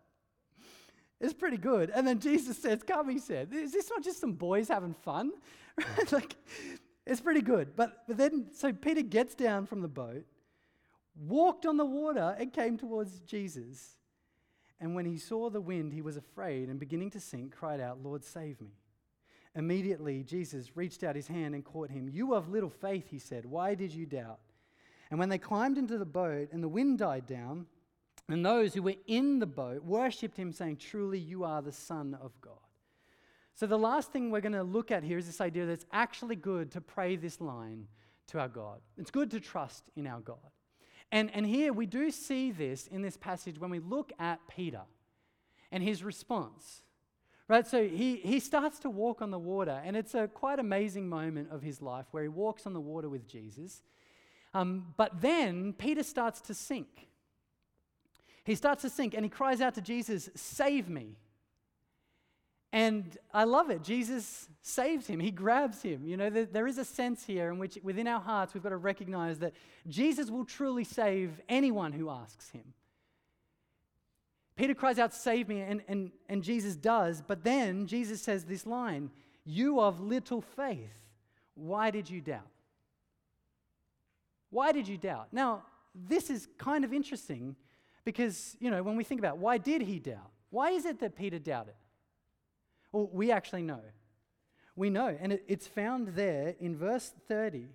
It's 1.20 1.34
pretty 1.34 1.56
good. 1.56 1.90
And 1.90 2.06
then 2.06 2.20
Jesus 2.20 2.58
says, 2.58 2.82
Come, 2.82 3.08
he 3.08 3.18
said. 3.18 3.52
Is 3.52 3.72
this 3.72 3.90
not 3.90 4.02
just 4.02 4.20
some 4.20 4.32
boys 4.32 4.68
having 4.68 4.94
fun? 4.94 5.32
like, 6.12 6.36
it's 7.06 7.20
pretty 7.20 7.40
good. 7.42 7.74
But, 7.76 8.04
but 8.06 8.16
then, 8.16 8.46
so 8.52 8.72
Peter 8.72 9.02
gets 9.02 9.34
down 9.34 9.66
from 9.66 9.80
the 9.80 9.88
boat, 9.88 10.24
walked 11.16 11.66
on 11.66 11.76
the 11.76 11.84
water, 11.84 12.36
and 12.38 12.52
came 12.52 12.76
towards 12.76 13.20
Jesus. 13.20 13.96
And 14.80 14.94
when 14.94 15.06
he 15.06 15.16
saw 15.16 15.48
the 15.48 15.60
wind, 15.60 15.92
he 15.92 16.02
was 16.02 16.16
afraid 16.16 16.68
and 16.68 16.78
beginning 16.78 17.10
to 17.10 17.20
sink, 17.20 17.54
cried 17.54 17.80
out, 17.80 18.02
Lord, 18.02 18.24
save 18.24 18.60
me. 18.60 18.72
Immediately, 19.54 20.22
Jesus 20.24 20.76
reached 20.76 21.02
out 21.02 21.16
his 21.16 21.28
hand 21.28 21.54
and 21.54 21.64
caught 21.64 21.90
him. 21.90 22.10
You 22.12 22.34
of 22.34 22.50
little 22.50 22.68
faith, 22.68 23.08
he 23.08 23.18
said, 23.18 23.46
why 23.46 23.74
did 23.74 23.94
you 23.94 24.04
doubt? 24.04 24.40
And 25.10 25.18
when 25.18 25.30
they 25.30 25.38
climbed 25.38 25.78
into 25.78 25.96
the 25.96 26.04
boat 26.04 26.48
and 26.52 26.62
the 26.62 26.68
wind 26.68 26.98
died 26.98 27.26
down, 27.26 27.66
and 28.28 28.44
those 28.44 28.74
who 28.74 28.82
were 28.82 28.94
in 29.06 29.38
the 29.38 29.46
boat 29.46 29.84
worshipped 29.84 30.36
him, 30.36 30.52
saying, 30.52 30.78
Truly, 30.78 31.18
you 31.18 31.44
are 31.44 31.62
the 31.62 31.72
Son 31.72 32.16
of 32.20 32.32
God. 32.40 32.54
So, 33.54 33.66
the 33.66 33.78
last 33.78 34.12
thing 34.12 34.30
we're 34.30 34.40
going 34.40 34.52
to 34.52 34.62
look 34.62 34.90
at 34.90 35.02
here 35.02 35.16
is 35.16 35.26
this 35.26 35.40
idea 35.40 35.66
that 35.66 35.72
it's 35.72 35.86
actually 35.92 36.36
good 36.36 36.72
to 36.72 36.80
pray 36.80 37.16
this 37.16 37.40
line 37.40 37.86
to 38.28 38.40
our 38.40 38.48
God. 38.48 38.80
It's 38.98 39.10
good 39.10 39.30
to 39.30 39.40
trust 39.40 39.84
in 39.96 40.06
our 40.06 40.20
God. 40.20 40.38
And, 41.12 41.30
and 41.32 41.46
here 41.46 41.72
we 41.72 41.86
do 41.86 42.10
see 42.10 42.50
this 42.50 42.88
in 42.88 43.02
this 43.02 43.16
passage 43.16 43.60
when 43.60 43.70
we 43.70 43.78
look 43.78 44.12
at 44.18 44.40
Peter 44.48 44.82
and 45.70 45.82
his 45.82 46.02
response. 46.02 46.82
Right, 47.48 47.64
so 47.64 47.86
he, 47.86 48.16
he 48.16 48.40
starts 48.40 48.80
to 48.80 48.90
walk 48.90 49.22
on 49.22 49.30
the 49.30 49.38
water, 49.38 49.80
and 49.84 49.96
it's 49.96 50.16
a 50.16 50.26
quite 50.26 50.58
amazing 50.58 51.08
moment 51.08 51.52
of 51.52 51.62
his 51.62 51.80
life 51.80 52.06
where 52.10 52.24
he 52.24 52.28
walks 52.28 52.66
on 52.66 52.72
the 52.72 52.80
water 52.80 53.08
with 53.08 53.28
Jesus. 53.28 53.82
Um, 54.52 54.94
but 54.96 55.20
then 55.20 55.72
Peter 55.72 56.02
starts 56.02 56.40
to 56.42 56.54
sink. 56.54 57.06
He 58.46 58.54
starts 58.54 58.82
to 58.82 58.90
sink 58.90 59.12
and 59.12 59.24
he 59.24 59.28
cries 59.28 59.60
out 59.60 59.74
to 59.74 59.80
Jesus, 59.80 60.30
Save 60.36 60.88
me. 60.88 61.16
And 62.72 63.16
I 63.34 63.44
love 63.44 63.70
it. 63.70 63.82
Jesus 63.82 64.48
saves 64.62 65.06
him, 65.06 65.18
he 65.18 65.30
grabs 65.30 65.82
him. 65.82 66.06
You 66.06 66.16
know, 66.16 66.30
there, 66.30 66.44
there 66.44 66.66
is 66.66 66.78
a 66.78 66.84
sense 66.84 67.24
here 67.24 67.50
in 67.50 67.58
which 67.58 67.78
within 67.82 68.06
our 68.06 68.20
hearts 68.20 68.54
we've 68.54 68.62
got 68.62 68.68
to 68.68 68.76
recognize 68.76 69.38
that 69.40 69.54
Jesus 69.88 70.30
will 70.30 70.44
truly 70.44 70.84
save 70.84 71.40
anyone 71.48 71.92
who 71.92 72.08
asks 72.08 72.50
him. 72.50 72.74
Peter 74.54 74.74
cries 74.74 74.98
out, 74.98 75.12
Save 75.12 75.48
me, 75.48 75.60
and, 75.62 75.82
and, 75.88 76.12
and 76.28 76.42
Jesus 76.42 76.76
does. 76.76 77.22
But 77.26 77.42
then 77.42 77.86
Jesus 77.86 78.22
says 78.22 78.44
this 78.44 78.64
line 78.64 79.10
You 79.44 79.80
of 79.80 80.00
little 80.00 80.40
faith, 80.40 80.98
why 81.54 81.90
did 81.90 82.08
you 82.08 82.20
doubt? 82.20 82.50
Why 84.50 84.70
did 84.70 84.86
you 84.86 84.98
doubt? 84.98 85.28
Now, 85.32 85.64
this 85.94 86.30
is 86.30 86.46
kind 86.58 86.84
of 86.84 86.92
interesting 86.92 87.56
because, 88.06 88.56
you 88.60 88.70
know, 88.70 88.84
when 88.84 88.94
we 88.94 89.02
think 89.02 89.18
about 89.18 89.38
why 89.38 89.58
did 89.58 89.82
he 89.82 89.98
doubt? 89.98 90.30
Why 90.50 90.70
is 90.70 90.86
it 90.86 91.00
that 91.00 91.16
Peter 91.16 91.40
doubted? 91.40 91.74
Well, 92.92 93.10
we 93.12 93.32
actually 93.32 93.62
know. 93.62 93.80
We 94.76 94.90
know, 94.90 95.16
and 95.20 95.32
it, 95.32 95.44
it's 95.48 95.66
found 95.66 96.08
there 96.08 96.54
in 96.60 96.76
verse 96.76 97.12
30. 97.26 97.66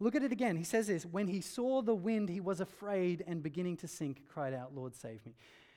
Look 0.00 0.16
at 0.16 0.24
it 0.24 0.32
again. 0.32 0.56
He 0.56 0.64
says 0.64 0.88
this 0.88 1.06
When 1.06 1.28
he 1.28 1.40
saw 1.40 1.80
the 1.80 1.94
wind, 1.94 2.28
he 2.28 2.40
was 2.40 2.60
afraid 2.60 3.22
and 3.26 3.40
beginning 3.40 3.76
to 3.78 3.88
sink, 3.88 4.22
cried 4.28 4.52
out, 4.52 4.74
Lord, 4.74 4.96
save 4.96 5.24
me. 5.24 5.36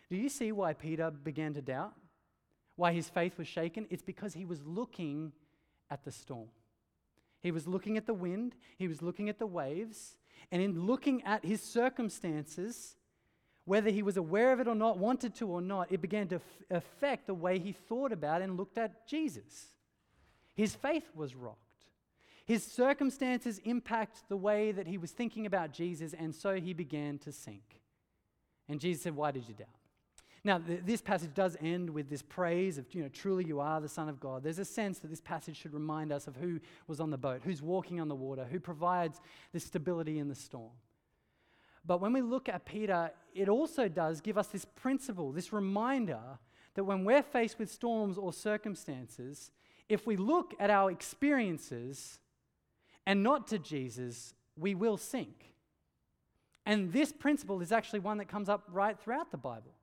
Do 0.09 0.17
you 0.17 0.29
see 0.29 0.51
why 0.51 0.73
Peter 0.73 1.11
began 1.11 1.53
to 1.53 1.61
doubt? 1.61 1.93
Why 2.77 2.93
his 2.93 3.07
faith 3.07 3.37
was 3.37 3.47
shaken? 3.47 3.85
It's 3.91 4.01
because 4.01 4.33
he 4.33 4.45
was 4.45 4.63
looking 4.65 5.31
at 5.91 6.03
the 6.03 6.11
storm. 6.11 6.49
He 7.41 7.51
was 7.51 7.67
looking 7.67 7.97
at 7.97 8.07
the 8.07 8.13
wind, 8.15 8.55
he 8.79 8.87
was 8.87 9.03
looking 9.03 9.29
at 9.29 9.37
the 9.37 9.45
waves, 9.45 10.15
and 10.51 10.59
in 10.59 10.87
looking 10.87 11.21
at 11.23 11.45
his 11.45 11.61
circumstances, 11.61 12.95
whether 13.71 13.89
he 13.89 14.03
was 14.03 14.17
aware 14.17 14.51
of 14.51 14.59
it 14.59 14.67
or 14.67 14.75
not, 14.75 14.97
wanted 14.97 15.33
to 15.33 15.47
or 15.47 15.61
not, 15.61 15.89
it 15.89 16.01
began 16.01 16.27
to 16.27 16.35
f- 16.35 16.41
affect 16.69 17.25
the 17.25 17.33
way 17.33 17.57
he 17.57 17.71
thought 17.71 18.11
about 18.11 18.41
and 18.41 18.57
looked 18.57 18.77
at 18.77 19.07
Jesus. 19.07 19.67
His 20.53 20.75
faith 20.75 21.05
was 21.15 21.35
rocked. 21.35 21.85
His 22.43 22.65
circumstances 22.65 23.61
impact 23.63 24.23
the 24.27 24.35
way 24.35 24.73
that 24.73 24.87
he 24.87 24.97
was 24.97 25.11
thinking 25.11 25.45
about 25.45 25.71
Jesus, 25.71 26.13
and 26.13 26.35
so 26.35 26.55
he 26.55 26.73
began 26.73 27.17
to 27.19 27.31
sink. 27.31 27.79
And 28.67 28.77
Jesus 28.77 29.03
said, 29.03 29.15
Why 29.15 29.31
did 29.31 29.47
you 29.47 29.53
doubt? 29.53 29.69
Now, 30.43 30.57
th- 30.57 30.81
this 30.83 31.01
passage 31.01 31.33
does 31.33 31.55
end 31.61 31.89
with 31.89 32.09
this 32.09 32.23
praise 32.23 32.77
of, 32.77 32.93
you 32.93 33.03
know, 33.03 33.07
truly 33.07 33.45
you 33.45 33.61
are 33.61 33.79
the 33.79 33.87
Son 33.87 34.09
of 34.09 34.19
God. 34.19 34.43
There's 34.43 34.59
a 34.59 34.65
sense 34.65 34.99
that 34.99 35.07
this 35.07 35.21
passage 35.21 35.55
should 35.55 35.73
remind 35.73 36.11
us 36.11 36.27
of 36.27 36.35
who 36.35 36.59
was 36.87 36.99
on 36.99 37.09
the 37.09 37.17
boat, 37.17 37.39
who's 37.45 37.61
walking 37.61 38.01
on 38.01 38.09
the 38.09 38.15
water, 38.15 38.45
who 38.51 38.59
provides 38.59 39.21
the 39.53 39.61
stability 39.61 40.19
in 40.19 40.27
the 40.27 40.35
storm. 40.35 40.71
But 41.85 41.99
when 41.99 42.13
we 42.13 42.21
look 42.21 42.47
at 42.47 42.65
Peter, 42.65 43.11
it 43.33 43.49
also 43.49 43.87
does 43.87 44.21
give 44.21 44.37
us 44.37 44.47
this 44.47 44.65
principle, 44.65 45.31
this 45.31 45.51
reminder 45.51 46.39
that 46.75 46.83
when 46.83 47.03
we're 47.03 47.23
faced 47.23 47.59
with 47.59 47.71
storms 47.71 48.17
or 48.17 48.31
circumstances, 48.31 49.51
if 49.89 50.05
we 50.05 50.15
look 50.15 50.53
at 50.59 50.69
our 50.69 50.91
experiences 50.91 52.19
and 53.05 53.23
not 53.23 53.47
to 53.47 53.59
Jesus, 53.59 54.33
we 54.55 54.75
will 54.75 54.97
sink. 54.97 55.53
And 56.65 56.93
this 56.93 57.11
principle 57.11 57.61
is 57.61 57.71
actually 57.71 57.99
one 57.99 58.17
that 58.19 58.27
comes 58.27 58.47
up 58.47 58.63
right 58.71 58.97
throughout 58.97 59.31
the 59.31 59.37
Bible. 59.37 59.73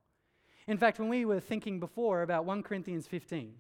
In 0.66 0.78
fact, 0.78 0.98
when 0.98 1.08
we 1.08 1.24
were 1.24 1.40
thinking 1.40 1.80
before 1.80 2.22
about 2.22 2.44
1 2.44 2.62
Corinthians 2.62 3.06
15, 3.06 3.52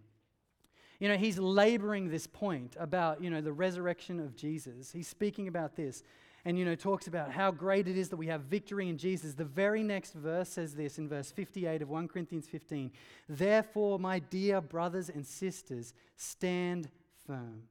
you 1.00 1.08
know, 1.08 1.16
he's 1.16 1.38
laboring 1.38 2.08
this 2.08 2.26
point 2.26 2.76
about, 2.78 3.22
you 3.22 3.30
know, 3.30 3.40
the 3.40 3.52
resurrection 3.52 4.20
of 4.20 4.36
Jesus. 4.36 4.90
He's 4.90 5.08
speaking 5.08 5.48
about 5.48 5.76
this 5.76 6.02
and, 6.44 6.58
you 6.58 6.64
know, 6.64 6.74
talks 6.74 7.06
about 7.08 7.32
how 7.32 7.50
great 7.50 7.88
it 7.88 7.96
is 7.96 8.08
that 8.10 8.16
we 8.16 8.28
have 8.28 8.42
victory 8.42 8.88
in 8.88 8.96
Jesus. 8.96 9.34
The 9.34 9.44
very 9.44 9.82
next 9.82 10.14
verse 10.14 10.48
says 10.48 10.74
this 10.74 10.98
in 10.98 11.08
verse 11.08 11.30
58 11.30 11.82
of 11.82 11.88
1 11.88 12.08
Corinthians 12.08 12.46
15 12.46 12.90
Therefore, 13.28 13.98
my 13.98 14.18
dear 14.18 14.60
brothers 14.60 15.08
and 15.08 15.26
sisters, 15.26 15.94
stand 16.16 16.88
firm. 17.26 17.64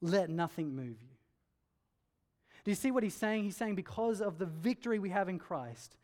Let 0.00 0.30
nothing 0.30 0.74
move 0.74 1.00
you. 1.02 1.16
Do 2.64 2.70
you 2.70 2.74
see 2.74 2.90
what 2.90 3.02
he's 3.02 3.14
saying? 3.14 3.44
He's 3.44 3.56
saying 3.56 3.74
because 3.74 4.20
of 4.20 4.38
the 4.38 4.46
victory 4.46 4.98
we 4.98 5.10
have 5.10 5.28
in 5.28 5.38
Christ, 5.38 5.96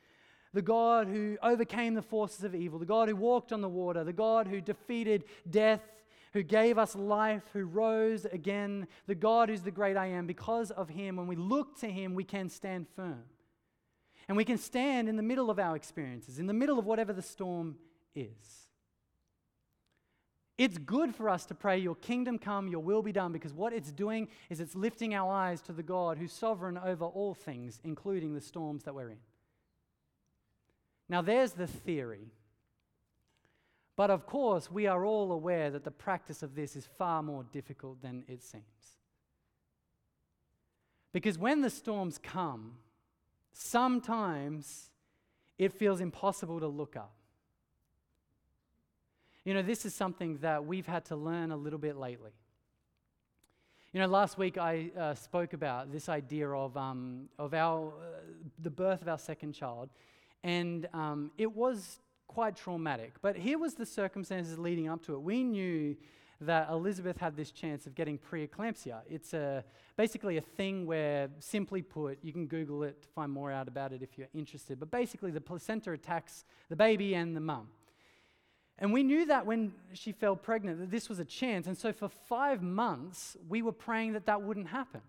the 0.52 0.62
God 0.62 1.06
who 1.06 1.36
overcame 1.42 1.94
the 1.94 2.02
forces 2.02 2.44
of 2.44 2.54
evil, 2.54 2.78
the 2.78 2.86
God 2.86 3.08
who 3.08 3.16
walked 3.16 3.52
on 3.52 3.60
the 3.60 3.68
water, 3.68 4.04
the 4.04 4.12
God 4.12 4.48
who 4.48 4.60
defeated 4.60 5.24
death, 5.48 5.82
who 6.36 6.42
gave 6.42 6.76
us 6.76 6.94
life, 6.94 7.44
who 7.54 7.64
rose 7.64 8.26
again, 8.26 8.86
the 9.06 9.14
God 9.14 9.48
who's 9.48 9.62
the 9.62 9.70
great 9.70 9.96
I 9.96 10.08
am. 10.08 10.26
Because 10.26 10.70
of 10.70 10.90
him, 10.90 11.16
when 11.16 11.26
we 11.26 11.34
look 11.34 11.80
to 11.80 11.88
him, 11.88 12.14
we 12.14 12.24
can 12.24 12.50
stand 12.50 12.86
firm. 12.94 13.24
And 14.28 14.36
we 14.36 14.44
can 14.44 14.58
stand 14.58 15.08
in 15.08 15.16
the 15.16 15.22
middle 15.22 15.50
of 15.50 15.58
our 15.58 15.76
experiences, 15.76 16.38
in 16.38 16.46
the 16.46 16.52
middle 16.52 16.78
of 16.78 16.84
whatever 16.84 17.14
the 17.14 17.22
storm 17.22 17.76
is. 18.14 18.68
It's 20.58 20.76
good 20.76 21.14
for 21.14 21.30
us 21.30 21.46
to 21.46 21.54
pray, 21.54 21.78
Your 21.78 21.94
kingdom 21.94 22.38
come, 22.38 22.68
Your 22.68 22.82
will 22.82 23.02
be 23.02 23.12
done, 23.12 23.32
because 23.32 23.54
what 23.54 23.72
it's 23.72 23.90
doing 23.90 24.28
is 24.50 24.60
it's 24.60 24.74
lifting 24.74 25.14
our 25.14 25.32
eyes 25.32 25.62
to 25.62 25.72
the 25.72 25.82
God 25.82 26.18
who's 26.18 26.34
sovereign 26.34 26.76
over 26.76 27.06
all 27.06 27.32
things, 27.32 27.80
including 27.82 28.34
the 28.34 28.42
storms 28.42 28.84
that 28.84 28.94
we're 28.94 29.08
in. 29.08 29.20
Now, 31.08 31.22
there's 31.22 31.52
the 31.52 31.66
theory. 31.66 32.32
But 33.96 34.10
of 34.10 34.26
course, 34.26 34.70
we 34.70 34.86
are 34.86 35.04
all 35.04 35.32
aware 35.32 35.70
that 35.70 35.84
the 35.84 35.90
practice 35.90 36.42
of 36.42 36.54
this 36.54 36.76
is 36.76 36.86
far 36.98 37.22
more 37.22 37.44
difficult 37.52 38.02
than 38.02 38.24
it 38.28 38.42
seems. 38.42 38.64
Because 41.12 41.38
when 41.38 41.62
the 41.62 41.70
storms 41.70 42.18
come, 42.18 42.74
sometimes 43.52 44.90
it 45.58 45.72
feels 45.72 46.00
impossible 46.00 46.60
to 46.60 46.66
look 46.66 46.94
up. 46.94 47.14
You 49.44 49.54
know, 49.54 49.62
this 49.62 49.86
is 49.86 49.94
something 49.94 50.38
that 50.38 50.66
we've 50.66 50.86
had 50.86 51.06
to 51.06 51.16
learn 51.16 51.50
a 51.50 51.56
little 51.56 51.78
bit 51.78 51.96
lately. 51.96 52.32
You 53.94 54.00
know, 54.00 54.08
last 54.08 54.36
week 54.36 54.58
I 54.58 54.90
uh, 54.98 55.14
spoke 55.14 55.54
about 55.54 55.90
this 55.90 56.10
idea 56.10 56.50
of, 56.50 56.76
um, 56.76 57.30
of 57.38 57.54
our, 57.54 57.88
uh, 57.88 57.92
the 58.58 58.70
birth 58.70 59.00
of 59.00 59.08
our 59.08 59.18
second 59.18 59.54
child 59.54 59.88
and 60.42 60.86
um, 60.92 61.30
it 61.38 61.56
was 61.56 61.98
quite 62.28 62.56
traumatic. 62.56 63.14
But 63.22 63.36
here 63.36 63.58
was 63.58 63.74
the 63.74 63.86
circumstances 63.86 64.58
leading 64.58 64.88
up 64.88 65.02
to 65.06 65.14
it. 65.14 65.22
We 65.22 65.42
knew 65.42 65.96
that 66.40 66.68
Elizabeth 66.70 67.16
had 67.16 67.36
this 67.36 67.50
chance 67.50 67.86
of 67.86 67.94
getting 67.94 68.18
preeclampsia. 68.18 69.00
It's 69.08 69.32
a, 69.32 69.64
basically 69.96 70.36
a 70.36 70.42
thing 70.42 70.86
where, 70.86 71.30
simply 71.38 71.80
put, 71.80 72.18
you 72.22 72.32
can 72.32 72.46
Google 72.46 72.82
it 72.82 73.02
to 73.02 73.08
find 73.08 73.32
more 73.32 73.50
out 73.50 73.68
about 73.68 73.92
it 73.92 74.02
if 74.02 74.18
you're 74.18 74.28
interested. 74.34 74.78
But 74.78 74.90
basically, 74.90 75.30
the 75.30 75.40
placenta 75.40 75.92
attacks 75.92 76.44
the 76.68 76.76
baby 76.76 77.14
and 77.14 77.34
the 77.34 77.40
mum. 77.40 77.68
And 78.78 78.92
we 78.92 79.02
knew 79.02 79.24
that 79.26 79.46
when 79.46 79.72
she 79.94 80.12
fell 80.12 80.36
pregnant, 80.36 80.78
that 80.80 80.90
this 80.90 81.08
was 81.08 81.18
a 81.18 81.24
chance. 81.24 81.66
And 81.66 81.78
so 81.78 81.92
for 81.92 82.10
five 82.10 82.62
months, 82.62 83.38
we 83.48 83.62
were 83.62 83.72
praying 83.72 84.12
that 84.12 84.26
that 84.26 84.42
wouldn't 84.42 84.68
happen. 84.68 85.00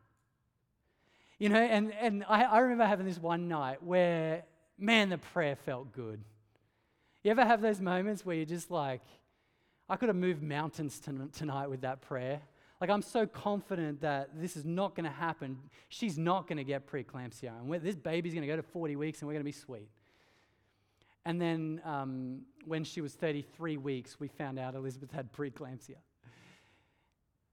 You 1.38 1.50
know, 1.50 1.60
and, 1.60 1.94
and 2.00 2.24
I, 2.30 2.44
I 2.44 2.60
remember 2.60 2.86
having 2.86 3.06
this 3.06 3.20
one 3.20 3.50
night 3.50 3.84
where 3.84 4.44
man, 4.78 5.10
the 5.10 5.18
prayer 5.18 5.56
felt 5.56 5.92
good. 5.92 6.24
You 7.24 7.32
ever 7.32 7.46
have 7.46 7.62
those 7.62 7.82
moments 7.82 8.26
where 8.26 8.36
you're 8.36 8.46
just 8.46 8.72
like, 8.72 9.02
I 9.90 9.96
could 9.96 10.10
have 10.10 10.16
moved 10.16 10.42
mountains 10.42 11.00
tonight 11.00 11.70
with 11.70 11.82
that 11.82 12.02
prayer? 12.02 12.42
Like, 12.80 12.90
I'm 12.90 13.02
so 13.02 13.26
confident 13.26 14.02
that 14.02 14.30
this 14.36 14.56
is 14.56 14.64
not 14.64 14.96
going 14.96 15.06
to 15.06 15.16
happen. 15.16 15.58
She's 15.90 16.18
not 16.18 16.48
going 16.48 16.58
to 16.58 16.64
get 16.64 16.88
preeclampsia. 16.88 17.52
And 17.60 17.72
this 17.82 17.96
baby's 17.96 18.34
going 18.34 18.44
to 18.44 18.48
go 18.48 18.56
to 18.56 18.64
40 18.64 18.96
weeks 18.96 19.22
and 19.22 19.28
we're 19.28 19.34
going 19.34 19.42
to 19.42 19.46
be 19.46 19.52
sweet. 19.52 19.90
And 21.26 21.42
then 21.42 21.82
um, 21.84 22.42
when 22.66 22.84
she 22.84 23.02
was 23.02 23.14
33 23.14 23.78
weeks, 23.78 24.20
we 24.20 24.28
found 24.28 24.60
out 24.60 24.76
Elizabeth 24.76 25.12
had 25.12 25.34
preeclampsia. 25.34 25.98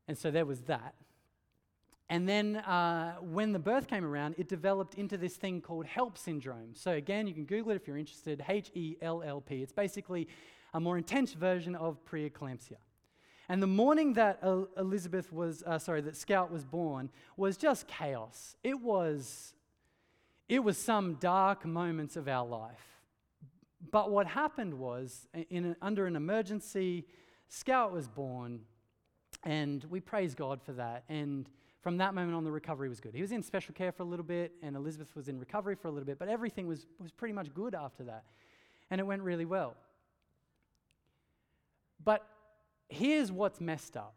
And 0.07 0.17
so 0.19 0.31
there 0.31 0.45
was 0.45 0.61
that. 0.63 0.95
And 2.15 2.29
then 2.29 2.59
uh, 2.59 3.17
when 3.23 3.53
the 3.53 3.59
birth 3.59 3.89
came 3.89 4.05
around, 4.05 4.37
it 4.39 4.47
developed 4.47 4.95
into 4.95 5.17
this 5.17 5.35
thing 5.35 5.61
called 5.61 5.85
HELLP 5.85 6.17
syndrome. 6.17 6.73
So, 6.73 6.93
again, 6.93 7.27
you 7.27 7.35
can 7.35 7.45
Google 7.45 7.73
it 7.73 7.75
if 7.75 7.89
you're 7.89 7.99
interested 7.99 8.45
H 8.49 8.71
E 8.73 8.95
L 9.03 9.21
L 9.27 9.41
P. 9.41 9.65
It's 9.65 9.73
basically 9.73 10.29
a 10.75 10.79
more 10.79 10.97
intense 10.97 11.33
version 11.33 11.75
of 11.75 11.99
preeclampsia. 12.05 12.77
And 13.49 13.61
the 13.61 13.67
morning 13.67 14.13
that 14.13 14.39
Elizabeth 14.77 15.33
was, 15.33 15.65
uh, 15.67 15.81
sorry, 15.81 16.03
that 16.03 16.17
Scout 16.17 16.53
was 16.53 16.65
born 16.65 17.11
was 17.37 17.57
just 17.57 17.89
chaos. 17.89 18.55
It 18.63 18.81
was, 18.81 19.53
it 20.49 20.63
was 20.63 20.79
some 20.79 21.15
dark 21.15 21.67
moments 21.67 22.15
of 22.15 22.29
our 22.29 22.47
life. 22.47 23.01
But 23.91 24.13
what 24.13 24.29
happened 24.29 24.75
was, 24.75 25.27
in 25.51 25.75
under 25.83 26.07
an 26.07 26.15
emergency, 26.15 27.07
Scout 27.49 27.93
was 27.93 28.07
born, 28.07 28.61
and 29.43 29.85
we 29.91 29.99
praise 29.99 30.37
God 30.37 30.63
for 30.63 30.75
that. 30.75 31.03
And 31.09 31.49
from 31.85 31.99
that 31.99 32.15
moment 32.15 32.35
on, 32.35 32.45
the 32.45 32.51
recovery 32.51 32.89
was 32.89 32.99
good. 32.99 33.15
He 33.15 33.21
was 33.21 33.31
in 33.31 33.43
special 33.43 33.75
care 33.75 33.93
for 33.93 34.05
a 34.05 34.07
little 34.07 34.25
bit, 34.25 34.53
and 34.63 34.75
Elizabeth 34.75 35.15
was 35.15 35.29
in 35.29 35.39
recovery 35.39 35.75
for 35.75 35.89
a 35.89 35.91
little 35.91 36.07
bit, 36.07 36.19
but 36.19 36.29
everything 36.29 36.67
was, 36.67 36.87
was 36.99 37.13
pretty 37.13 37.35
much 37.35 37.53
good 37.53 37.75
after 37.75 38.05
that. 38.05 38.25
And 38.91 39.03
it 39.03 39.05
went 39.05 39.21
really 39.21 39.45
well. 39.45 39.77
But 42.03 42.27
here's 42.89 43.31
what's 43.31 43.61
messed 43.61 43.99
up. 43.99 44.15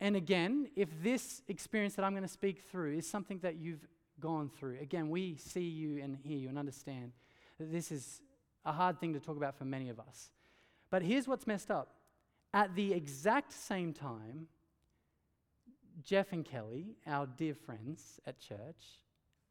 And 0.00 0.14
again, 0.14 0.68
if 0.76 0.88
this 1.02 1.42
experience 1.48 1.96
that 1.96 2.04
I'm 2.04 2.12
going 2.12 2.22
to 2.22 2.28
speak 2.28 2.62
through 2.70 2.98
is 2.98 3.10
something 3.10 3.40
that 3.40 3.56
you've 3.56 3.84
gone 4.20 4.48
through, 4.48 4.78
again, 4.80 5.10
we 5.10 5.34
see 5.34 5.68
you 5.68 6.00
and 6.00 6.16
hear 6.22 6.38
you 6.38 6.48
and 6.48 6.56
understand 6.56 7.10
that 7.58 7.72
this 7.72 7.90
is 7.90 8.20
a 8.64 8.70
hard 8.70 9.00
thing 9.00 9.12
to 9.14 9.18
talk 9.18 9.36
about 9.36 9.56
for 9.56 9.64
many 9.64 9.88
of 9.88 9.98
us. 9.98 10.30
But 10.90 11.02
here's 11.02 11.26
what's 11.26 11.48
messed 11.48 11.72
up. 11.72 11.94
At 12.54 12.76
the 12.76 12.92
exact 12.92 13.52
same 13.52 13.92
time, 13.92 14.46
Jeff 16.02 16.32
and 16.32 16.44
Kelly, 16.44 16.96
our 17.06 17.26
dear 17.26 17.54
friends 17.54 18.20
at 18.26 18.38
church, 18.38 19.00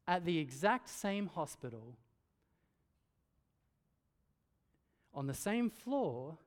at 0.06 0.24
the 0.24 0.38
exact 0.38 0.88
same 0.88 1.26
hospital, 1.26 1.96
on 5.12 5.26
the 5.26 5.34
same 5.34 5.70
floor, 5.70 6.38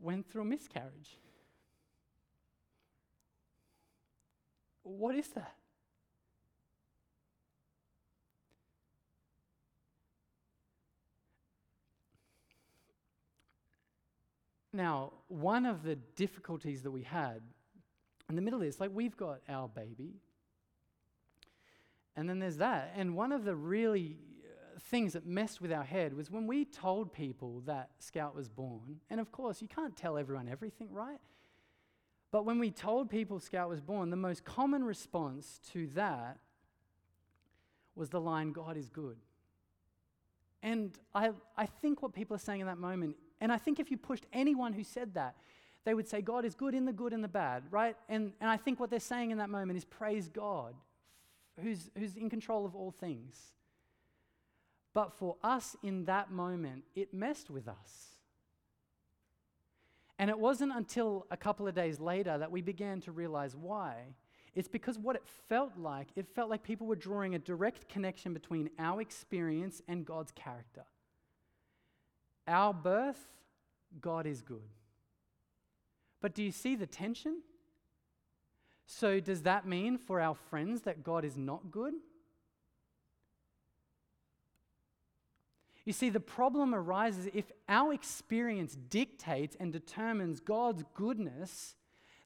went 0.00 0.28
through 0.28 0.42
a 0.42 0.46
miscarriage. 0.46 1.18
What 4.82 5.14
is 5.14 5.28
that? 5.28 5.57
Now, 14.78 15.14
one 15.26 15.66
of 15.66 15.82
the 15.82 15.96
difficulties 15.96 16.82
that 16.82 16.92
we 16.92 17.02
had 17.02 17.40
in 18.28 18.36
the 18.36 18.42
middle 18.42 18.62
is 18.62 18.78
like 18.78 18.92
we've 18.94 19.16
got 19.16 19.40
our 19.48 19.66
baby, 19.66 20.20
and 22.14 22.30
then 22.30 22.38
there's 22.38 22.58
that. 22.58 22.94
And 22.94 23.16
one 23.16 23.32
of 23.32 23.44
the 23.44 23.56
really 23.56 24.18
uh, 24.44 24.78
things 24.78 25.14
that 25.14 25.26
messed 25.26 25.60
with 25.60 25.72
our 25.72 25.82
head 25.82 26.14
was 26.14 26.30
when 26.30 26.46
we 26.46 26.64
told 26.64 27.12
people 27.12 27.60
that 27.66 27.90
Scout 27.98 28.36
was 28.36 28.48
born, 28.48 29.00
and 29.10 29.18
of 29.18 29.32
course, 29.32 29.60
you 29.60 29.66
can't 29.66 29.96
tell 29.96 30.16
everyone 30.16 30.48
everything, 30.48 30.92
right? 30.92 31.18
But 32.30 32.44
when 32.44 32.60
we 32.60 32.70
told 32.70 33.10
people 33.10 33.40
Scout 33.40 33.68
was 33.68 33.80
born, 33.80 34.10
the 34.10 34.16
most 34.16 34.44
common 34.44 34.84
response 34.84 35.58
to 35.72 35.88
that 35.96 36.38
was 37.96 38.10
the 38.10 38.20
line, 38.20 38.52
God 38.52 38.76
is 38.76 38.88
good. 38.88 39.16
And 40.62 40.96
I, 41.12 41.30
I 41.56 41.66
think 41.66 42.00
what 42.00 42.12
people 42.12 42.36
are 42.36 42.38
saying 42.38 42.60
in 42.60 42.68
that 42.68 42.78
moment, 42.78 43.16
and 43.40 43.52
I 43.52 43.58
think 43.58 43.78
if 43.78 43.90
you 43.90 43.96
pushed 43.96 44.26
anyone 44.32 44.72
who 44.72 44.84
said 44.84 45.14
that, 45.14 45.36
they 45.84 45.94
would 45.94 46.08
say, 46.08 46.20
God 46.20 46.44
is 46.44 46.54
good 46.54 46.74
in 46.74 46.84
the 46.84 46.92
good 46.92 47.12
and 47.12 47.22
the 47.22 47.28
bad, 47.28 47.62
right? 47.70 47.96
And, 48.08 48.32
and 48.40 48.50
I 48.50 48.56
think 48.56 48.78
what 48.80 48.90
they're 48.90 49.00
saying 49.00 49.30
in 49.30 49.38
that 49.38 49.48
moment 49.48 49.76
is 49.78 49.84
praise 49.84 50.28
God, 50.28 50.74
who's, 51.62 51.90
who's 51.96 52.16
in 52.16 52.28
control 52.28 52.66
of 52.66 52.74
all 52.74 52.90
things. 52.90 53.38
But 54.92 55.12
for 55.12 55.36
us 55.42 55.76
in 55.82 56.04
that 56.06 56.30
moment, 56.30 56.84
it 56.94 57.14
messed 57.14 57.50
with 57.50 57.68
us. 57.68 58.16
And 60.18 60.28
it 60.28 60.38
wasn't 60.38 60.72
until 60.74 61.26
a 61.30 61.36
couple 61.36 61.68
of 61.68 61.74
days 61.74 62.00
later 62.00 62.36
that 62.38 62.50
we 62.50 62.60
began 62.60 63.00
to 63.02 63.12
realize 63.12 63.54
why. 63.54 64.14
It's 64.54 64.66
because 64.66 64.98
what 64.98 65.14
it 65.14 65.22
felt 65.48 65.72
like, 65.78 66.08
it 66.16 66.26
felt 66.26 66.50
like 66.50 66.64
people 66.64 66.88
were 66.88 66.96
drawing 66.96 67.36
a 67.36 67.38
direct 67.38 67.88
connection 67.88 68.34
between 68.34 68.70
our 68.78 69.00
experience 69.00 69.80
and 69.86 70.04
God's 70.04 70.32
character. 70.32 70.82
Our 72.48 72.74
birth, 72.74 73.28
God 74.00 74.26
is 74.26 74.42
good. 74.42 74.68
But 76.20 76.34
do 76.34 76.42
you 76.42 76.50
see 76.50 76.74
the 76.74 76.86
tension? 76.86 77.42
So, 78.86 79.20
does 79.20 79.42
that 79.42 79.66
mean 79.66 79.98
for 79.98 80.20
our 80.20 80.34
friends 80.34 80.80
that 80.82 81.04
God 81.04 81.24
is 81.24 81.36
not 81.36 81.70
good? 81.70 81.92
You 85.84 85.92
see, 85.92 86.10
the 86.10 86.20
problem 86.20 86.74
arises 86.74 87.28
if 87.32 87.50
our 87.68 87.92
experience 87.92 88.76
dictates 88.90 89.56
and 89.60 89.72
determines 89.72 90.40
God's 90.40 90.84
goodness, 90.94 91.76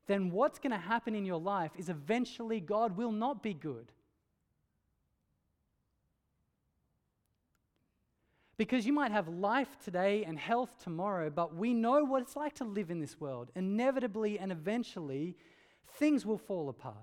then 0.07 0.31
what's 0.31 0.59
going 0.59 0.73
to 0.73 0.79
happen 0.79 1.15
in 1.15 1.25
your 1.25 1.41
life 1.41 1.71
is 1.77 1.89
eventually 1.89 2.61
God 2.61 2.97
will 2.97 3.13
not 3.13 3.43
be 3.43 3.55
good. 3.55 3.93
Because 8.63 8.87
you 8.87 8.93
might 8.93 9.11
have 9.11 9.27
life 9.27 9.77
today 9.85 10.23
and 10.23 10.39
health 10.39 10.73
tomorrow, 10.85 11.31
but 11.31 11.57
we 11.57 11.75
know 11.75 12.05
what 12.05 12.23
it's 12.23 12.37
like 12.37 12.55
to 12.55 12.65
live 12.65 12.93
in 12.93 13.01
this 13.01 13.21
world. 13.21 13.51
Inevitably 13.57 14.39
and 14.39 14.53
eventually, 14.53 15.35
things 15.95 16.25
will 16.25 16.39
fall 16.39 16.69
apart. 16.69 16.95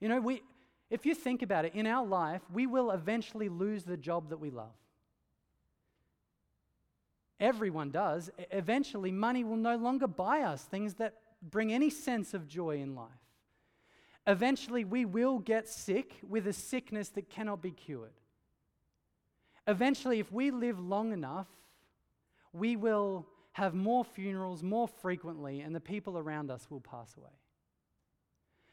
You 0.00 0.08
know, 0.08 0.20
we, 0.20 0.42
if 0.90 1.06
you 1.06 1.14
think 1.14 1.42
about 1.42 1.64
it, 1.64 1.76
in 1.76 1.86
our 1.86 2.04
life, 2.04 2.42
we 2.52 2.66
will 2.66 2.90
eventually 2.90 3.48
lose 3.48 3.84
the 3.84 3.96
job 3.96 4.30
that 4.30 4.40
we 4.40 4.50
love. 4.50 4.74
Everyone 7.38 7.92
does. 7.92 8.30
Eventually, 8.50 9.12
money 9.12 9.44
will 9.44 9.54
no 9.54 9.76
longer 9.76 10.08
buy 10.08 10.40
us 10.40 10.64
things 10.64 10.94
that 10.94 11.14
bring 11.40 11.72
any 11.72 11.88
sense 11.88 12.34
of 12.34 12.48
joy 12.48 12.78
in 12.78 12.96
life. 12.96 13.10
Eventually, 14.26 14.84
we 14.84 15.04
will 15.04 15.38
get 15.38 15.68
sick 15.68 16.14
with 16.28 16.48
a 16.48 16.52
sickness 16.52 17.10
that 17.10 17.30
cannot 17.30 17.62
be 17.62 17.70
cured. 17.70 18.10
Eventually, 19.66 20.18
if 20.20 20.30
we 20.30 20.50
live 20.50 20.78
long 20.78 21.12
enough, 21.12 21.48
we 22.52 22.76
will 22.76 23.26
have 23.52 23.74
more 23.74 24.04
funerals 24.04 24.62
more 24.62 24.88
frequently, 24.88 25.60
and 25.60 25.74
the 25.74 25.80
people 25.80 26.18
around 26.18 26.50
us 26.50 26.66
will 26.70 26.80
pass 26.80 27.14
away. 27.16 27.30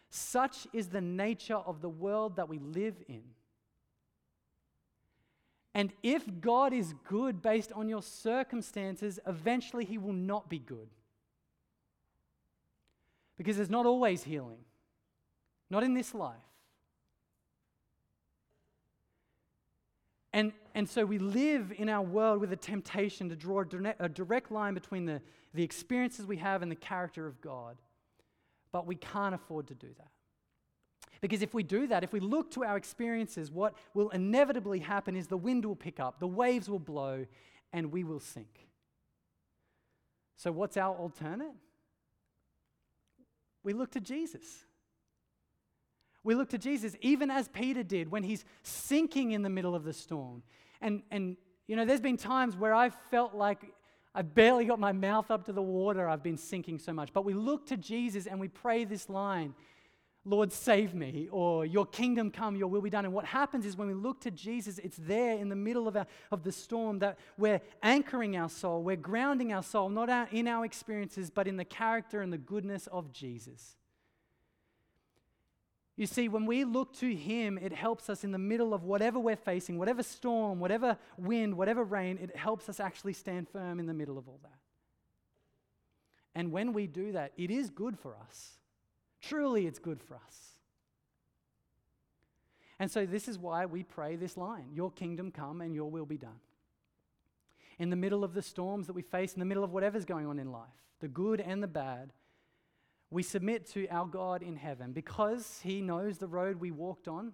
Such 0.09 0.67
is 0.73 0.89
the 0.89 1.01
nature 1.01 1.55
of 1.55 1.81
the 1.81 1.89
world 1.89 2.35
that 2.35 2.49
we 2.49 2.59
live 2.59 2.95
in. 3.07 3.23
And 5.73 5.93
if 6.03 6.25
God 6.41 6.73
is 6.73 6.93
good 7.07 7.41
based 7.41 7.71
on 7.71 7.87
your 7.87 8.01
circumstances, 8.01 9.19
eventually 9.25 9.85
he 9.85 9.97
will 9.97 10.13
not 10.13 10.49
be 10.49 10.59
good. 10.59 10.89
Because 13.37 13.55
there's 13.55 13.69
not 13.69 13.85
always 13.85 14.23
healing, 14.23 14.65
not 15.69 15.83
in 15.83 15.93
this 15.93 16.13
life. 16.13 16.35
And, 20.33 20.53
and 20.73 20.89
so 20.89 21.05
we 21.05 21.17
live 21.17 21.73
in 21.77 21.89
our 21.89 22.01
world 22.01 22.39
with 22.39 22.53
a 22.53 22.57
temptation 22.57 23.29
to 23.29 23.35
draw 23.35 23.63
a 23.99 24.09
direct 24.09 24.51
line 24.51 24.73
between 24.73 25.05
the, 25.05 25.21
the 25.53 25.63
experiences 25.63 26.25
we 26.25 26.37
have 26.37 26.61
and 26.61 26.71
the 26.71 26.75
character 26.75 27.27
of 27.27 27.41
God. 27.41 27.77
But 28.71 28.87
we 28.87 28.95
can't 28.95 29.35
afford 29.35 29.67
to 29.67 29.75
do 29.75 29.89
that. 29.97 30.07
Because 31.19 31.41
if 31.41 31.53
we 31.53 31.61
do 31.61 31.87
that, 31.87 32.03
if 32.03 32.13
we 32.13 32.19
look 32.19 32.49
to 32.51 32.63
our 32.63 32.77
experiences, 32.77 33.51
what 33.51 33.75
will 33.93 34.09
inevitably 34.09 34.79
happen 34.79 35.15
is 35.15 35.27
the 35.27 35.37
wind 35.37 35.65
will 35.65 35.75
pick 35.75 35.99
up, 35.99 36.19
the 36.19 36.27
waves 36.27 36.69
will 36.69 36.79
blow, 36.79 37.25
and 37.73 37.91
we 37.91 38.03
will 38.03 38.19
sink. 38.19 38.67
So, 40.35 40.51
what's 40.51 40.77
our 40.77 40.95
alternate? 40.95 41.53
We 43.63 43.73
look 43.73 43.91
to 43.91 43.99
Jesus. 43.99 44.65
We 46.23 46.35
look 46.35 46.49
to 46.49 46.57
Jesus, 46.57 46.95
even 47.01 47.31
as 47.31 47.47
Peter 47.47 47.83
did 47.83 48.11
when 48.11 48.23
he's 48.23 48.45
sinking 48.63 49.31
in 49.31 49.41
the 49.41 49.49
middle 49.49 49.75
of 49.75 49.83
the 49.83 49.93
storm. 49.93 50.43
And, 50.81 51.01
and 51.11 51.37
you 51.67 51.75
know, 51.75 51.85
there's 51.85 52.01
been 52.01 52.17
times 52.17 52.55
where 52.55 52.73
I've 52.73 52.95
felt 53.09 53.33
like 53.33 53.73
I 54.13 54.21
barely 54.21 54.65
got 54.65 54.79
my 54.79 54.91
mouth 54.91 55.31
up 55.31 55.45
to 55.45 55.53
the 55.53 55.61
water. 55.61 56.07
I've 56.07 56.23
been 56.23 56.37
sinking 56.37 56.79
so 56.79 56.93
much. 56.93 57.13
But 57.13 57.25
we 57.25 57.33
look 57.33 57.65
to 57.67 57.77
Jesus 57.77 58.27
and 58.27 58.39
we 58.39 58.47
pray 58.47 58.83
this 58.83 59.09
line 59.09 59.55
Lord, 60.23 60.51
save 60.53 60.93
me, 60.93 61.27
or 61.31 61.65
Your 61.65 61.85
kingdom 61.85 62.29
come, 62.29 62.55
Your 62.55 62.67
will 62.67 62.81
be 62.81 62.91
done. 62.91 63.05
And 63.05 63.13
what 63.13 63.25
happens 63.25 63.65
is 63.65 63.75
when 63.75 63.87
we 63.87 63.95
look 63.95 64.21
to 64.21 64.29
Jesus, 64.29 64.77
it's 64.77 64.97
there 64.97 65.35
in 65.35 65.49
the 65.49 65.55
middle 65.55 65.87
of, 65.87 65.97
our, 65.97 66.05
of 66.31 66.43
the 66.43 66.51
storm 66.51 66.99
that 66.99 67.17
we're 67.39 67.59
anchoring 67.81 68.37
our 68.37 68.49
soul, 68.49 68.83
we're 68.83 68.95
grounding 68.95 69.51
our 69.51 69.63
soul, 69.63 69.89
not 69.89 70.11
our, 70.11 70.27
in 70.31 70.47
our 70.47 70.63
experiences, 70.63 71.31
but 71.31 71.47
in 71.47 71.57
the 71.57 71.65
character 71.65 72.21
and 72.21 72.31
the 72.31 72.37
goodness 72.37 72.87
of 72.87 73.11
Jesus. 73.11 73.77
You 76.01 76.07
see, 76.07 76.29
when 76.29 76.47
we 76.47 76.63
look 76.63 76.93
to 76.95 77.15
Him, 77.15 77.59
it 77.59 77.71
helps 77.71 78.09
us 78.09 78.23
in 78.23 78.31
the 78.31 78.39
middle 78.39 78.73
of 78.73 78.83
whatever 78.83 79.19
we're 79.19 79.35
facing, 79.35 79.77
whatever 79.77 80.01
storm, 80.01 80.59
whatever 80.59 80.97
wind, 81.15 81.55
whatever 81.55 81.83
rain, 81.83 82.17
it 82.19 82.35
helps 82.35 82.69
us 82.69 82.79
actually 82.79 83.13
stand 83.13 83.47
firm 83.47 83.79
in 83.79 83.85
the 83.85 83.93
middle 83.93 84.17
of 84.17 84.27
all 84.27 84.39
that. 84.41 84.57
And 86.33 86.51
when 86.51 86.73
we 86.73 86.87
do 86.87 87.11
that, 87.11 87.33
it 87.37 87.51
is 87.51 87.69
good 87.69 87.99
for 87.99 88.15
us. 88.15 88.57
Truly, 89.21 89.67
it's 89.67 89.77
good 89.77 90.01
for 90.01 90.15
us. 90.15 90.55
And 92.79 92.89
so, 92.89 93.05
this 93.05 93.27
is 93.27 93.37
why 93.37 93.67
we 93.67 93.83
pray 93.83 94.15
this 94.15 94.37
line 94.37 94.69
Your 94.73 94.89
kingdom 94.89 95.29
come 95.29 95.61
and 95.61 95.75
your 95.75 95.91
will 95.91 96.07
be 96.07 96.17
done. 96.17 96.39
In 97.77 97.91
the 97.91 97.95
middle 97.95 98.23
of 98.23 98.33
the 98.33 98.41
storms 98.41 98.87
that 98.87 98.93
we 98.93 99.03
face, 99.03 99.35
in 99.35 99.39
the 99.39 99.45
middle 99.45 99.63
of 99.63 99.71
whatever's 99.71 100.05
going 100.05 100.25
on 100.25 100.39
in 100.39 100.51
life, 100.51 100.65
the 100.99 101.07
good 101.07 101.39
and 101.39 101.61
the 101.61 101.67
bad, 101.67 102.11
we 103.11 103.21
submit 103.23 103.69
to 103.73 103.87
our 103.89 104.05
God 104.05 104.41
in 104.41 104.55
heaven 104.55 104.93
because 104.93 105.59
He 105.63 105.81
knows 105.81 106.17
the 106.17 106.27
road 106.27 106.59
we 106.59 106.71
walked 106.71 107.07
on. 107.07 107.33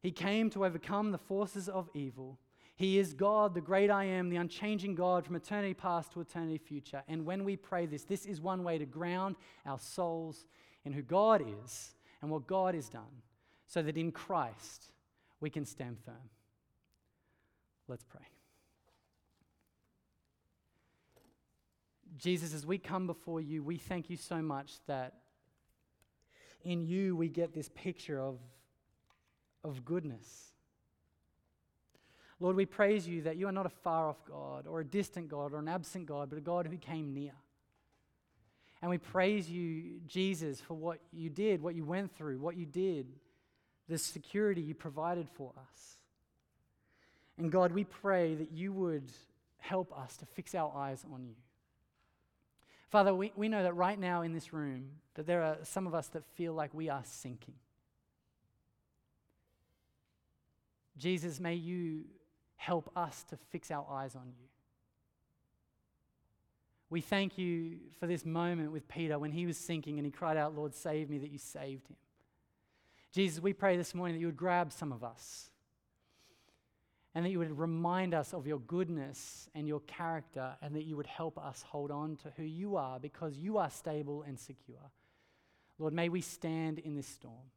He 0.00 0.12
came 0.12 0.48
to 0.50 0.64
overcome 0.64 1.10
the 1.10 1.18
forces 1.18 1.68
of 1.68 1.90
evil. 1.92 2.38
He 2.76 2.98
is 2.98 3.12
God, 3.12 3.54
the 3.54 3.60
great 3.60 3.90
I 3.90 4.04
am, 4.04 4.30
the 4.30 4.36
unchanging 4.36 4.94
God 4.94 5.26
from 5.26 5.36
eternity 5.36 5.74
past 5.74 6.12
to 6.12 6.20
eternity 6.20 6.58
future. 6.58 7.02
And 7.06 7.26
when 7.26 7.44
we 7.44 7.56
pray 7.56 7.86
this, 7.86 8.04
this 8.04 8.24
is 8.24 8.40
one 8.40 8.64
way 8.64 8.78
to 8.78 8.86
ground 8.86 9.36
our 9.66 9.78
souls 9.78 10.46
in 10.84 10.92
who 10.92 11.02
God 11.02 11.44
is 11.62 11.94
and 12.22 12.30
what 12.30 12.46
God 12.46 12.74
has 12.74 12.88
done, 12.88 13.22
so 13.66 13.82
that 13.82 13.96
in 13.96 14.12
Christ 14.12 14.92
we 15.40 15.50
can 15.50 15.64
stand 15.64 15.98
firm. 16.04 16.30
Let's 17.88 18.04
pray. 18.04 18.31
Jesus, 22.18 22.54
as 22.54 22.66
we 22.66 22.78
come 22.78 23.06
before 23.06 23.40
you, 23.40 23.62
we 23.62 23.76
thank 23.76 24.10
you 24.10 24.16
so 24.16 24.42
much 24.42 24.74
that 24.86 25.14
in 26.64 26.84
you 26.84 27.16
we 27.16 27.28
get 27.28 27.54
this 27.54 27.70
picture 27.74 28.20
of, 28.20 28.38
of 29.64 29.84
goodness. 29.84 30.52
Lord, 32.40 32.56
we 32.56 32.66
praise 32.66 33.06
you 33.06 33.22
that 33.22 33.36
you 33.36 33.46
are 33.46 33.52
not 33.52 33.66
a 33.66 33.70
far 33.70 34.08
off 34.08 34.24
God 34.26 34.66
or 34.66 34.80
a 34.80 34.84
distant 34.84 35.28
God 35.28 35.52
or 35.52 35.58
an 35.58 35.68
absent 35.68 36.06
God, 36.06 36.28
but 36.28 36.38
a 36.38 36.42
God 36.42 36.66
who 36.66 36.76
came 36.76 37.14
near. 37.14 37.34
And 38.80 38.90
we 38.90 38.98
praise 38.98 39.48
you, 39.48 40.00
Jesus, 40.08 40.60
for 40.60 40.74
what 40.74 40.98
you 41.12 41.30
did, 41.30 41.62
what 41.62 41.76
you 41.76 41.84
went 41.84 42.16
through, 42.16 42.38
what 42.38 42.56
you 42.56 42.66
did, 42.66 43.06
the 43.88 43.96
security 43.96 44.60
you 44.60 44.74
provided 44.74 45.28
for 45.34 45.52
us. 45.56 45.98
And 47.38 47.50
God, 47.50 47.72
we 47.72 47.84
pray 47.84 48.34
that 48.34 48.50
you 48.50 48.72
would 48.72 49.12
help 49.58 49.96
us 49.96 50.16
to 50.16 50.26
fix 50.26 50.54
our 50.54 50.76
eyes 50.76 51.04
on 51.12 51.24
you. 51.24 51.36
Father, 52.92 53.14
we, 53.14 53.32
we 53.36 53.48
know 53.48 53.62
that 53.62 53.74
right 53.74 53.98
now 53.98 54.20
in 54.20 54.34
this 54.34 54.52
room, 54.52 54.90
that 55.14 55.26
there 55.26 55.42
are 55.42 55.56
some 55.62 55.86
of 55.86 55.94
us 55.94 56.08
that 56.08 56.26
feel 56.34 56.52
like 56.52 56.74
we 56.74 56.90
are 56.90 57.00
sinking. 57.06 57.54
Jesus, 60.98 61.40
may 61.40 61.54
you 61.54 62.04
help 62.56 62.90
us 62.94 63.24
to 63.30 63.38
fix 63.48 63.70
our 63.70 63.86
eyes 63.90 64.14
on 64.14 64.26
you. 64.26 64.46
We 66.90 67.00
thank 67.00 67.38
you 67.38 67.78
for 67.98 68.06
this 68.06 68.26
moment 68.26 68.72
with 68.72 68.86
Peter 68.88 69.18
when 69.18 69.32
he 69.32 69.46
was 69.46 69.56
sinking 69.56 69.98
and 69.98 70.04
he 70.04 70.12
cried 70.12 70.36
out, 70.36 70.54
Lord, 70.54 70.74
save 70.74 71.08
me, 71.08 71.16
that 71.16 71.30
you 71.30 71.38
saved 71.38 71.88
him. 71.88 71.96
Jesus, 73.10 73.42
we 73.42 73.54
pray 73.54 73.78
this 73.78 73.94
morning 73.94 74.16
that 74.16 74.20
you 74.20 74.26
would 74.26 74.36
grab 74.36 74.70
some 74.70 74.92
of 74.92 75.02
us 75.02 75.48
and 77.14 77.24
that 77.24 77.30
you 77.30 77.38
would 77.38 77.58
remind 77.58 78.14
us 78.14 78.32
of 78.32 78.46
your 78.46 78.60
goodness 78.60 79.48
and 79.54 79.68
your 79.68 79.80
character, 79.80 80.56
and 80.62 80.74
that 80.74 80.84
you 80.84 80.96
would 80.96 81.06
help 81.06 81.38
us 81.38 81.62
hold 81.68 81.90
on 81.90 82.16
to 82.16 82.32
who 82.36 82.42
you 82.42 82.76
are 82.76 82.98
because 82.98 83.36
you 83.36 83.58
are 83.58 83.68
stable 83.68 84.24
and 84.26 84.38
secure. 84.38 84.90
Lord, 85.78 85.92
may 85.92 86.08
we 86.08 86.22
stand 86.22 86.78
in 86.78 86.94
this 86.94 87.06
storm, 87.06 87.50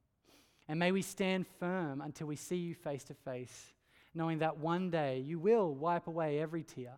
and 0.68 0.78
may 0.78 0.92
we 0.92 1.02
stand 1.02 1.46
firm 1.60 2.02
until 2.02 2.28
we 2.28 2.36
see 2.36 2.58
you 2.58 2.74
face 2.74 3.04
to 3.06 3.14
face, 3.14 3.74
knowing 4.14 4.40
that 4.40 4.58
one 4.58 4.90
day 4.90 5.20
you 5.20 5.40
will 5.40 5.74
wipe 5.74 6.08
away 6.08 6.40
every 6.40 6.64
tear. 6.64 6.94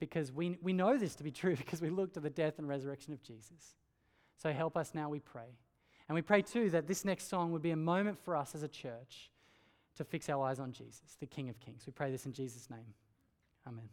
Because 0.00 0.30
we, 0.30 0.56
we 0.62 0.72
know 0.72 0.96
this 0.96 1.16
to 1.16 1.24
be 1.24 1.32
true 1.32 1.56
because 1.58 1.82
we 1.82 1.90
look 1.90 2.14
to 2.14 2.20
the 2.20 2.30
death 2.30 2.58
and 2.58 2.68
resurrection 2.68 3.12
of 3.12 3.22
Jesus. 3.22 3.74
So 4.36 4.52
help 4.52 4.76
us 4.76 4.92
now, 4.94 5.10
we 5.10 5.18
pray. 5.18 5.58
And 6.08 6.14
we 6.14 6.22
pray 6.22 6.40
too 6.40 6.70
that 6.70 6.86
this 6.86 7.04
next 7.04 7.28
song 7.28 7.52
would 7.52 7.60
be 7.60 7.72
a 7.72 7.76
moment 7.76 8.18
for 8.24 8.34
us 8.34 8.54
as 8.54 8.62
a 8.62 8.68
church 8.68 9.30
to 9.98 10.04
fix 10.04 10.28
our 10.28 10.46
eyes 10.46 10.58
on 10.60 10.72
Jesus, 10.72 11.16
the 11.20 11.26
King 11.26 11.48
of 11.48 11.60
Kings. 11.60 11.82
We 11.86 11.92
pray 11.92 12.10
this 12.10 12.24
in 12.24 12.32
Jesus' 12.32 12.70
name. 12.70 12.94
Amen. 13.66 13.88